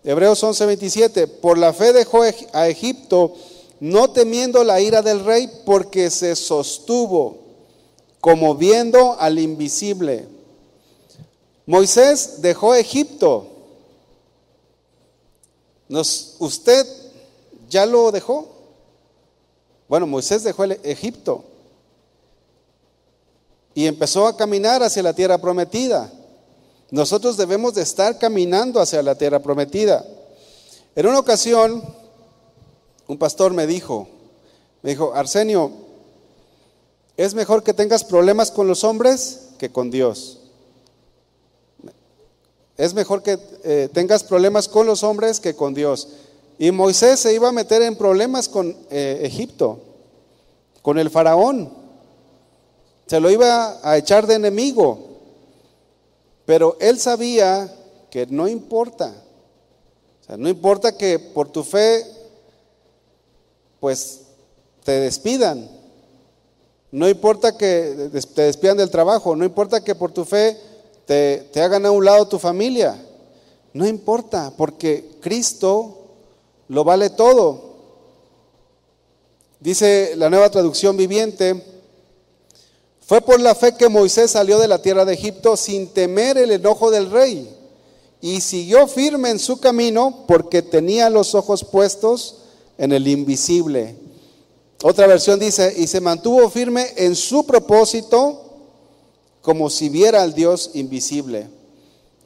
Hebreos 0.05 0.43
11, 0.43 0.67
27, 0.67 1.27
por 1.27 1.59
la 1.59 1.73
fe 1.73 1.93
dejó 1.93 2.23
a 2.53 2.69
Egipto, 2.69 3.35
no 3.81 4.11
temiendo 4.11 4.63
la 4.63 4.81
ira 4.81 5.03
del 5.03 5.25
rey, 5.25 5.51
porque 5.65 6.11
se 6.11 6.37
sostuvo 6.37 7.39
como 8.21 8.55
viendo 8.55 9.17
al 9.19 9.39
invisible. 9.39 10.29
Moisés 11.65 12.43
dejó 12.43 12.75
Egipto, 12.75 13.53
¿Usted 15.89 16.85
ya 17.69 17.87
lo 17.87 18.11
dejó? 18.11 18.49
Bueno, 19.89 20.07
Moisés 20.07 20.43
dejó 20.43 20.65
Egipto 20.65 21.45
y 23.77 23.87
empezó 23.87 24.27
a 24.27 24.39
caminar 24.39 24.83
hacia 24.83 25.03
la 25.03 25.13
tierra 25.13 25.37
prometida. 25.37 26.11
Nosotros 26.91 27.37
debemos 27.37 27.75
de 27.75 27.83
estar 27.83 28.19
caminando 28.19 28.81
hacia 28.81 29.03
la 29.03 29.17
tierra 29.17 29.41
prometida. 29.41 30.03
En 30.95 31.07
una 31.07 31.19
ocasión, 31.19 31.85
un 33.07 33.19
pastor 33.19 33.53
me 33.53 33.67
dijo, 33.67 34.09
me 34.81 34.91
dijo, 34.91 35.13
Arsenio, 35.15 35.71
es 37.19 37.35
mejor 37.35 37.63
que 37.63 37.75
tengas 37.75 38.03
problemas 38.03 38.51
con 38.51 38.67
los 38.67 38.83
hombres 38.83 39.49
que 39.59 39.71
con 39.71 39.91
Dios. 39.91 40.39
Es 42.79 42.95
mejor 42.95 43.23
que 43.23 43.39
eh, 43.63 43.91
tengas 43.93 44.25
problemas 44.25 44.69
con 44.69 44.87
los 44.87 45.03
hombres 45.03 45.39
que 45.39 45.55
con 45.55 45.75
Dios. 45.75 46.09
Y 46.59 46.71
Moisés 46.71 47.21
se 47.21 47.35
iba 47.35 47.51
a 47.51 47.53
meter 47.53 47.83
en 47.83 47.97
problemas 47.97 48.49
con 48.49 48.75
eh, 48.89 49.21
Egipto, 49.23 49.81
con 50.81 50.99
el 50.99 51.11
faraón. 51.11 51.86
Se 53.07 53.21
lo 53.21 53.31
iba 53.31 53.79
a 53.83 53.97
echar 53.97 54.27
de 54.27 54.35
enemigo. 54.35 54.99
Pero 56.45 56.77
él 56.81 56.99
sabía 56.99 57.73
que 58.11 58.27
no 58.27 58.49
importa. 58.49 59.13
No 60.37 60.49
importa 60.49 60.97
que 60.97 61.19
por 61.19 61.49
tu 61.49 61.63
fe, 61.63 62.05
pues 63.79 64.23
te 64.85 64.93
despidan. 64.93 65.69
No 66.91 67.09
importa 67.09 67.57
que 67.57 68.11
te 68.35 68.43
despidan 68.43 68.77
del 68.77 68.91
trabajo. 68.91 69.37
No 69.37 69.45
importa 69.45 69.83
que 69.83 69.95
por 69.95 70.13
tu 70.13 70.25
fe 70.25 70.57
te, 71.07 71.49
hagan 71.63 71.87
a 71.87 71.91
un 71.91 72.05
lado 72.05 72.29
tu 72.29 72.39
familia. 72.39 73.01
No 73.73 73.87
importa, 73.87 74.53
porque 74.57 75.19
Cristo 75.21 76.07
lo 76.69 76.85
vale 76.85 77.11
todo. 77.11 77.77
Dice 79.61 80.15
la 80.17 80.31
nueva 80.31 80.51
traducción 80.51 80.97
viviente, 80.97 81.63
fue 83.07 83.21
por 83.21 83.41
la 83.41 83.55
fe 83.55 83.77
que 83.77 83.89
Moisés 83.89 84.33
salió 84.33 84.59
de 84.59 84.67
la 84.67 84.83
tierra 84.83 85.05
de 85.05 85.15
Egipto 85.15 85.57
sin 85.57 85.87
temer 85.89 86.37
el 86.39 86.51
enojo 86.51 86.91
del 86.91 87.09
rey 87.09 87.49
y 88.21 88.41
siguió 88.41 88.89
firme 88.89 89.31
en 89.31 89.39
su 89.39 89.61
camino 89.61 90.25
porque 90.27 90.61
tenía 90.61 91.09
los 91.09 91.37
ojos 91.37 91.63
puestos 91.63 92.39
en 92.77 92.91
el 92.91 93.07
invisible. 93.07 93.97
Otra 94.83 95.07
versión 95.07 95.39
dice, 95.39 95.73
y 95.77 95.87
se 95.87 96.01
mantuvo 96.01 96.51
firme 96.51 96.93
en 96.97 97.15
su 97.15 97.47
propósito 97.47 98.43
como 99.41 99.71
si 99.71 99.89
viera 99.89 100.23
al 100.23 100.35
Dios 100.35 100.73
invisible. 100.75 101.49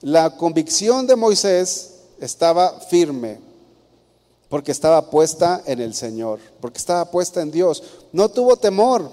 La 0.01 0.37
convicción 0.39 1.07
de 1.07 1.15
Moisés 1.15 1.91
estaba 2.19 2.81
firme, 2.81 3.39
porque 4.49 4.73
estaba 4.73 5.11
puesta 5.11 5.63
en 5.67 5.81
el 5.81 5.93
Señor, 5.93 6.41
porque 6.59 6.79
estaba 6.79 7.11
puesta 7.11 7.43
en 7.43 7.51
Dios. 7.51 7.83
No 8.13 8.31
tuvo 8.31 8.57
temor. 8.57 9.11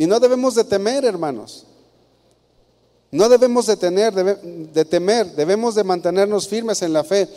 Y 0.00 0.06
no 0.06 0.18
debemos 0.18 0.54
de 0.54 0.64
temer, 0.64 1.04
hermanos. 1.04 1.66
No 3.10 3.28
debemos 3.28 3.66
de, 3.66 3.76
tener, 3.76 4.14
de 4.14 4.84
temer, 4.86 5.34
debemos 5.36 5.74
de 5.74 5.84
mantenernos 5.84 6.48
firmes 6.48 6.80
en 6.80 6.94
la 6.94 7.04
fe. 7.04 7.28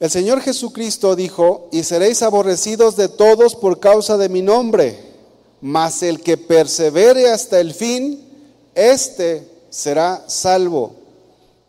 El 0.00 0.10
Señor 0.10 0.40
Jesucristo 0.40 1.14
dijo, 1.14 1.68
y 1.70 1.84
seréis 1.84 2.22
aborrecidos 2.22 2.96
de 2.96 3.08
todos 3.08 3.54
por 3.54 3.78
causa 3.78 4.16
de 4.16 4.28
mi 4.28 4.42
nombre, 4.42 4.98
mas 5.60 6.02
el 6.02 6.20
que 6.20 6.36
persevere 6.36 7.30
hasta 7.30 7.60
el 7.60 7.74
fin, 7.74 8.28
este 8.74 9.48
será 9.70 10.24
salvo. 10.26 10.96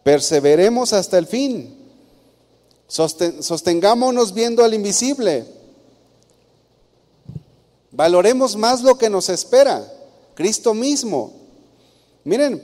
Perseveremos 0.01 0.91
hasta 0.91 1.20
el 1.20 1.28
fin. 1.28 1.78
sostengámonos 2.88 4.34
viendo 4.34 4.64
al 4.64 4.74
invisible. 4.74 5.61
Valoremos 7.91 8.55
más 8.55 8.81
lo 8.81 8.97
que 8.97 9.09
nos 9.09 9.29
espera, 9.29 9.85
Cristo 10.33 10.73
mismo. 10.73 11.33
Miren, 12.23 12.63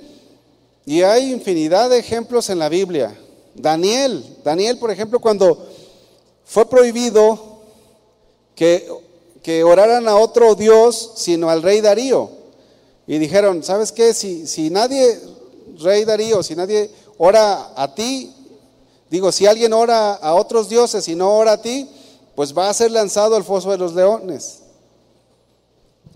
y 0.86 1.02
hay 1.02 1.32
infinidad 1.32 1.90
de 1.90 2.00
ejemplos 2.00 2.50
en 2.50 2.60
la 2.60 2.70
Biblia. 2.70 3.18
Daniel, 3.54 4.24
Daniel, 4.44 4.78
por 4.78 4.90
ejemplo, 4.90 5.20
cuando 5.20 5.68
fue 6.46 6.70
prohibido 6.70 7.60
que, 8.56 8.88
que 9.44 9.66
oraran 9.66 10.08
a 10.08 10.16
otro 10.16 10.56
Dios 10.56 11.14
sino 11.18 11.50
al 11.50 11.62
rey 11.62 11.82
Darío. 11.82 12.30
Y 13.06 13.18
dijeron, 13.18 13.64
¿sabes 13.64 13.92
qué? 13.92 14.14
Si, 14.14 14.48
si 14.48 14.70
nadie, 14.70 15.20
rey 15.80 16.06
Darío, 16.06 16.42
si 16.42 16.56
nadie 16.56 16.90
ora 17.18 17.74
a 17.76 17.94
ti, 17.94 18.34
digo, 19.10 19.32
si 19.32 19.46
alguien 19.46 19.74
ora 19.74 20.14
a 20.14 20.36
otros 20.36 20.70
dioses 20.70 21.08
y 21.10 21.16
no 21.16 21.38
ora 21.38 21.54
a 21.54 21.62
ti, 21.62 21.90
pues 22.36 22.58
va 22.58 22.70
a 22.70 22.74
ser 22.74 22.92
lanzado 22.92 23.36
al 23.36 23.44
foso 23.44 23.72
de 23.72 23.78
los 23.78 23.94
leones. 23.94 24.60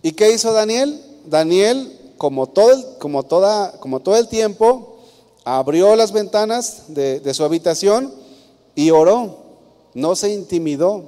¿Y 0.01 0.13
qué 0.13 0.31
hizo 0.31 0.53
Daniel? 0.53 1.03
Daniel, 1.25 2.13
como 2.17 2.47
todo 2.47 2.71
el, 2.71 2.97
como 2.97 3.23
toda, 3.23 3.73
como 3.79 3.99
todo 3.99 4.17
el 4.17 4.27
tiempo, 4.27 4.97
abrió 5.43 5.95
las 5.95 6.11
ventanas 6.11 6.85
de, 6.87 7.19
de 7.19 7.33
su 7.33 7.43
habitación 7.43 8.13
y 8.75 8.91
oró, 8.91 9.37
no 9.93 10.15
se 10.15 10.33
intimidó. 10.33 11.05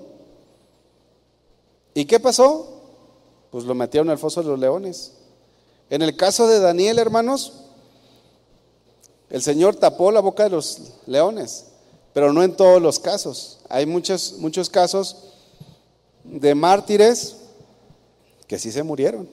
¿Y 1.93 2.05
qué 2.05 2.19
pasó? 2.19 2.67
Pues 3.51 3.65
lo 3.65 3.75
metieron 3.75 4.09
al 4.09 4.17
foso 4.17 4.41
de 4.41 4.49
los 4.49 4.59
leones. 4.59 5.13
En 5.89 6.01
el 6.01 6.15
caso 6.15 6.47
de 6.47 6.59
Daniel, 6.59 6.99
hermanos, 6.99 7.53
el 9.29 9.41
Señor 9.41 9.75
tapó 9.75 10.11
la 10.11 10.21
boca 10.21 10.43
de 10.43 10.49
los 10.51 10.79
leones, 11.05 11.65
pero 12.13 12.33
no 12.33 12.43
en 12.43 12.55
todos 12.55 12.81
los 12.81 12.99
casos. 12.99 13.59
Hay 13.69 13.85
muchos, 13.85 14.33
muchos 14.39 14.69
casos 14.69 15.17
de 16.23 16.55
mártires 16.55 17.37
que 18.53 18.59
sí 18.59 18.71
se 18.71 18.83
murieron. 18.83 19.27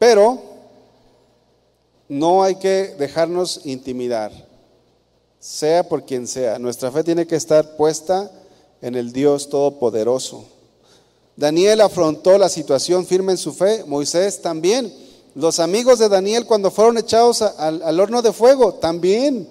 Pero 0.00 0.36
no 2.08 2.42
hay 2.42 2.56
que 2.56 2.96
dejarnos 2.98 3.60
intimidar, 3.66 4.32
sea 5.38 5.88
por 5.88 6.04
quien 6.04 6.26
sea. 6.26 6.58
Nuestra 6.58 6.90
fe 6.90 7.04
tiene 7.04 7.24
que 7.24 7.36
estar 7.36 7.76
puesta 7.76 8.28
en 8.82 8.96
el 8.96 9.12
Dios 9.12 9.48
Todopoderoso. 9.48 10.44
Daniel 11.36 11.82
afrontó 11.82 12.36
la 12.36 12.48
situación 12.48 13.06
firme 13.06 13.30
en 13.30 13.38
su 13.38 13.52
fe, 13.52 13.84
Moisés 13.86 14.42
también. 14.42 14.92
Los 15.36 15.60
amigos 15.60 16.00
de 16.00 16.08
Daniel 16.08 16.46
cuando 16.46 16.72
fueron 16.72 16.98
echados 16.98 17.42
al, 17.42 17.80
al 17.80 18.00
horno 18.00 18.22
de 18.22 18.32
fuego, 18.32 18.74
también. 18.74 19.48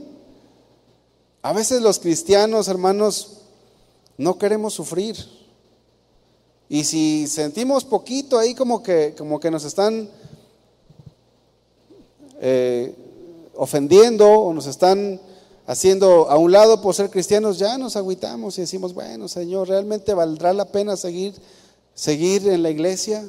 A 1.41 1.53
veces 1.53 1.81
los 1.81 1.99
cristianos, 1.99 2.67
hermanos, 2.67 3.37
no 4.17 4.37
queremos 4.37 4.73
sufrir. 4.73 5.15
Y 6.69 6.83
si 6.83 7.27
sentimos 7.27 7.85
poquito 7.85 8.37
ahí 8.37 8.53
como 8.53 8.83
que, 8.83 9.15
como 9.17 9.39
que 9.39 9.49
nos 9.49 9.63
están 9.63 10.09
eh, 12.41 12.93
ofendiendo 13.55 14.29
o 14.29 14.53
nos 14.53 14.67
están 14.67 15.19
haciendo 15.65 16.29
a 16.29 16.37
un 16.37 16.51
lado 16.51 16.81
por 16.81 16.93
ser 16.93 17.09
cristianos, 17.09 17.57
ya 17.57 17.77
nos 17.77 17.95
agüitamos 17.95 18.57
y 18.57 18.61
decimos, 18.61 18.93
bueno, 18.93 19.27
Señor, 19.27 19.69
¿realmente 19.69 20.13
valdrá 20.13 20.53
la 20.53 20.65
pena 20.65 20.97
seguir, 20.97 21.35
seguir 21.93 22.47
en 22.47 22.63
la 22.63 22.69
iglesia? 22.69 23.25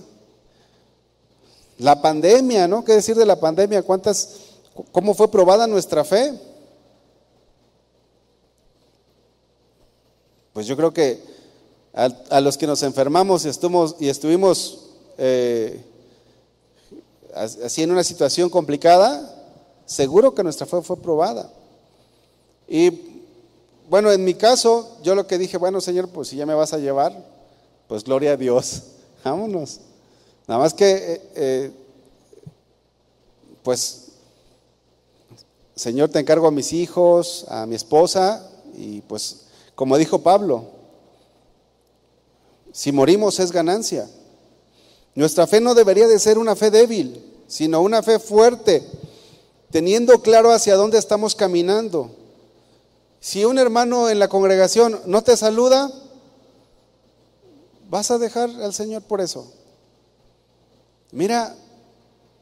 La 1.78 2.02
pandemia, 2.02 2.66
¿no? 2.66 2.84
¿Qué 2.84 2.92
decir 2.92 3.16
de 3.16 3.26
la 3.26 3.38
pandemia? 3.38 3.82
¿Cuántas, 3.82 4.30
cómo 4.90 5.14
fue 5.14 5.30
probada 5.30 5.66
nuestra 5.68 6.04
fe? 6.04 6.32
Pues 10.52 10.66
yo 10.66 10.76
creo 10.76 10.92
que 10.92 11.37
a, 11.92 12.40
los 12.40 12.56
que 12.56 12.66
nos 12.66 12.82
enfermamos 12.82 13.44
y 13.44 13.48
estuvimos, 13.48 13.96
y 13.98 14.08
estuvimos 14.08 14.86
eh, 15.16 15.84
así 17.34 17.82
en 17.82 17.90
una 17.90 18.04
situación 18.04 18.50
complicada, 18.50 19.34
seguro 19.86 20.34
que 20.34 20.44
nuestra 20.44 20.66
fe 20.66 20.80
fue 20.82 20.96
probada. 20.96 21.50
Y 22.68 22.90
bueno, 23.88 24.12
en 24.12 24.22
mi 24.24 24.34
caso, 24.34 24.98
yo 25.02 25.14
lo 25.14 25.26
que 25.26 25.38
dije, 25.38 25.56
bueno, 25.56 25.80
Señor, 25.80 26.08
pues 26.08 26.28
si 26.28 26.36
ya 26.36 26.46
me 26.46 26.54
vas 26.54 26.72
a 26.72 26.78
llevar, 26.78 27.24
pues 27.86 28.04
gloria 28.04 28.32
a 28.32 28.36
Dios, 28.36 28.82
vámonos. 29.24 29.80
Nada 30.46 30.60
más 30.60 30.74
que, 30.74 30.90
eh, 30.90 31.22
eh, 31.34 31.70
pues, 33.62 34.08
Señor, 35.74 36.10
te 36.10 36.18
encargo 36.18 36.46
a 36.48 36.50
mis 36.50 36.72
hijos, 36.72 37.44
a 37.48 37.66
mi 37.66 37.74
esposa, 37.74 38.50
y 38.74 39.00
pues, 39.02 39.46
como 39.74 39.96
dijo 39.96 40.22
Pablo, 40.22 40.77
si 42.78 42.92
morimos 42.92 43.40
es 43.40 43.50
ganancia. 43.50 44.08
Nuestra 45.16 45.48
fe 45.48 45.60
no 45.60 45.74
debería 45.74 46.06
de 46.06 46.20
ser 46.20 46.38
una 46.38 46.54
fe 46.54 46.70
débil, 46.70 47.42
sino 47.48 47.82
una 47.82 48.04
fe 48.04 48.20
fuerte, 48.20 48.88
teniendo 49.72 50.22
claro 50.22 50.52
hacia 50.52 50.76
dónde 50.76 50.96
estamos 50.96 51.34
caminando. 51.34 52.12
Si 53.18 53.44
un 53.44 53.58
hermano 53.58 54.08
en 54.10 54.20
la 54.20 54.28
congregación 54.28 55.00
no 55.06 55.24
te 55.24 55.36
saluda, 55.36 55.90
vas 57.90 58.12
a 58.12 58.18
dejar 58.18 58.48
al 58.48 58.72
Señor 58.72 59.02
por 59.02 59.20
eso. 59.20 59.52
Mira, 61.10 61.56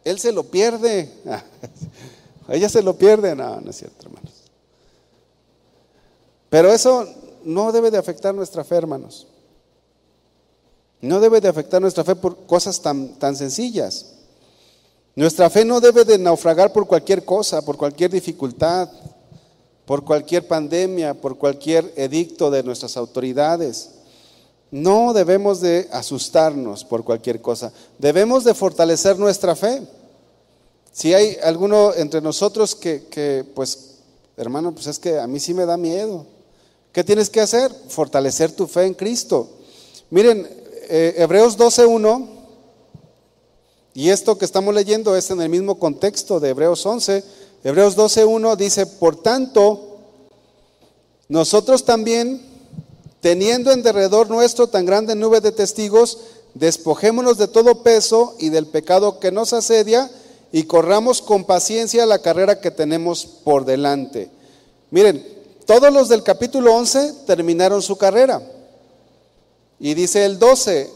Él 0.05 0.19
se 0.19 0.33
lo 0.33 0.45
pierde. 0.45 1.11
Ella 2.51 2.69
se 2.69 2.83
lo 2.83 2.99
pierde. 2.99 3.35
No, 3.35 3.59
no 3.59 3.71
es 3.71 3.77
cierto, 3.77 4.05
hermanos. 4.05 4.35
Pero 6.51 6.71
eso 6.75 7.09
no 7.43 7.73
debe 7.73 7.91
de 7.91 7.97
afectar 7.97 8.35
nuestra 8.35 8.65
fe, 8.65 8.75
hermanos. 8.75 9.29
No 11.01 11.21
debe 11.21 11.41
de 11.41 11.49
afectar 11.49 11.81
nuestra 11.81 12.05
fe 12.05 12.17
por 12.17 12.47
cosas 12.47 12.81
tan, 12.81 13.19
tan 13.19 13.37
sencillas. 13.37 14.07
Nuestra 15.15 15.49
fe 15.49 15.65
no 15.65 15.81
debe 15.81 16.05
de 16.05 16.19
naufragar 16.19 16.73
por 16.73 16.87
cualquier 16.87 17.25
cosa, 17.25 17.63
por 17.63 17.77
cualquier 17.77 18.11
dificultad, 18.11 18.89
por 19.87 20.05
cualquier 20.05 20.47
pandemia, 20.47 21.15
por 21.15 21.39
cualquier 21.39 21.93
edicto 21.97 22.51
de 22.51 22.63
nuestras 22.63 22.97
autoridades. 22.97 23.91
No 24.71 25.13
debemos 25.13 25.61
de 25.61 25.89
asustarnos 25.93 26.85
por 26.85 27.05
cualquier 27.05 27.41
cosa. 27.41 27.73
Debemos 27.99 28.45
de 28.45 28.53
fortalecer 28.53 29.19
nuestra 29.19 29.55
fe. 29.55 29.83
Si 30.93 31.15
hay 31.15 31.37
alguno 31.43 31.95
entre 31.95 32.21
nosotros 32.21 32.75
que, 32.75 33.05
que, 33.05 33.45
pues, 33.55 33.99
hermano, 34.37 34.73
pues 34.73 34.87
es 34.87 34.99
que 34.99 35.19
a 35.19 35.27
mí 35.27 35.39
sí 35.41 35.55
me 35.55 35.67
da 35.67 35.77
miedo. 35.77 36.27
¿Qué 36.93 37.05
tienes 37.05 37.31
que 37.31 37.41
hacer? 37.41 37.73
Fortalecer 37.89 38.53
tu 38.53 38.67
fe 38.67 38.85
en 38.85 38.95
Cristo. 38.95 39.49
Miren, 40.11 40.49
eh, 40.89 41.15
Hebreos 41.19 41.59
12.1, 41.59 42.27
y 43.95 44.11
esto 44.11 44.37
que 44.37 44.45
estamos 44.45 44.75
leyendo 44.75 45.17
es 45.17 45.31
en 45.31 45.41
el 45.41 45.49
mismo 45.49 45.79
contexto 45.79 46.39
de 46.39 46.51
Hebreos 46.51 46.85
11, 46.85 47.25
Hebreos 47.65 47.97
12.1 47.97 48.57
dice, 48.57 48.87
por 48.87 49.17
tanto, 49.17 49.99
nosotros 51.29 51.85
también, 51.85 52.41
teniendo 53.21 53.73
en 53.73 53.83
derredor 53.83 54.31
nuestro 54.31 54.69
tan 54.69 54.87
grande 54.87 55.15
nube 55.15 55.41
de 55.41 55.51
testigos, 55.51 56.19
despojémonos 56.55 57.39
de 57.39 57.49
todo 57.49 57.83
peso 57.83 58.35
y 58.39 58.51
del 58.51 58.67
pecado 58.67 59.19
que 59.19 59.33
nos 59.33 59.53
asedia 59.53 60.11
y 60.53 60.65
corramos 60.65 61.23
con 61.23 61.45
paciencia 61.45 62.07
la 62.07 62.21
carrera 62.21 62.61
que 62.61 62.71
tenemos 62.71 63.27
por 63.27 63.65
delante. 63.65 64.31
Miren, 64.91 65.27
todos 65.67 65.93
los 65.93 66.09
del 66.09 66.23
capítulo 66.23 66.75
11 66.75 67.15
terminaron 67.27 67.83
su 67.83 67.97
carrera. 67.97 68.41
Y 69.79 69.95
dice 69.95 70.25
el 70.25 70.39
12, 70.39 70.91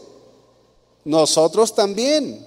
nosotros 1.05 1.73
también. 1.75 2.45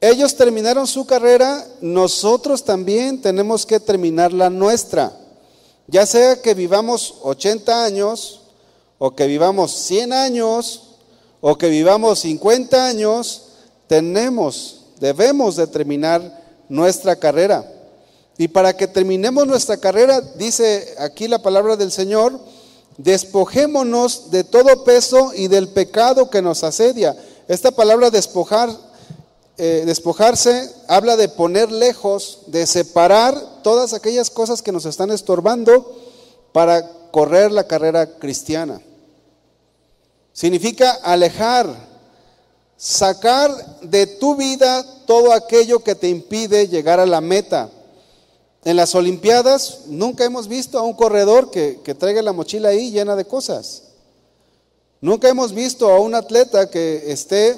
Ellos 0.00 0.36
terminaron 0.36 0.86
su 0.86 1.06
carrera, 1.06 1.66
nosotros 1.80 2.64
también 2.64 3.20
tenemos 3.20 3.66
que 3.66 3.80
terminar 3.80 4.32
la 4.32 4.48
nuestra. 4.48 5.12
Ya 5.88 6.06
sea 6.06 6.40
que 6.40 6.54
vivamos 6.54 7.16
80 7.22 7.84
años, 7.84 8.42
o 8.98 9.14
que 9.14 9.26
vivamos 9.26 9.72
100 9.72 10.12
años, 10.12 10.82
o 11.40 11.56
que 11.56 11.68
vivamos 11.68 12.20
50 12.20 12.86
años, 12.86 13.42
tenemos, 13.86 14.82
debemos 15.00 15.56
de 15.56 15.66
terminar 15.66 16.44
nuestra 16.68 17.16
carrera. 17.16 17.64
Y 18.36 18.48
para 18.48 18.76
que 18.76 18.86
terminemos 18.86 19.46
nuestra 19.46 19.78
carrera, 19.78 20.20
dice 20.20 20.94
aquí 20.98 21.26
la 21.26 21.42
palabra 21.42 21.76
del 21.76 21.90
Señor, 21.90 22.38
despojémonos 22.98 24.30
de 24.30 24.44
todo 24.44 24.84
peso 24.84 25.32
y 25.34 25.48
del 25.48 25.68
pecado 25.68 26.28
que 26.28 26.42
nos 26.42 26.64
asedia. 26.64 27.16
Esta 27.46 27.70
palabra 27.70 28.10
despojar, 28.10 28.68
eh, 29.56 29.84
despojarse 29.86 30.70
habla 30.88 31.16
de 31.16 31.28
poner 31.28 31.72
lejos, 31.72 32.40
de 32.48 32.66
separar 32.66 33.62
todas 33.62 33.94
aquellas 33.94 34.28
cosas 34.30 34.60
que 34.60 34.72
nos 34.72 34.84
están 34.84 35.10
estorbando 35.10 35.96
para 36.52 36.86
correr 37.10 37.52
la 37.52 37.66
carrera 37.66 38.18
cristiana. 38.18 38.82
Significa 40.32 40.90
alejar, 41.02 41.66
sacar 42.76 43.80
de 43.80 44.06
tu 44.06 44.36
vida 44.36 44.84
todo 45.06 45.32
aquello 45.32 45.80
que 45.80 45.94
te 45.94 46.08
impide 46.08 46.68
llegar 46.68 47.00
a 47.00 47.06
la 47.06 47.20
meta. 47.20 47.70
En 48.64 48.76
las 48.76 48.94
Olimpiadas 48.94 49.82
nunca 49.86 50.24
hemos 50.24 50.48
visto 50.48 50.78
a 50.78 50.82
un 50.82 50.94
corredor 50.94 51.50
que, 51.50 51.78
traiga 51.98 52.22
la 52.22 52.32
mochila 52.32 52.70
ahí 52.70 52.90
llena 52.90 53.16
de 53.16 53.24
cosas. 53.24 53.84
Nunca 55.00 55.28
hemos 55.28 55.52
visto 55.52 55.90
a 55.90 56.00
un 56.00 56.14
atleta 56.14 56.68
que 56.68 57.10
esté 57.10 57.56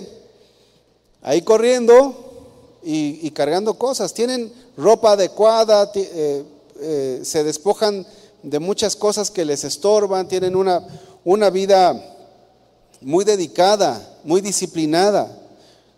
ahí 1.22 1.42
corriendo 1.42 2.78
y, 2.82 3.30
cargando 3.30 3.74
cosas. 3.74 4.12
Tienen 4.12 4.53
ropa 4.76 5.12
adecuada, 5.12 5.90
eh, 5.94 6.44
eh, 6.80 7.20
se 7.22 7.44
despojan 7.44 8.07
de 8.42 8.59
muchas 8.59 8.96
cosas 8.96 9.30
que 9.30 9.44
les 9.44 9.64
estorban, 9.64 10.28
tienen 10.28 10.55
una, 10.55 10.86
una 11.24 11.51
vida 11.51 11.94
muy 13.01 13.24
dedicada, 13.24 14.18
muy 14.24 14.40
disciplinada. 14.40 15.36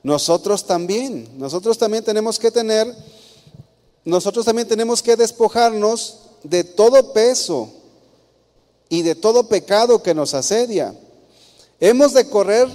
Nosotros 0.03 0.65
también, 0.65 1.29
nosotros 1.39 1.79
también 1.79 2.05
tenemos 2.05 2.39
que 2.39 2.51
tener, 2.51 2.93
nosotros 4.05 4.45
también 4.45 4.69
tenemos 4.69 5.03
que 5.03 5.17
despojarnos 5.17 6.19
de 6.43 6.65
todo 6.65 7.13
peso 7.13 7.71
y 8.89 9.03
de 9.03 9.15
todo 9.15 9.49
pecado 9.49 10.03
que 10.03 10.15
nos 10.15 10.35
asedia. 10.35 10.95
Hemos 11.81 12.13
de 12.13 12.29
correr 12.29 12.69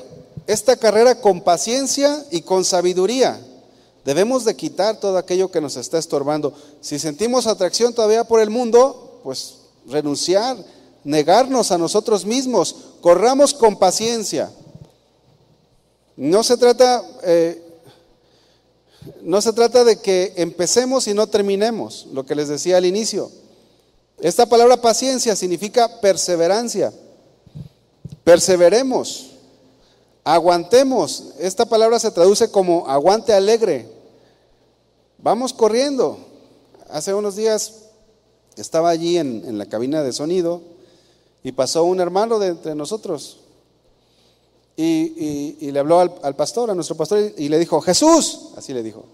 esta 0.47 0.77
carrera 0.77 1.19
con 1.19 1.41
paciencia 1.41 2.25
y 2.31 2.41
con 2.41 2.63
sabiduría. 2.63 3.39
Debemos 4.05 4.45
de 4.45 4.55
quitar 4.55 4.99
todo 4.99 5.17
aquello 5.17 5.51
que 5.51 5.59
nos 5.59 5.75
está 5.75 5.97
estorbando. 5.97 6.53
Si 6.79 6.97
sentimos 6.97 7.45
atracción 7.45 7.93
todavía 7.93 8.23
por 8.23 8.39
el 8.39 8.49
mundo, 8.49 9.19
pues 9.23 9.55
renunciar, 9.85 10.57
negarnos 11.03 11.71
a 11.71 11.77
nosotros 11.77 12.25
mismos. 12.25 12.75
Corramos 13.01 13.53
con 13.53 13.77
paciencia. 13.77 14.49
No 16.15 16.41
se 16.41 16.55
trata, 16.55 17.03
eh, 17.23 17.61
no 19.21 19.41
se 19.41 19.53
trata 19.53 19.83
de 19.83 19.97
que 19.97 20.33
empecemos 20.37 21.07
y 21.07 21.13
no 21.13 21.27
terminemos, 21.27 22.07
lo 22.13 22.25
que 22.25 22.35
les 22.35 22.47
decía 22.47 22.77
al 22.77 22.85
inicio. 22.85 23.31
Esta 24.19 24.45
palabra 24.47 24.81
paciencia 24.81 25.35
significa 25.35 26.01
perseverancia. 26.01 26.91
Perseveremos, 28.23 29.31
aguantemos. 30.23 31.33
Esta 31.39 31.65
palabra 31.65 31.99
se 31.99 32.11
traduce 32.11 32.49
como 32.49 32.87
aguante 32.87 33.33
alegre. 33.33 33.87
Vamos 35.19 35.53
corriendo. 35.53 36.17
Hace 36.89 37.13
unos 37.13 37.35
días 37.35 37.73
estaba 38.55 38.89
allí 38.89 39.17
en, 39.17 39.57
la 39.57 39.65
cabina 39.65 40.03
de 40.03 40.13
sonido 40.13 40.61
y 41.43 41.51
pasó 41.51 41.83
un 41.83 41.99
hermano 41.99 42.39
de 42.39 42.47
entre 42.47 42.75
nosotros 42.75 43.39
y, 44.79 45.71
le 45.71 45.79
habló 45.79 45.99
al, 45.99 46.35
pastor, 46.35 46.69
a 46.69 46.75
nuestro 46.75 46.95
pastor, 46.95 47.33
y 47.35 47.49
le 47.49 47.57
dijo, 47.57 47.81
Jesús, 47.81 48.49
así 48.55 48.73
le 48.73 48.83
dijo. 48.83 49.05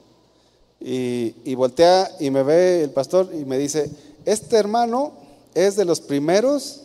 Y, 0.81 1.55
voltea 1.55 2.11
y 2.19 2.29
me 2.29 2.43
ve 2.43 2.83
el 2.83 2.89
pastor 2.89 3.29
y 3.33 3.45
me 3.45 3.57
dice, 3.57 3.89
este 4.25 4.57
hermano 4.57 5.13
es 5.53 5.77
de 5.77 5.85
los 5.85 6.01
primeros 6.01 6.81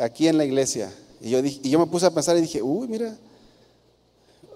aquí 0.00 0.26
en 0.26 0.36
la 0.36 0.44
iglesia. 0.44 0.92
Y 1.20 1.30
yo, 1.30 1.38
y 1.38 1.70
yo 1.70 1.78
me 1.78 1.86
puse 1.86 2.06
a 2.06 2.10
pensar 2.10 2.36
y 2.36 2.40
dije, 2.40 2.60
uy, 2.60 2.88
mira, 2.88 3.16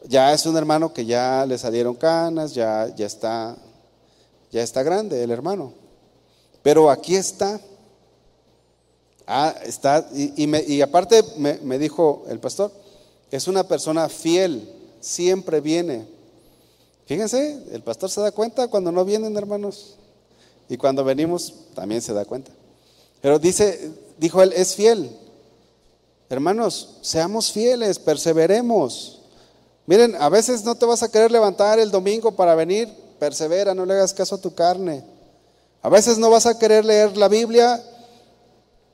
ya 0.08 0.32
es 0.32 0.44
un 0.46 0.56
hermano 0.56 0.92
que 0.92 1.06
ya 1.06 1.46
le 1.46 1.56
salieron 1.56 1.94
canas, 1.94 2.52
ya, 2.52 2.92
ya, 2.96 3.06
está, 3.06 3.56
ya 4.50 4.62
está 4.62 4.82
grande 4.82 5.22
el 5.22 5.30
hermano. 5.30 5.72
Pero 6.62 6.90
aquí 6.90 7.14
está. 7.14 7.60
Ah, 9.30 9.54
está, 9.62 10.08
y, 10.14 10.72
y 10.72 10.80
aparte 10.80 11.22
me, 11.36 11.58
me 11.62 11.78
dijo 11.78 12.24
el 12.30 12.40
pastor, 12.40 12.72
es 13.30 13.46
una 13.46 13.62
persona 13.62 14.08
fiel, 14.08 14.66
siempre 15.00 15.60
viene. 15.60 16.06
Fíjense, 17.04 17.62
el 17.70 17.82
pastor 17.82 18.08
se 18.08 18.22
da 18.22 18.32
cuenta 18.32 18.68
cuando 18.68 18.90
no 18.90 19.04
vienen, 19.04 19.36
hermanos. 19.36 19.96
Y 20.70 20.78
cuando 20.78 21.04
venimos, 21.04 21.52
también 21.74 22.00
se 22.00 22.14
da 22.14 22.24
cuenta. 22.24 22.50
Pero 23.20 23.38
dice, 23.38 23.90
dijo 24.16 24.42
él, 24.42 24.52
es 24.56 24.74
fiel. 24.74 25.10
Hermanos, 26.30 26.96
seamos 27.02 27.52
fieles, 27.52 27.98
perseveremos. 27.98 29.20
Miren, 29.86 30.16
a 30.16 30.30
veces 30.30 30.64
no 30.64 30.74
te 30.74 30.86
vas 30.86 31.02
a 31.02 31.10
querer 31.10 31.30
levantar 31.30 31.78
el 31.78 31.90
domingo 31.90 32.32
para 32.32 32.54
venir, 32.54 32.88
persevera, 33.18 33.74
no 33.74 33.84
le 33.84 33.92
hagas 33.92 34.14
caso 34.14 34.36
a 34.36 34.40
tu 34.40 34.54
carne. 34.54 35.04
A 35.82 35.90
veces 35.90 36.16
no 36.16 36.30
vas 36.30 36.46
a 36.46 36.58
querer 36.58 36.84
leer 36.84 37.16
la 37.16 37.28
Biblia, 37.28 37.82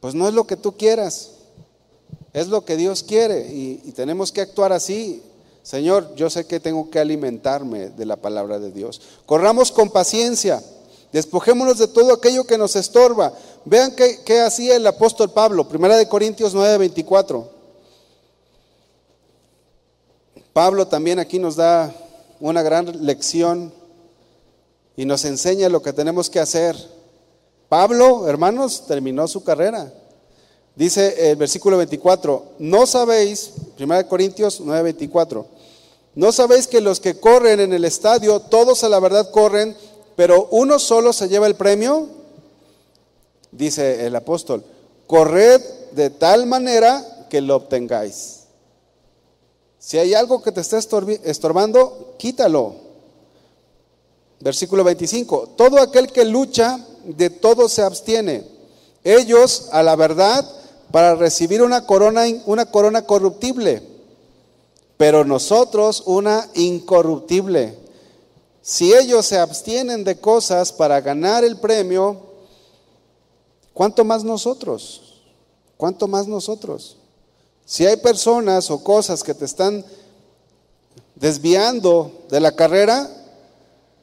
pues 0.05 0.14
no 0.14 0.28
es 0.28 0.34
lo 0.34 0.46
que 0.46 0.59
tú 0.59 0.76
quieras, 0.76 1.30
es 2.34 2.48
lo 2.48 2.66
que 2.66 2.76
Dios 2.76 3.02
quiere 3.02 3.50
y, 3.50 3.76
tenemos 3.92 4.32
que 4.32 4.42
actuar 4.42 4.70
así. 4.70 5.22
Señor, 5.62 6.14
yo 6.14 6.28
sé 6.28 6.46
que 6.46 6.61
tengo 6.61 6.90
que 6.90 6.98
alimentarme 6.98 7.88
de 7.88 8.05
la 8.05 8.16
palabra 8.16 8.59
de 8.59 8.70
Dios. 8.70 9.00
Corramos 9.24 9.72
con 9.72 9.88
paciencia. 9.88 10.62
Despojémonos 11.11 11.78
de 11.78 11.88
todo 11.88 12.12
aquello 12.12 12.44
que 12.44 12.59
nos 12.59 12.76
estorba. 12.76 13.32
Vean 13.64 13.96
qué, 13.96 14.40
hacía 14.42 14.76
el 14.76 14.86
apóstol 14.86 15.32
Pablo, 15.32 15.66
Primera 15.66 15.96
de 15.96 16.07
Corintios 16.07 16.52
9, 16.52 16.76
24. 16.76 17.50
Pablo 20.52 20.86
también 20.86 21.18
aquí 21.18 21.38
nos 21.38 21.57
da 21.57 21.94
una 22.40 22.61
gran 22.61 23.07
lección 23.07 23.72
y 24.98 25.07
nos 25.07 25.24
enseña 25.24 25.70
lo 25.70 25.80
que 25.80 25.94
tenemos 25.94 26.28
que 26.28 26.40
hacer. 26.40 26.76
Pablo, 27.74 28.28
hermanos, 28.28 28.84
terminó 28.86 29.26
su 29.26 29.42
carrera. 29.42 29.92
Dice 30.76 31.32
el 31.32 31.34
versículo 31.34 31.76
24, 31.76 32.52
no 32.60 32.86
sabéis, 32.86 33.50
1 33.80 34.06
Corintios 34.06 34.60
9, 34.60 34.82
24, 34.84 35.44
no 36.14 36.30
sabéis 36.30 36.68
que 36.68 36.80
los 36.80 37.00
que 37.00 37.18
corren 37.18 37.58
en 37.58 37.72
el 37.72 37.84
estadio, 37.84 38.38
todos 38.38 38.84
a 38.84 38.88
la 38.88 39.00
verdad 39.00 39.32
corren, 39.32 39.76
pero 40.14 40.46
uno 40.52 40.78
solo 40.78 41.12
se 41.12 41.28
lleva 41.28 41.48
el 41.48 41.56
premio, 41.56 42.06
dice 43.50 44.06
el 44.06 44.14
apóstol, 44.14 44.62
corred 45.08 45.60
de 45.96 46.10
tal 46.10 46.46
manera 46.46 47.26
que 47.28 47.40
lo 47.40 47.56
obtengáis. 47.56 48.42
Si 49.80 49.98
hay 49.98 50.14
algo 50.14 50.44
que 50.44 50.52
te 50.52 50.60
está 50.60 50.78
estorbando, 50.78 52.14
quítalo. 52.18 52.76
Versículo 54.38 54.84
25, 54.84 55.54
todo 55.56 55.80
aquel 55.80 56.12
que 56.12 56.24
lucha, 56.24 56.78
de 57.07 57.30
todo 57.30 57.68
se 57.68 57.82
abstiene. 57.82 58.46
Ellos, 59.02 59.68
a 59.72 59.82
la 59.82 59.96
verdad, 59.96 60.48
para 60.90 61.14
recibir 61.14 61.62
una 61.62 61.86
corona, 61.86 62.24
una 62.46 62.66
corona 62.66 63.02
corruptible, 63.02 63.82
pero 64.96 65.24
nosotros 65.24 66.02
una 66.07 66.48
incorruptible. 66.55 67.76
Si 68.62 68.94
ellos 68.94 69.26
se 69.26 69.38
abstienen 69.38 70.05
de 70.05 70.18
cosas 70.18 70.72
para 70.72 71.00
ganar 71.00 71.44
el 71.44 71.59
premio, 71.59 72.16
¿cuánto 73.74 74.05
más 74.05 74.24
nosotros? 74.24 75.20
¿Cuánto 75.76 76.09
más 76.09 76.26
nosotros? 76.26 76.96
Si 77.66 77.84
hay 77.86 77.96
personas 77.96 78.70
o 78.70 78.82
cosas 78.82 79.22
que 79.22 79.34
te 79.34 79.44
están 79.44 79.84
desviando 81.14 82.11
de 82.30 82.40
la 82.40 82.52
carrera, 82.52 83.11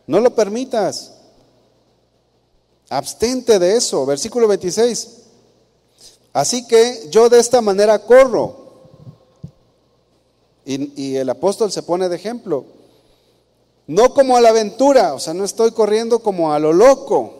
no 0.08 0.20
lo 0.20 0.36
permitas. 0.36 1.14
Abstente 2.92 3.58
de 3.58 3.78
eso. 3.78 4.06
Versículo 4.06 4.50
26. 4.50 5.08
Así 6.34 6.68
que 6.68 7.08
yo 7.10 7.30
de 7.30 7.39
esta 7.39 7.62
manera 7.62 8.00
corro. 8.00 8.60
Y, 10.66 11.16
el 11.16 11.30
apóstol 11.30 11.72
se 11.72 11.84
pone 11.84 12.10
de 12.10 12.18
ejemplo. 12.18 12.66
No 13.88 14.14
como 14.14 14.36
a 14.36 14.42
la 14.42 14.50
aventura, 14.50 15.14
o 15.14 15.20
sea, 15.20 15.34
no 15.34 15.46
estoy 15.46 15.72
corriendo 15.72 16.20
como 16.20 16.52
a 16.52 16.60
lo 16.60 16.74
loco. 16.74 17.34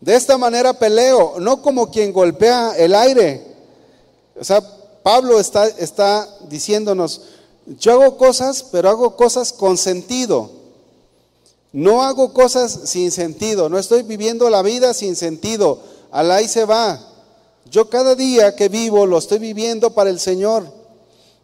De 0.00 0.14
esta 0.14 0.36
manera 0.36 0.74
peleo, 0.74 1.40
no 1.40 1.62
como 1.62 1.90
quien 1.90 2.12
golpea 2.12 2.76
el 2.76 2.94
aire. 2.94 3.42
O 4.38 4.44
sea, 4.44 4.62
Pablo 5.02 5.40
está 5.40 6.28
diciéndonos, 6.48 7.22
yo 7.66 7.92
hago 7.92 8.18
cosas, 8.18 8.62
pero 8.70 8.90
hago 8.90 9.16
cosas 9.16 9.54
con 9.54 9.78
sentido. 9.78 10.63
No 11.74 12.04
hago 12.04 12.32
cosas 12.32 12.82
sin 12.84 13.10
sentido, 13.10 13.68
no 13.68 13.80
estoy 13.80 14.04
viviendo 14.04 14.48
la 14.48 14.62
vida 14.62 14.94
sin 14.94 15.16
sentido. 15.16 15.80
Al 16.12 16.30
ahí 16.30 16.46
se 16.46 16.64
va. 16.64 17.00
Yo 17.68 17.90
cada 17.90 18.14
día 18.14 18.54
que 18.54 18.68
vivo 18.68 19.06
lo 19.06 19.18
estoy 19.18 19.40
viviendo 19.40 19.92
para 19.92 20.08
el 20.08 20.20
Señor. 20.20 20.64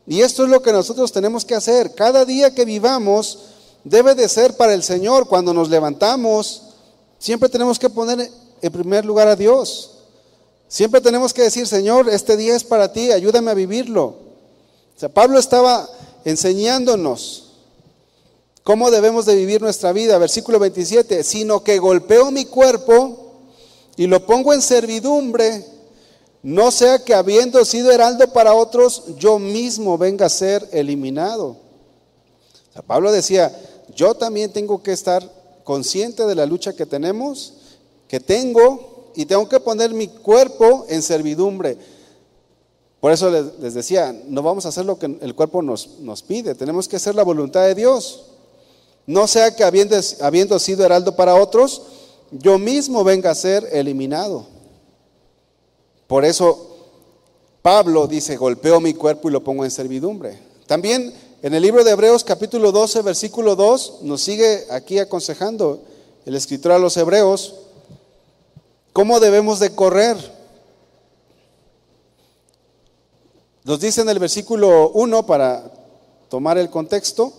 Y 0.07 0.21
esto 0.21 0.45
es 0.45 0.51
lo 0.51 0.63
que 0.63 0.73
nosotros 0.73 1.11
tenemos 1.11 1.45
que 1.45 1.57
hacer. 1.57 1.97
Cada 1.97 2.25
día 2.25 2.55
que 2.55 2.65
vivamos, 2.65 3.41
debe 3.83 4.15
de 4.15 4.29
ser 4.29 4.57
para 4.57 4.73
el 4.73 4.85
Señor. 4.85 5.27
Cuando 5.27 5.53
nos 5.53 5.69
levantamos, 5.69 6.63
siempre 7.19 7.49
tenemos 7.49 7.77
que 7.81 7.91
poner 7.91 8.31
en 8.63 8.73
primer 8.73 9.05
lugar 9.05 9.27
a 9.27 9.35
Dios. 9.35 9.97
Siempre 10.69 11.01
tenemos 11.01 11.35
que 11.35 11.43
decir, 11.43 11.67
Señor, 11.67 12.09
este 12.09 12.37
día 12.37 12.55
es 12.55 12.63
para 12.63 12.93
ti, 12.93 13.11
ayúdame 13.11 13.51
a 13.51 13.55
vivirlo. 13.55 14.05
O 14.05 15.01
sea, 15.01 15.09
Pablo 15.09 15.41
estaba 15.41 15.91
enseñándonos 16.25 17.50
cómo 18.65 18.91
debemos 18.91 19.27
de 19.27 19.37
vivir 19.37 19.63
nuestra 19.63 19.93
vida. 19.93 20.19
Versículo 20.19 20.59
27, 20.59 21.25
sino 21.25 21.63
que 21.63 21.79
golpeo 21.79 22.31
mi 22.31 22.45
cuerpo 22.45 23.31
y 23.97 24.07
lo 24.07 24.25
pongo 24.25 24.53
en 24.53 24.63
servidumbre, 24.63 25.65
no 26.43 26.71
sea 26.71 27.05
que 27.05 27.15
habiendo 27.15 27.63
sido 27.65 27.91
heraldo 27.91 28.33
para 28.33 28.55
otros, 28.55 29.05
yo 29.19 29.39
mismo 29.39 29.99
venga 29.99 30.27
a 30.27 30.31
ser 30.31 30.67
eliminado. 30.73 31.57
O 32.75 32.83
Pablo 32.83 33.13
decía, 33.13 33.55
yo 33.95 34.15
también 34.15 34.53
tengo 34.53 34.83
que 34.83 34.93
estar 34.93 35.23
consciente 35.65 36.25
de 36.25 36.35
la 36.35 36.47
lucha 36.47 36.73
que 36.73 36.87
tenemos, 36.87 37.55
que 38.09 38.21
tengo, 38.21 39.11
y 39.15 39.27
tengo 39.27 39.49
que 39.49 39.61
poner 39.61 39.93
mi 39.93 40.09
cuerpo 40.09 40.87
en 40.89 41.03
servidumbre. 41.03 41.77
Por 43.01 43.13
eso 43.13 43.31
les, 43.31 43.75
decía, 43.75 44.19
no 44.27 44.43
vamos 44.43 44.65
a 44.65 44.71
hacer 44.71 44.87
lo 44.87 44.99
que 44.99 45.19
el 45.21 45.35
cuerpo 45.35 45.61
nos 45.63 46.23
pide, 46.27 46.55
tenemos 46.55 46.89
que 46.89 46.97
hacer 46.97 47.15
la 47.15 47.23
voluntad 47.23 47.65
de 47.65 47.75
Dios. 47.75 48.30
No 49.07 49.27
sea 49.27 49.55
que 49.55 49.65
habiendo, 49.65 49.97
habiendo 50.21 50.59
sido 50.59 50.85
heraldo 50.85 51.17
para 51.17 51.35
otros, 51.35 51.83
yo 52.31 52.59
mismo 52.59 53.03
venga 53.03 53.31
a 53.31 53.35
ser 53.35 53.69
eliminado. 53.73 54.47
Por 56.07 56.25
eso 56.25 56.71
Pablo 57.63 58.07
dice, 58.07 58.37
golpeo 58.37 58.81
mi 58.81 58.95
cuerpo 58.95 59.29
y 59.29 59.33
lo 59.33 59.45
pongo 59.45 59.65
en 59.65 59.71
servidumbre. 59.71 60.39
También 60.67 61.13
en 61.43 61.55
el 61.55 61.63
libro 61.63 61.85
de 61.85 61.93
Hebreos 61.93 62.25
capítulo 62.25 62.73
12, 62.73 63.03
versículo 63.03 63.57
2, 63.57 64.01
nos 64.03 64.21
sigue 64.21 64.67
aquí 64.71 64.99
aconsejando 64.99 65.83
el 66.27 66.35
escritor 66.35 66.73
a 66.73 66.79
los 66.79 66.97
hebreos 66.97 67.55
cómo 68.93 69.21
debemos 69.21 69.61
de 69.61 69.75
correr. 69.75 70.17
Nos 73.65 73.81
dice 73.81 74.01
en 74.01 74.09
el 74.09 74.19
versículo 74.19 74.91
1, 74.91 75.27
para 75.27 75.71
tomar 76.29 76.59
el 76.59 76.71
contexto, 76.71 77.33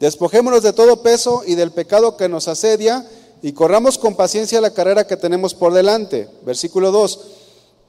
despojémonos 0.00 0.62
de 0.62 0.72
todo 0.72 1.02
peso 1.02 1.42
y 1.46 1.54
del 1.54 1.72
pecado 1.72 2.16
que 2.16 2.28
nos 2.28 2.48
asedia 2.48 3.06
y 3.42 3.52
corramos 3.52 3.98
con 3.98 4.16
paciencia 4.16 4.60
la 4.60 4.72
carrera 4.72 5.06
que 5.06 5.16
tenemos 5.16 5.54
por 5.54 5.72
delante. 5.72 6.28
Versículo 6.44 6.90
2, 6.90 7.20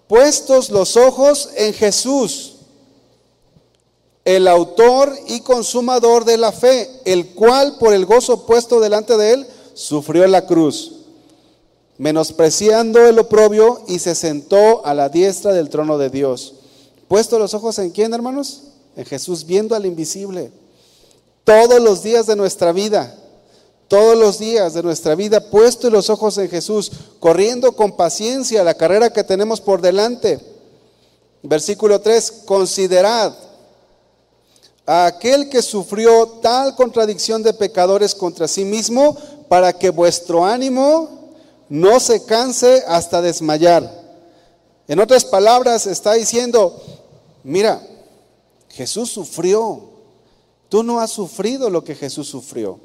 puestos 0.08 0.70
los 0.70 0.97
ojos 0.97 1.49
en 1.55 1.74
Jesús, 1.74 2.53
el 4.26 4.47
autor 4.47 5.18
y 5.28 5.41
consumador 5.41 6.26
de 6.26 6.38
la 6.38 6.51
fe, 6.51 6.89
el 7.05 7.30
cual 7.30 7.78
por 7.80 7.93
el 7.93 8.05
gozo 8.05 8.45
puesto 8.45 8.80
delante 8.80 9.18
de 9.18 9.34
él, 9.34 9.47
sufrió 9.74 10.28
la 10.28 10.45
cruz, 10.45 10.93
menospreciando 11.97 13.05
el 13.08 13.20
oprobio 13.20 13.82
y 13.88 13.99
se 13.99 14.16
sentó 14.16 14.86
a 14.86 14.93
la 14.93 15.10
diestra 15.10 15.53
del 15.53 15.70
trono 15.70 15.97
de 15.97 16.10
Dios. 16.10 16.55
Puesto 17.08 17.39
los 17.39 17.53
ojos 17.53 17.80
en 17.80 17.91
quién, 17.91 18.14
hermanos? 18.14 18.64
En 18.95 19.05
Jesús, 19.05 19.45
viendo 19.45 19.76
al 19.76 19.86
invisible. 19.86 20.51
Todos 21.47 21.79
los 21.79 22.03
días 22.03 22.27
de 22.27 22.35
nuestra 22.35 22.73
vida, 22.73 23.15
todos 23.87 24.17
los 24.17 24.37
días 24.37 24.73
de 24.73 24.83
nuestra 24.83 25.15
vida, 25.15 25.49
puesto 25.49 25.89
los 25.89 26.09
ojos 26.09 26.37
en 26.39 26.49
Jesús, 26.49 26.91
corriendo 27.21 27.71
con 27.71 27.95
paciencia 27.95 28.65
la 28.65 28.73
carrera 28.73 29.13
que 29.13 29.23
tenemos 29.23 29.61
por 29.61 29.79
delante. 29.79 30.41
Versículo 31.43 32.01
3, 32.01 32.43
considerad 32.45 33.33
a 34.85 35.05
aquel 35.05 35.47
que 35.47 35.61
sufrió 35.61 36.27
tal 36.41 36.75
contradicción 36.75 37.41
de 37.43 37.53
pecadores 37.53 38.13
contra 38.13 38.49
sí 38.49 38.65
mismo, 38.65 39.15
para 39.47 39.71
que 39.71 39.89
vuestro 39.89 40.43
ánimo 40.43 41.31
no 41.69 42.01
se 42.01 42.25
canse 42.25 42.83
hasta 42.89 43.21
desmayar. 43.21 43.89
En 44.85 44.99
otras 44.99 45.23
palabras, 45.23 45.87
está 45.87 46.11
diciendo, 46.15 46.77
mira, 47.45 47.81
Jesús 48.67 49.09
sufrió, 49.09 49.95
tú 50.70 50.84
no 50.84 50.99
has 50.99 51.11
sufrido 51.11 51.70
lo 51.70 51.84
que 51.84 51.95
Jesús 51.95 52.28
sufrió. 52.28 52.80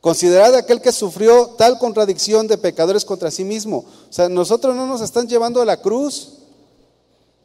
Considerad 0.00 0.54
aquel 0.54 0.80
que 0.80 0.92
sufrió 0.92 1.48
tal 1.58 1.78
contradicción 1.78 2.46
de 2.46 2.58
pecadores 2.58 3.04
contra 3.04 3.30
sí 3.30 3.44
mismo. 3.44 3.84
O 4.08 4.12
sea, 4.12 4.28
nosotros 4.28 4.76
no 4.76 4.86
nos 4.86 5.00
están 5.00 5.26
llevando 5.26 5.60
a 5.60 5.64
la 5.64 5.78
cruz. 5.78 6.34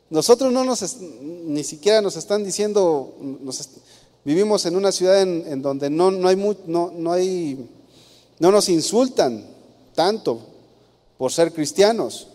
Nosotros 0.10 0.54
no 0.54 0.64
nos, 0.64 1.00
ni 1.02 1.64
siquiera 1.64 2.02
nos 2.02 2.16
están 2.16 2.44
diciendo, 2.44 3.16
vivimos 4.24 4.66
en 4.68 4.76
una 4.76 4.92
ciudad 4.92 5.20
en, 5.22 5.62
donde 5.64 5.90
no, 5.90 6.12
no, 6.12 6.28
hay, 6.28 6.36
no, 6.68 6.92
no, 6.94 7.12
hay, 7.12 7.68
no 8.38 8.52
nos 8.52 8.70
insultan 8.70 9.44
tanto 9.96 10.40
por 11.18 11.32
ser 11.32 11.52
cristianos. 11.52 12.28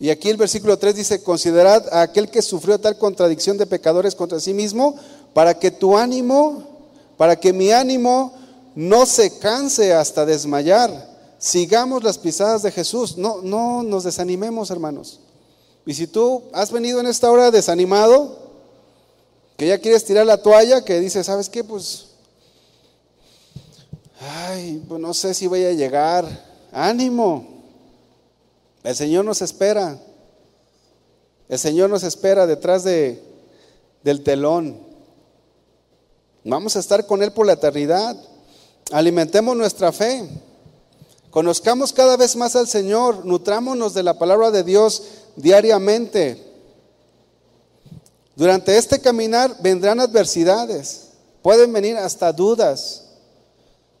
Y 0.00 0.10
aquí 0.10 0.30
el 0.30 0.36
versículo 0.36 0.78
3 0.78 0.94
dice, 0.94 1.22
considerad 1.22 1.84
a 1.92 2.02
aquel 2.02 2.30
que 2.30 2.40
sufrió 2.40 2.78
tal 2.78 2.96
contradicción 2.96 3.58
de 3.58 3.66
pecadores 3.66 4.14
contra 4.14 4.38
sí 4.38 4.54
mismo, 4.54 4.96
para 5.38 5.56
que 5.56 5.70
tu 5.70 5.96
ánimo, 5.96 6.64
para 7.16 7.38
que 7.38 7.52
mi 7.52 7.70
ánimo 7.70 8.32
no 8.74 9.06
se 9.06 9.38
canse 9.38 9.94
hasta 9.94 10.26
desmayar. 10.26 10.90
Sigamos 11.38 12.02
las 12.02 12.18
pisadas 12.18 12.64
de 12.64 12.72
Jesús. 12.72 13.16
No, 13.16 13.40
no 13.42 13.84
nos 13.84 14.02
desanimemos, 14.02 14.72
hermanos. 14.72 15.20
Y 15.86 15.94
si 15.94 16.08
tú 16.08 16.42
has 16.52 16.72
venido 16.72 16.98
en 16.98 17.06
esta 17.06 17.30
hora 17.30 17.52
desanimado, 17.52 18.36
que 19.56 19.68
ya 19.68 19.78
quieres 19.78 20.04
tirar 20.04 20.26
la 20.26 20.42
toalla, 20.42 20.84
que 20.84 20.98
dices, 20.98 21.26
¿sabes 21.26 21.48
qué? 21.48 21.62
Pues, 21.62 22.06
ay, 24.20 24.82
pues 24.88 25.00
no 25.00 25.14
sé 25.14 25.34
si 25.34 25.46
voy 25.46 25.64
a 25.66 25.72
llegar. 25.72 26.26
Ánimo. 26.72 27.46
El 28.82 28.96
Señor 28.96 29.24
nos 29.24 29.40
espera. 29.40 30.00
El 31.48 31.60
Señor 31.60 31.90
nos 31.90 32.02
espera 32.02 32.44
detrás 32.44 32.82
de, 32.82 33.22
del 34.02 34.24
telón. 34.24 34.87
Vamos 36.48 36.76
a 36.76 36.78
estar 36.78 37.04
con 37.04 37.22
Él 37.22 37.30
por 37.30 37.46
la 37.46 37.52
eternidad. 37.52 38.16
Alimentemos 38.90 39.54
nuestra 39.54 39.92
fe. 39.92 40.26
Conozcamos 41.30 41.92
cada 41.92 42.16
vez 42.16 42.36
más 42.36 42.56
al 42.56 42.66
Señor. 42.66 43.26
Nutrámonos 43.26 43.92
de 43.92 44.02
la 44.02 44.18
palabra 44.18 44.50
de 44.50 44.64
Dios 44.64 45.02
diariamente. 45.36 46.42
Durante 48.34 48.78
este 48.78 48.98
caminar 48.98 49.56
vendrán 49.60 50.00
adversidades. 50.00 51.08
Pueden 51.42 51.70
venir 51.70 51.98
hasta 51.98 52.32
dudas. 52.32 53.04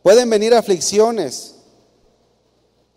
Pueden 0.02 0.30
venir 0.30 0.54
aflicciones. 0.54 1.54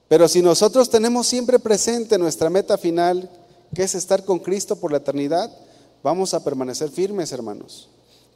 Pero 0.08 0.30
si 0.30 0.42
nosotros 0.42 0.90
tenemos 0.90 1.28
siempre 1.28 1.60
presente 1.60 2.18
nuestra 2.18 2.50
meta 2.50 2.78
final, 2.78 3.30
que 3.76 3.84
es 3.84 3.96
estar 3.96 4.24
con 4.24 4.40
Cristo 4.40 4.78
por 4.78 4.92
la 4.92 5.00
eternidad, 5.00 5.52
vamos 6.04 6.34
a 6.34 6.42
permanecer 6.42 6.90
firmes, 6.90 7.34
hermanos. 7.34 7.90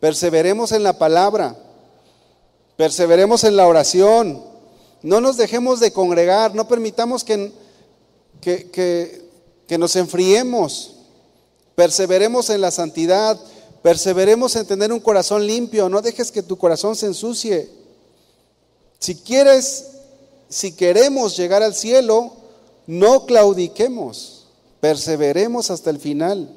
Perseveremos 0.06 0.72
en 0.72 0.84
la 0.84 1.00
palabra. 1.00 1.58
Perseveremos 2.78 3.44
en 3.44 3.56
la 3.56 3.68
oración. 3.68 4.40
No 5.02 5.20
nos 5.20 5.36
dejemos 5.36 5.80
de 5.80 5.92
congregar. 5.92 6.54
No 6.54 6.68
permitamos 6.68 7.24
que, 7.24 7.52
que, 8.40 9.80
nos 9.80 9.96
enfriemos. 9.96 10.98
Perseveremos 11.74 12.52
en 12.52 12.62
la 12.62 12.70
santidad. 12.70 13.40
Perseveremos 13.82 14.56
en 14.56 14.68
tener 14.68 14.94
un 14.94 15.00
corazón 15.00 15.48
limpio. 15.48 15.90
No 15.90 16.04
dejes 16.04 16.32
que 16.32 16.44
tu 16.44 16.56
corazón 16.56 16.96
se 16.96 17.08
ensucie. 17.08 17.68
Si 19.00 19.16
quieres, 19.16 19.88
si 20.50 20.74
queremos 20.74 21.36
llegar 21.36 21.64
al 21.64 21.74
cielo, 21.74 22.32
no 22.86 23.26
claudiquemos. 23.26 24.46
Perseveremos 24.82 25.72
hasta 25.72 25.90
el 25.90 25.98
final 25.98 26.55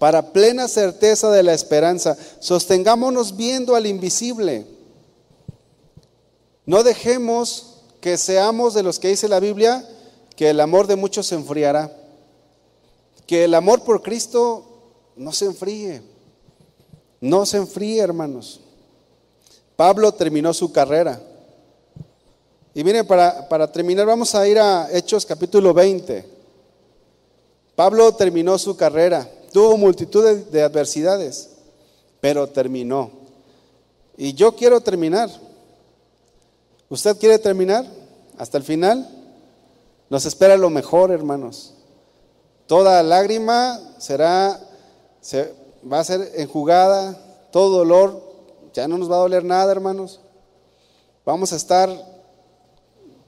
para 0.00 0.32
plena 0.32 0.66
certeza 0.66 1.30
de 1.30 1.44
la 1.44 1.54
esperanza. 1.54 2.16
Sostengámonos 2.40 3.36
viendo 3.36 3.76
al 3.76 3.86
invisible 3.86 4.66
no 6.70 6.84
dejemos 6.84 7.78
que 8.00 8.16
seamos 8.16 8.74
de 8.74 8.84
los 8.84 9.00
que 9.00 9.08
dice 9.08 9.26
la 9.26 9.40
Biblia 9.40 9.84
que 10.36 10.50
el 10.50 10.60
amor 10.60 10.86
de 10.86 10.94
muchos 10.94 11.26
se 11.26 11.34
enfriará. 11.34 11.92
Que 13.26 13.42
el 13.42 13.54
amor 13.54 13.82
por 13.82 14.02
Cristo 14.02 14.64
no 15.16 15.32
se 15.32 15.46
enfríe. 15.46 16.00
No 17.20 17.44
se 17.44 17.56
enfríe, 17.56 18.00
hermanos. 18.00 18.60
Pablo 19.74 20.12
terminó 20.12 20.54
su 20.54 20.70
carrera. 20.70 21.20
Y 22.72 22.84
miren, 22.84 23.04
para, 23.04 23.48
para 23.48 23.72
terminar 23.72 24.06
vamos 24.06 24.36
a 24.36 24.46
ir 24.46 24.60
a 24.60 24.88
Hechos 24.92 25.26
capítulo 25.26 25.74
20. 25.74 26.24
Pablo 27.74 28.14
terminó 28.14 28.56
su 28.58 28.76
carrera. 28.76 29.28
Tuvo 29.52 29.76
multitud 29.76 30.24
de 30.24 30.62
adversidades, 30.62 31.50
pero 32.20 32.48
terminó. 32.48 33.10
Y 34.16 34.34
yo 34.34 34.54
quiero 34.54 34.80
terminar. 34.80 35.30
¿Usted 36.88 37.16
quiere 37.16 37.38
terminar 37.38 37.86
hasta 38.36 38.58
el 38.58 38.64
final? 38.64 39.08
Nos 40.10 40.26
espera 40.26 40.56
lo 40.56 40.70
mejor, 40.70 41.10
hermanos. 41.10 41.74
Toda 42.66 43.02
lágrima 43.02 43.80
será, 43.98 44.60
se, 45.20 45.54
va 45.90 46.00
a 46.00 46.04
ser 46.04 46.32
enjugada, 46.36 47.18
todo 47.50 47.78
dolor, 47.78 48.22
ya 48.74 48.86
no 48.88 48.98
nos 48.98 49.10
va 49.10 49.16
a 49.16 49.20
doler 49.20 49.44
nada, 49.44 49.72
hermanos. 49.72 50.20
Vamos 51.24 51.52
a 51.52 51.56
estar 51.56 51.88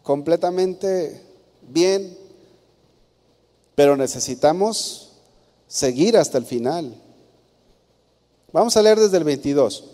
completamente 0.02 1.22
bien, 1.62 2.18
pero 3.74 3.96
necesitamos 3.96 5.11
seguir 5.72 6.18
hasta 6.18 6.36
el 6.36 6.44
final. 6.44 6.94
Vamos 8.52 8.76
a 8.76 8.82
leer 8.82 9.00
desde 9.00 9.16
el 9.16 9.24
22. 9.24 9.84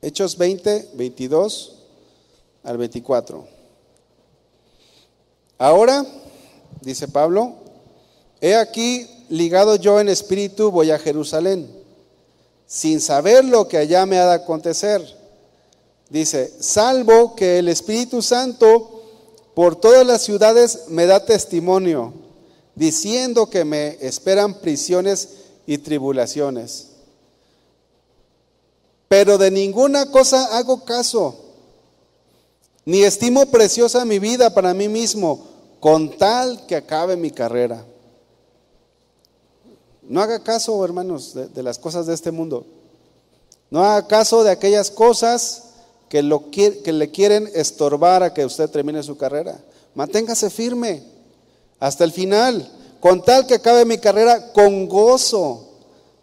Hechos 0.00 0.38
20, 0.38 0.92
22 0.94 1.74
al 2.64 2.78
24. 2.78 3.46
Ahora, 5.58 6.06
dice 6.80 7.06
Pablo, 7.06 7.54
he 8.40 8.54
aquí 8.54 9.06
ligado 9.28 9.76
yo 9.76 10.00
en 10.00 10.08
espíritu 10.08 10.70
voy 10.70 10.90
a 10.90 10.98
Jerusalén, 10.98 11.68
sin 12.66 13.02
saber 13.02 13.44
lo 13.44 13.68
que 13.68 13.76
allá 13.76 14.06
me 14.06 14.18
ha 14.18 14.26
de 14.26 14.34
acontecer. 14.36 15.02
Dice, 16.08 16.50
salvo 16.60 17.36
que 17.36 17.58
el 17.58 17.68
Espíritu 17.68 18.22
Santo 18.22 19.02
por 19.54 19.76
todas 19.76 20.06
las 20.06 20.22
ciudades 20.22 20.84
me 20.88 21.04
da 21.04 21.26
testimonio, 21.26 22.25
diciendo 22.76 23.50
que 23.50 23.64
me 23.64 23.96
esperan 24.00 24.60
prisiones 24.60 25.30
y 25.66 25.78
tribulaciones. 25.78 26.90
Pero 29.08 29.38
de 29.38 29.50
ninguna 29.50 30.10
cosa 30.10 30.56
hago 30.56 30.84
caso, 30.84 31.34
ni 32.84 33.02
estimo 33.02 33.46
preciosa 33.46 34.04
mi 34.04 34.18
vida 34.18 34.54
para 34.54 34.74
mí 34.74 34.88
mismo, 34.88 35.46
con 35.80 36.16
tal 36.16 36.66
que 36.66 36.76
acabe 36.76 37.16
mi 37.16 37.30
carrera. 37.30 37.84
No 40.02 40.20
haga 40.20 40.40
caso, 40.40 40.84
hermanos, 40.84 41.34
de, 41.34 41.62
las 41.62 41.78
cosas 41.78 42.06
de 42.06 42.14
este 42.14 42.30
mundo. 42.30 42.64
No 43.70 43.82
haga 43.82 44.06
caso 44.06 44.44
de 44.44 44.50
aquellas 44.50 44.90
cosas 44.90 45.64
que, 46.08 46.22
le 46.22 47.10
quieren 47.10 47.48
estorbar 47.54 48.22
a 48.22 48.34
que 48.34 48.44
usted 48.44 48.70
termine 48.70 49.02
su 49.02 49.16
carrera. 49.16 49.58
Manténgase 49.94 50.50
firme 50.50 51.15
hasta 51.78 52.04
el 52.04 52.12
final, 52.12 52.70
con 53.00 53.22
tal 53.22 53.46
que 53.46 53.54
acabe 53.54 53.84
mi 53.84 53.98
carrera 53.98 54.52
con 54.52 54.88
gozo. 54.88 55.68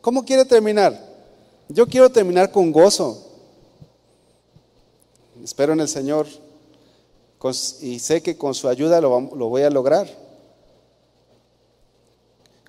¿Cómo 0.02 0.26
quiere 0.26 0.46
terminar? 0.46 1.00
Yo 1.70 1.88
quiero 1.88 2.10
terminar 2.10 2.52
con 2.52 2.72
gozo. 2.72 3.32
Espero 5.44 5.74
en 5.74 5.82
el 5.82 5.88
Señor 5.88 6.28
y 7.82 8.00
sé 8.00 8.22
que 8.22 8.38
con 8.38 8.54
su 8.54 8.70
ayuda 8.70 9.02
lo, 9.02 9.10
voy 9.20 9.64
a 9.64 9.70
lograr. 9.70 10.08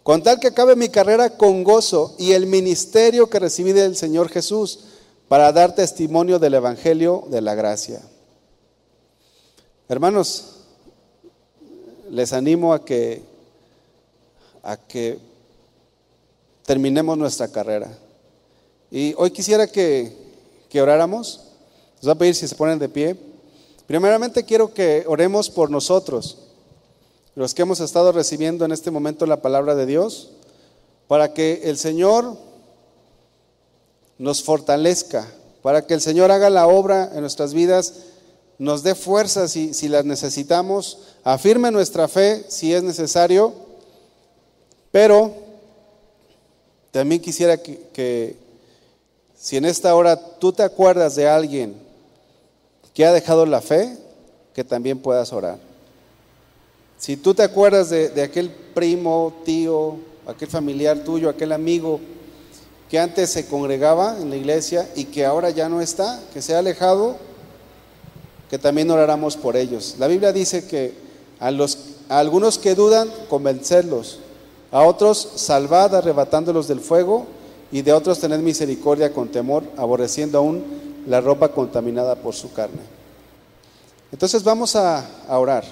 Con 0.02 0.22
tal 0.22 0.40
que 0.40 0.48
acabe 0.48 0.74
mi 0.74 0.88
carrera 0.88 1.36
con 1.36 1.62
gozo 1.64 2.14
y 2.18 2.32
el 2.32 2.46
ministerio 2.46 3.30
que 3.30 3.38
recibí 3.38 3.72
del 3.72 3.96
Señor 3.96 4.28
Jesús 4.28 4.80
para 5.28 5.52
dar 5.52 5.74
testimonio 5.74 6.38
del 6.38 6.54
Evangelio 6.54 7.24
de 7.30 7.40
la 7.40 7.54
gracia. 7.54 8.02
Hermanos, 9.88 10.53
les 12.14 12.32
animo 12.32 12.72
a 12.72 12.84
que, 12.84 13.22
a 14.62 14.76
que 14.76 15.18
terminemos 16.64 17.18
nuestra 17.18 17.48
carrera. 17.48 17.90
Y 18.88 19.14
hoy 19.18 19.32
quisiera 19.32 19.66
que, 19.66 20.16
que 20.68 20.80
oráramos. 20.80 21.40
Les 21.96 22.04
voy 22.04 22.12
a 22.12 22.18
pedir 22.18 22.36
si 22.36 22.46
se 22.46 22.54
ponen 22.54 22.78
de 22.78 22.88
pie. 22.88 23.16
Primeramente 23.88 24.44
quiero 24.44 24.72
que 24.72 25.02
oremos 25.08 25.50
por 25.50 25.70
nosotros, 25.70 26.38
los 27.34 27.52
que 27.52 27.62
hemos 27.62 27.80
estado 27.80 28.12
recibiendo 28.12 28.64
en 28.64 28.70
este 28.70 28.92
momento 28.92 29.26
la 29.26 29.42
palabra 29.42 29.74
de 29.74 29.84
Dios, 29.84 30.30
para 31.08 31.34
que 31.34 31.62
el 31.64 31.76
Señor 31.78 32.36
nos 34.18 34.44
fortalezca, 34.44 35.26
para 35.62 35.84
que 35.84 35.94
el 35.94 36.00
Señor 36.00 36.30
haga 36.30 36.48
la 36.48 36.68
obra 36.68 37.10
en 37.12 37.22
nuestras 37.22 37.54
vidas, 37.54 37.94
nos 38.58 38.82
dé 38.82 38.94
fuerzas 38.94 39.50
si, 39.50 39.74
si 39.74 39.88
las 39.88 40.04
necesitamos, 40.04 40.98
afirme 41.22 41.70
nuestra 41.70 42.08
fe 42.08 42.44
si 42.48 42.72
es 42.72 42.82
necesario, 42.82 43.52
pero 44.90 45.34
también 46.90 47.20
quisiera 47.20 47.56
que, 47.56 47.88
que 47.92 48.36
si 49.36 49.56
en 49.56 49.64
esta 49.64 49.94
hora 49.94 50.38
tú 50.38 50.52
te 50.52 50.62
acuerdas 50.62 51.16
de 51.16 51.28
alguien 51.28 51.74
que 52.94 53.04
ha 53.04 53.12
dejado 53.12 53.44
la 53.44 53.60
fe, 53.60 53.98
que 54.54 54.62
también 54.62 55.00
puedas 55.00 55.32
orar. 55.32 55.58
Si 56.96 57.16
tú 57.16 57.34
te 57.34 57.42
acuerdas 57.42 57.90
de, 57.90 58.08
de 58.08 58.22
aquel 58.22 58.50
primo, 58.50 59.34
tío, 59.44 59.96
aquel 60.26 60.48
familiar 60.48 60.98
tuyo, 61.00 61.28
aquel 61.28 61.52
amigo, 61.52 62.00
que 62.88 62.98
antes 62.98 63.30
se 63.30 63.46
congregaba 63.46 64.16
en 64.20 64.30
la 64.30 64.36
iglesia 64.36 64.88
y 64.94 65.06
que 65.06 65.24
ahora 65.24 65.50
ya 65.50 65.68
no 65.68 65.80
está, 65.80 66.22
que 66.32 66.40
se 66.40 66.54
ha 66.54 66.60
alejado, 66.60 67.16
que 68.54 68.58
también 68.60 68.88
oráramos 68.88 69.36
por 69.36 69.56
ellos. 69.56 69.96
La 69.98 70.06
Biblia 70.06 70.32
dice 70.32 70.68
que 70.68 70.92
a, 71.40 71.50
los, 71.50 71.76
algunos 72.08 72.56
que 72.56 72.76
dudan, 72.76 73.10
convencerlos, 73.28 74.20
a 74.70 74.84
otros 74.84 75.28
salvad 75.34 75.92
arrebatándolos 75.92 76.68
del 76.68 76.78
fuego 76.78 77.26
y 77.72 77.82
de 77.82 77.92
otros 77.92 78.20
tened 78.20 78.38
misericordia 78.38 79.12
con 79.12 79.26
temor, 79.26 79.64
aborreciendo 79.76 80.38
aún 80.38 80.62
la 81.08 81.20
ropa 81.20 81.48
contaminada 81.48 82.14
por 82.14 82.32
su 82.32 82.52
carne. 82.52 82.78
Entonces 84.12 84.44
vamos 84.44 84.76
a, 84.76 85.04
a 85.26 85.36
orar. 85.36 85.64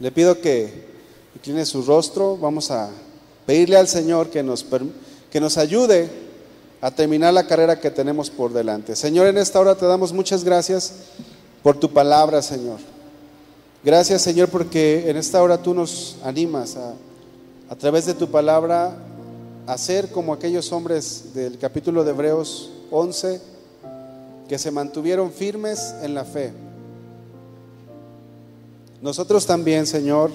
Le 0.00 0.10
pido 0.10 0.40
que 0.40 0.84
incline 1.36 1.64
su 1.64 1.82
rostro, 1.82 2.36
vamos 2.36 2.72
a 2.72 2.90
pedirle 3.46 3.76
al 3.76 3.86
Señor 3.86 4.30
que 4.30 4.42
nos 4.42 4.66
que 5.30 5.40
nos 5.40 5.56
ayude 5.58 6.10
a 6.80 6.90
terminar 6.90 7.32
la 7.32 7.46
carrera 7.46 7.78
que 7.78 7.92
tenemos 7.92 8.30
por 8.30 8.52
delante. 8.52 8.96
Señor, 8.96 9.28
en 9.28 9.38
esta 9.38 9.60
hora 9.60 9.76
te 9.76 9.86
damos 9.86 10.12
muchas 10.12 10.42
gracias 10.42 10.92
por 11.66 11.80
tu 11.80 11.92
palabra, 11.92 12.42
Señor. 12.42 12.78
Gracias, 13.82 14.22
Señor, 14.22 14.48
porque 14.48 15.10
en 15.10 15.16
esta 15.16 15.42
hora 15.42 15.60
tú 15.60 15.74
nos 15.74 16.16
animas 16.22 16.76
a, 16.76 16.94
a 17.68 17.74
través 17.74 18.06
de 18.06 18.14
tu 18.14 18.28
palabra 18.30 18.96
a 19.66 19.76
ser 19.76 20.12
como 20.12 20.32
aquellos 20.32 20.70
hombres 20.70 21.34
del 21.34 21.58
capítulo 21.58 22.04
de 22.04 22.10
Hebreos 22.12 22.70
11 22.92 23.40
que 24.48 24.58
se 24.58 24.70
mantuvieron 24.70 25.32
firmes 25.32 25.92
en 26.02 26.14
la 26.14 26.24
fe. 26.24 26.52
Nosotros 29.02 29.44
también, 29.44 29.88
Señor, 29.88 30.30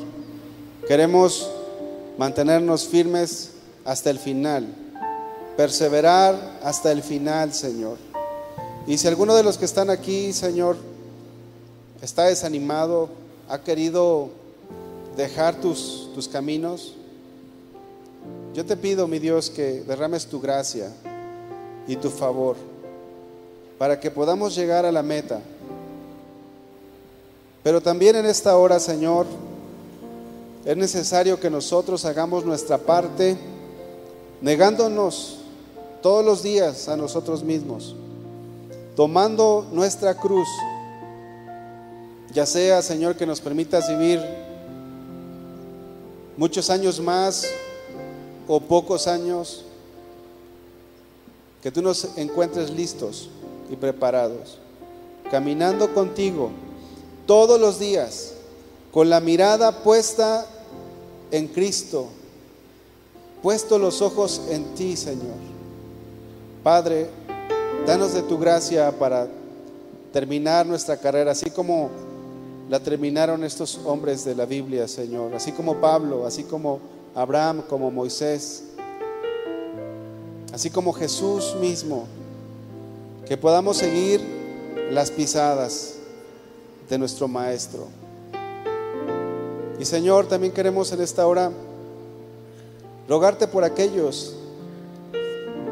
queremos 0.86 1.50
mantenernos 2.18 2.90
firmes 2.90 3.52
hasta 3.86 4.10
el 4.10 4.20
final 4.20 4.68
perseverar 5.56 6.60
hasta 6.62 6.92
el 6.92 7.02
final, 7.02 7.54
Señor. 7.54 7.98
Y 8.86 8.98
si 8.98 9.08
alguno 9.08 9.34
de 9.34 9.44
los 9.44 9.58
que 9.58 9.64
están 9.64 9.90
aquí, 9.90 10.34
Señor, 10.34 10.91
está 12.02 12.26
desanimado, 12.26 13.10
ha 13.50 13.60
querido 13.60 14.30
dejar 15.16 15.56
tus, 15.56 16.10
tus 16.14 16.28
caminos, 16.28 16.96
yo 18.54 18.66
te 18.66 18.76
pido, 18.76 19.08
mi 19.08 19.20
Dios, 19.20 19.50
que 19.50 19.82
derrames 19.82 20.26
tu 20.26 20.42
gracia 20.42 20.92
y 21.88 21.96
tu 21.96 22.10
favor 22.10 22.56
para 23.78 24.00
que 24.00 24.12
podamos 24.12 24.56
llegar 24.56 24.86
a 24.86 24.92
la 24.92 25.02
meta. 25.02 25.42
Pero 27.64 27.82
también 27.82 28.16
en 28.16 28.26
esta 28.26 28.58
hora, 28.58 28.80
Señor, 28.80 29.26
es 30.66 30.78
necesario 30.78 31.40
que 31.40 31.50
nosotros 31.50 32.06
hagamos 32.06 32.46
nuestra 32.46 32.78
parte 32.78 33.38
negándonos 34.42 35.40
todos 36.02 36.26
los 36.26 36.44
días 36.44 36.90
a 36.90 36.98
nosotros 36.98 37.44
mismos, 37.44 37.96
tomando 38.96 39.66
nuestra 39.72 40.16
cruz, 40.16 40.48
ya 42.34 42.46
sea, 42.46 42.82
Señor, 42.82 43.16
que 43.16 43.26
nos 43.26 43.42
permitas 43.42 43.90
vivir 43.90 44.22
muchos 46.38 46.70
años 46.70 47.00
más 47.00 47.46
o 48.48 48.60
pocos 48.60 49.08
años, 49.08 49.66
que 51.62 51.72
tú 51.72 51.82
nos 51.82 52.18
encuentres 52.18 52.70
listos 52.70 53.30
y 53.70 53.76
preparados, 53.76 54.58
caminando 55.30 55.94
contigo 55.94 56.52
todos 57.26 57.60
los 57.60 57.80
días, 57.80 58.34
con 58.92 59.10
la 59.10 59.20
mirada 59.20 59.84
puesta 59.84 60.46
en 61.32 61.48
Cristo, 61.48 62.08
puesto 63.42 63.78
los 63.78 64.02
ojos 64.02 64.42
en 64.50 64.74
ti, 64.76 64.98
Señor. 64.98 65.36
Padre, 66.64 67.10
danos 67.86 68.14
de 68.14 68.22
tu 68.22 68.38
gracia 68.38 68.92
para 68.92 69.28
terminar 70.12 70.66
nuestra 70.66 70.98
carrera, 70.98 71.32
así 71.32 71.50
como 71.50 71.90
la 72.70 72.80
terminaron 72.80 73.44
estos 73.44 73.80
hombres 73.86 74.24
de 74.24 74.36
la 74.36 74.46
Biblia, 74.46 74.88
Señor, 74.88 75.34
así 75.36 75.52
como 75.52 75.82
Pablo, 75.82 76.26
así 76.26 76.44
como 76.44 76.80
Abraham, 77.14 77.64
como 77.68 77.92
Moisés, 77.92 78.64
así 80.54 80.70
como 80.70 80.94
Jesús 80.94 81.56
mismo, 81.60 82.08
que 83.28 83.38
podamos 83.38 83.78
seguir 83.78 84.22
las 84.92 85.12
pisadas 85.12 85.96
de 86.90 86.98
nuestro 86.98 87.28
Maestro. 87.28 87.88
Y 89.80 89.86
Señor, 89.86 90.28
también 90.28 90.54
queremos 90.54 90.92
en 90.92 91.02
esta 91.02 91.26
hora 91.26 91.52
rogarte 93.08 93.48
por 93.48 93.64
aquellos 93.64 94.36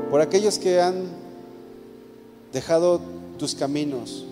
por 0.09 0.21
aquellos 0.21 0.57
que 0.57 0.81
han 0.81 1.03
dejado 2.51 2.99
tus 3.37 3.53
caminos, 3.53 4.25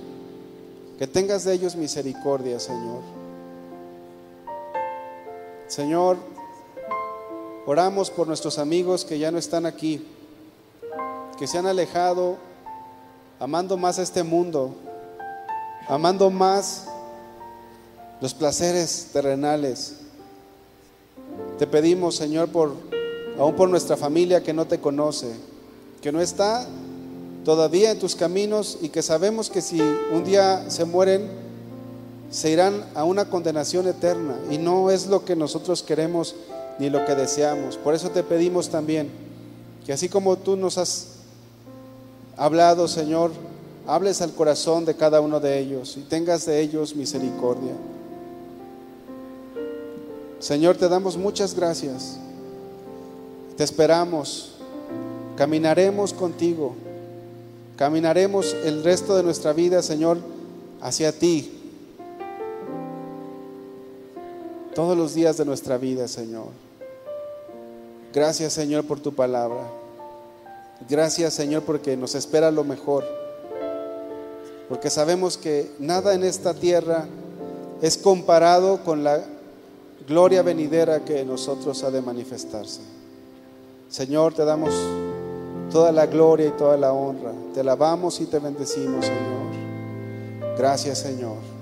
que 0.97 1.07
tengas 1.07 1.43
de 1.43 1.53
ellos 1.53 1.75
misericordia, 1.75 2.59
Señor. 2.59 3.01
Señor, 5.67 6.17
oramos 7.65 8.09
por 8.09 8.27
nuestros 8.27 8.57
amigos 8.57 9.05
que 9.05 9.19
ya 9.19 9.29
no 9.29 9.37
están 9.37 9.65
aquí, 9.65 10.05
que 11.37 11.45
se 11.45 11.57
han 11.57 11.67
alejado, 11.67 12.37
amando 13.39 13.77
más 13.77 13.99
este 13.99 14.23
mundo, 14.23 14.73
amando 15.87 16.29
más 16.29 16.87
los 18.21 18.33
placeres 18.33 19.09
terrenales. 19.13 19.97
Te 21.59 21.67
pedimos, 21.67 22.15
Señor, 22.15 22.49
por 22.49 22.73
aún 23.37 23.55
por 23.55 23.69
nuestra 23.69 23.97
familia 23.97 24.41
que 24.41 24.53
no 24.53 24.65
te 24.65 24.79
conoce, 24.79 25.35
que 26.01 26.11
no 26.11 26.21
está 26.21 26.67
todavía 27.47 27.91
en 27.91 27.99
tus 27.99 28.13
caminos 28.13 28.77
y 28.81 28.89
que 28.89 29.01
sabemos 29.01 29.49
que 29.49 29.61
si 29.61 29.79
un 29.79 30.25
día 30.25 30.69
se 30.69 30.83
mueren, 30.83 31.29
se 32.29 32.51
irán 32.51 32.83
a 32.93 33.05
una 33.05 33.29
condenación 33.29 33.87
eterna 33.87 34.37
y 34.51 34.57
no 34.57 34.91
es 34.91 35.07
lo 35.07 35.23
que 35.23 35.33
nosotros 35.33 35.81
queremos 35.81 36.35
ni 36.77 36.89
lo 36.89 37.05
que 37.05 37.15
deseamos. 37.15 37.77
Por 37.77 37.95
eso 37.95 38.09
te 38.09 38.21
pedimos 38.21 38.67
también 38.67 39.09
que 39.85 39.93
así 39.93 40.09
como 40.09 40.35
tú 40.35 40.57
nos 40.57 40.77
has 40.77 41.19
hablado, 42.35 42.85
Señor, 42.89 43.31
hables 43.87 44.21
al 44.21 44.33
corazón 44.33 44.83
de 44.83 44.97
cada 44.97 45.21
uno 45.21 45.39
de 45.39 45.57
ellos 45.57 45.95
y 45.95 46.01
tengas 46.01 46.45
de 46.45 46.59
ellos 46.59 46.97
misericordia. 46.97 47.75
Señor, 50.39 50.75
te 50.75 50.89
damos 50.89 51.15
muchas 51.15 51.55
gracias. 51.55 52.19
Te 53.55 53.63
esperamos. 53.63 54.51
Caminaremos 55.37 56.11
contigo. 56.11 56.75
Caminaremos 57.77 58.55
el 58.65 58.83
resto 58.83 59.15
de 59.15 59.21
nuestra 59.21 59.53
vida, 59.53 59.83
Señor, 59.83 60.17
hacia 60.81 61.11
ti. 61.11 61.53
Todos 64.73 64.97
los 64.97 65.13
días 65.13 65.37
de 65.37 65.45
nuestra 65.45 65.77
vida, 65.77 66.07
Señor. 66.07 66.47
Gracias, 68.11 68.53
Señor, 68.53 68.85
por 68.85 68.99
tu 68.99 69.13
palabra. 69.13 69.61
Gracias, 70.89 71.35
Señor, 71.35 71.63
porque 71.63 71.95
nos 71.95 72.15
espera 72.15 72.49
lo 72.49 72.63
mejor. 72.63 73.05
Porque 74.69 74.89
sabemos 74.89 75.37
que 75.37 75.71
nada 75.77 76.15
en 76.15 76.23
esta 76.23 76.55
tierra 76.55 77.05
es 77.83 77.95
comparado 77.95 78.83
con 78.83 79.03
la 79.03 79.23
gloria 80.07 80.41
venidera 80.41 81.05
que 81.05 81.21
en 81.21 81.27
nosotros 81.27 81.83
ha 81.83 81.91
de 81.91 82.01
manifestarse. 82.01 82.81
Señor, 83.87 84.33
te 84.33 84.45
damos 84.45 84.73
toda 85.71 85.91
la 85.91 86.05
gloria 86.05 86.47
y 86.47 86.51
toda 86.51 86.77
la 86.77 86.91
honra. 86.93 87.31
Te 87.53 87.61
alabamos 87.61 88.19
y 88.21 88.25
te 88.25 88.39
bendecimos, 88.39 89.05
Señor. 89.05 90.57
Gracias, 90.57 90.99
Señor. 90.99 91.56